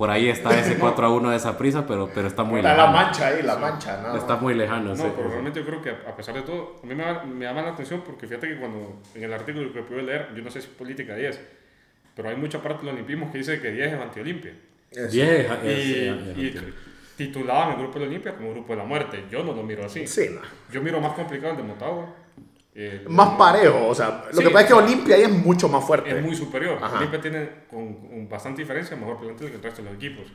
[0.00, 2.74] por ahí está ese 4 a 1 de esa prisa, pero, pero está muy Está
[2.74, 4.00] la mancha ahí, la mancha.
[4.00, 4.84] nada Está muy lejano.
[4.86, 7.44] No, ese- pero realmente yo creo que a pesar de todo, a mí me, me
[7.44, 10.50] llama la atención porque fíjate que cuando en el artículo que pude leer, yo no
[10.50, 11.38] sé si es política 10,
[12.16, 14.52] pero hay mucha parte del olimpismo que dice que 10 es anti-Olimpia.
[14.90, 16.54] Es- Diez, es- Y,
[17.18, 19.24] titulaban el grupo de Olimpia como grupo de la muerte.
[19.30, 20.06] Yo no lo miro así.
[20.06, 20.40] Sí, no.
[20.72, 22.06] Yo miro más complicado el de Motagua.
[22.82, 25.68] Eh, Más parejo, o sea, lo Sí, que pasa es que Olimpia ahí es mucho
[25.68, 26.10] más fuerte.
[26.16, 26.78] es muy superior.
[26.80, 26.96] Ajá.
[26.96, 30.32] Olimpia tiene con, con bastante diferencia mejor plantel que el resto de los equipos.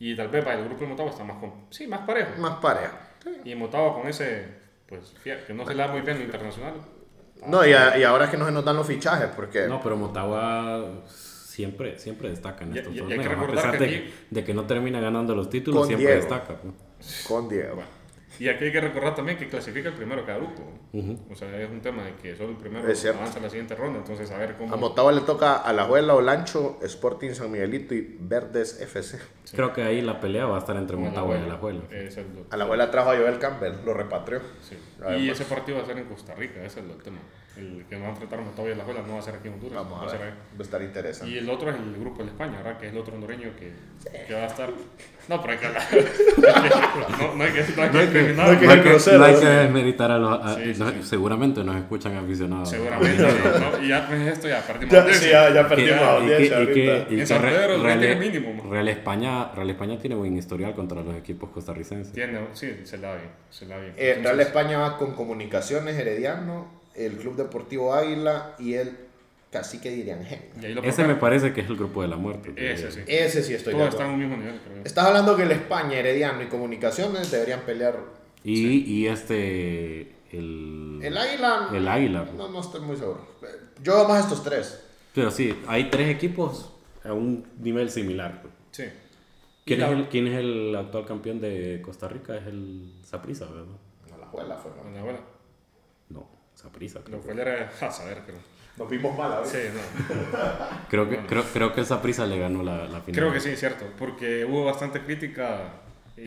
[0.00, 2.30] Y tal vez para el grupo de Motagua está más, con, sí, más parejo.
[2.38, 2.96] Más parejo.
[3.44, 4.44] Y Motagua con ese,
[4.88, 6.74] pues, que no se le da muy bien lo internacional.
[7.46, 9.80] No, y, a- y ahora es que no se nos dan los fichajes, porque No,
[9.80, 13.26] pero Motagua siempre, siempre destaca en estos torneos.
[13.26, 16.20] A pesar que de, aquí- de que no termina ganando los títulos, Con siempre Diego.
[16.28, 16.56] destaca.
[17.28, 17.82] con Diego.
[18.38, 20.62] Y aquí hay que recordar también que clasifica el primero cada grupo.
[21.30, 23.98] O sea, es un tema de que solo el primero avanza a la siguiente ronda.
[23.98, 24.72] Entonces, a ver cómo.
[24.72, 29.18] A Motagua le toca a la Juela Olancho, Sporting San Miguelito y Verdes FC.
[29.52, 31.80] Creo que ahí la pelea va a estar entre Motagua y Alajuela.
[31.80, 32.04] Alajuela.
[32.08, 34.40] Es el- A la Juela trajo a Joel Campbell, lo repatrió.
[34.62, 34.76] sí.
[34.98, 35.40] Y pues.
[35.40, 37.18] ese partido va a ser en Costa Rica, ese es el tema.
[37.58, 39.78] El que va a enfrentar Motagua y Alajuela no va a ser aquí en Honduras.
[39.84, 41.34] Vamos va a ver, va a estar interesante.
[41.34, 42.78] Y el otro es el grupo de España, ¿verdad?
[42.78, 43.72] Que es el otro hondureño que,
[44.26, 44.70] que va a estar.
[45.28, 45.82] No, pero hay que hablar.
[47.20, 48.46] no, no hay que, no hay que discriminar.
[48.46, 50.44] no hay que No hay que, no hay que desmeritar a los...
[50.44, 51.02] a- Sí, sí, no- sí.
[51.02, 52.70] Seguramente nos escuchan aficionados.
[52.70, 53.22] Seguramente.
[53.78, 53.84] ¿no?
[53.84, 54.92] Y ya pues esto ya perdimos.
[54.92, 55.26] Ya, audiencia.
[55.26, 58.70] sí, ya, ya perdimos y que- audiencia y que- y En que Real- es mínimo.
[58.70, 62.12] Real España, Real España tiene buen historial contra los equipos costarricenses.
[62.14, 63.30] Tiene, sí, se la da bien.
[63.50, 63.94] Se la da bien.
[63.96, 68.96] Eh, Real España va con Comunicaciones Herediano, el Club Deportivo Águila y el
[69.50, 69.90] Cacique
[70.60, 72.52] lo Ese me parece que es el grupo de la muerte.
[72.56, 73.00] Ese sí.
[73.06, 74.24] Ese sí estoy de Todos están acuerdo.
[74.24, 74.84] en un mismo nivel, creo.
[74.84, 77.98] Estás hablando que el España, Herediano y Comunicaciones deberían pelear.
[78.44, 80.12] Y, y este...
[80.32, 81.70] El, El Águila.
[81.72, 82.26] El Águila.
[82.36, 83.26] No, no estoy muy seguro.
[83.82, 84.84] Yo más estos tres.
[85.14, 86.70] Pero sí, hay tres equipos
[87.02, 88.42] a un nivel similar.
[88.70, 88.84] Sí.
[89.64, 92.36] ¿Quién, es la- el, quién es el actual campeón de Costa Rica?
[92.36, 93.64] Es el Saprissa, ¿verdad?
[94.10, 94.70] No, la juela fue.
[94.72, 95.02] ¿no?
[95.02, 95.18] Bueno,
[97.00, 97.20] Lo creo.
[97.20, 98.38] cual era a saber, creo.
[98.76, 99.72] Nos vimos mal a Sí, veces.
[99.74, 100.38] no.
[100.88, 103.20] Creo que, creo, creo que el Saprissa le ganó la, la final.
[103.20, 105.72] Creo que sí, cierto, porque hubo bastante crítica.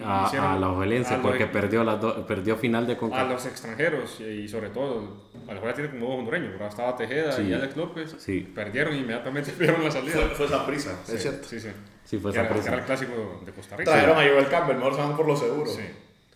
[0.05, 2.97] A, hicieron- a la Ovelense, a los- porque perdió, las do- perdió final de a
[2.97, 3.29] CONCACAF.
[3.29, 6.67] los extranjeros y, y sobre todo a los tiene como dos hondureños, ¿verdad?
[6.69, 7.41] Estaba Tejeda Sí.
[7.43, 8.15] y Alex López.
[8.17, 8.39] Sí.
[8.55, 10.13] Perdieron y inmediatamente perdieron la salida.
[10.13, 11.47] Fue, fue esa prisa, Sí, es cierto.
[11.47, 11.69] Sí, sí.
[12.05, 13.91] Sí, fue Que era, que era el clásico de Costa Rica.
[13.91, 15.69] Trajeron a Joel Campbell, mejor se van por lo seguro.
[15.71, 15.83] Sí.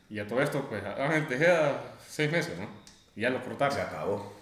[0.10, 2.68] Y a todo esto, pues Ángel Tejeda, seis meses, ¿no?
[3.16, 3.76] Y ya lo cortaron.
[3.76, 4.34] Se acabó.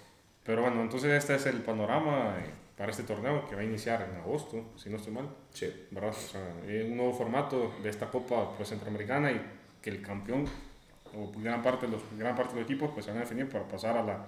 [0.43, 4.01] Pero bueno, entonces este es el panorama eh, para este torneo que va a iniciar
[4.09, 5.29] en agosto, si no estoy mal.
[5.51, 5.71] Sí.
[5.91, 6.09] ¿verdad?
[6.11, 9.41] O sea, es un nuevo formato de esta Copa pues, Centroamericana y
[9.81, 10.45] que el campeón
[11.15, 13.47] o gran parte de los, gran parte de los equipos pues, se van a definir
[13.47, 14.25] para pasar a la,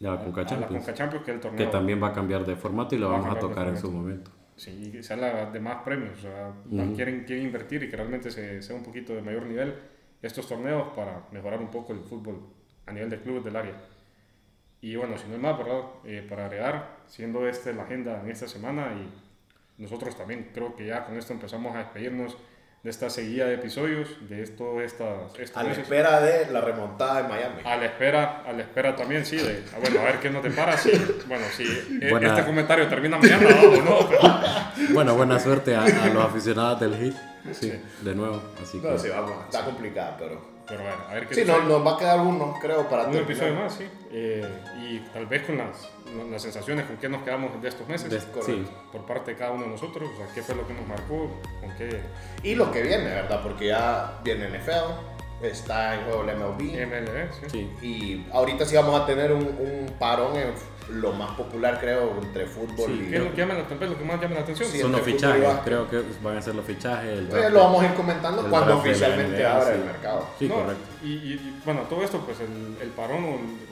[0.00, 0.84] la a Conca la Champions.
[0.84, 1.70] Conca Champions, que es el Que torneo.
[1.70, 3.78] también va a cambiar de formato y lo Va a vamos a de tocar en
[3.78, 4.30] su momento.
[4.56, 6.52] Sí, y se habla de más premios, o sea,
[6.94, 9.74] quieren, quieren invertir y que realmente se, sea un poquito de mayor nivel
[10.22, 12.40] estos torneos para mejorar un poco el fútbol
[12.86, 13.74] a nivel de clubes del área.
[14.80, 15.80] Y bueno, si no hay más, ¿verdad?
[16.04, 20.86] Eh, para agregar, siendo esta la agenda en esta semana y nosotros también creo que
[20.86, 22.36] ya con esto empezamos a despedirnos
[22.82, 25.84] de esta seguida de episodios, de esto, esta, estos A la meses.
[25.84, 27.62] espera de la remontada en Miami.
[27.64, 30.42] A la espera, a la espera también, sí, de, ah, bueno, a ver qué nos
[30.42, 30.90] depara, si,
[31.26, 34.20] bueno, si eh, Buena- este comentario termina mañana o no, pero
[34.92, 37.16] Bueno, buena suerte a, a los aficionados del HIT.
[37.54, 38.42] Sí, de nuevo.
[38.62, 39.32] Así que No, sí, vamos.
[39.46, 40.53] Está complicada, pero.
[40.66, 43.04] Pero a ver, a ver qué Sí, no, nos va a quedar uno, creo, para
[43.04, 43.30] Un terminar.
[43.30, 43.86] episodio más, sí.
[44.10, 44.48] Eh,
[44.82, 45.90] y tal vez con las,
[46.30, 48.08] las sensaciones, con qué nos quedamos de estos meses.
[48.10, 48.66] De- sí.
[48.90, 51.30] Por parte de cada uno de nosotros, o sea, qué fue lo que nos marcó,
[51.60, 52.00] con qué
[52.42, 53.42] Y lo que viene, ¿verdad?
[53.42, 56.86] Porque ya viene NFL, está en juego el MLB.
[56.86, 57.68] MLB, sí.
[57.80, 57.86] sí.
[57.86, 60.48] Y ahorita sí vamos a tener un, un parón en
[60.90, 63.10] lo más popular, creo, entre fútbol Sí, y.
[63.10, 64.68] ¿Qué es lo que, llama la, lo que más llama la atención?
[64.68, 67.18] Sí, Son los fichajes, creo que van a ser los fichajes.
[67.18, 69.72] El Eh, lo vamos a ir comentando cuando oficialmente NBA, abra sí.
[69.80, 70.26] el mercado.
[70.38, 70.82] Sí, No, correcto.
[71.02, 73.28] Y, y- bueno, todo esto, pues el, el parón o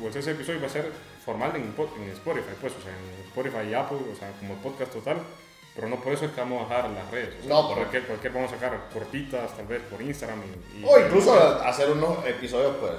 [0.06, 0.90] el, de episodio va a ser
[1.24, 4.93] formal en, en Spotify, pues, o sea, en Spotify y Apple, o sea, como podcast
[4.93, 5.18] total.
[5.74, 7.30] Pero no por eso es que vamos a dejar las redes.
[7.40, 7.74] O sea, No, correcto.
[7.80, 10.40] cualquier, cualquier vamos a sacar cortitas, tal vez por Instagram.
[10.74, 11.34] Y, y- O incluso
[11.64, 12.93] hacer unos episodios, pues,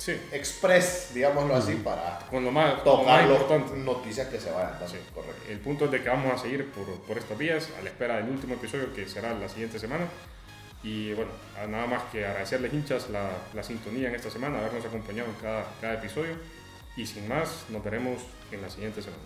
[0.00, 4.88] Sí, express, digámoslo así, para con lo más, tocar las noticias que se vayan dando.
[4.88, 4.96] Sí.
[5.14, 5.42] Correcto.
[5.46, 8.16] El punto es de que vamos a seguir por, por estas vías a la espera
[8.16, 10.06] del último episodio que será la siguiente semana.
[10.82, 11.30] Y bueno,
[11.68, 15.66] nada más que agradecerles hinchas la, la sintonía en esta semana, habernos acompañado en cada,
[15.82, 16.32] cada episodio.
[16.96, 19.22] Y sin más, nos veremos en la siguiente semana.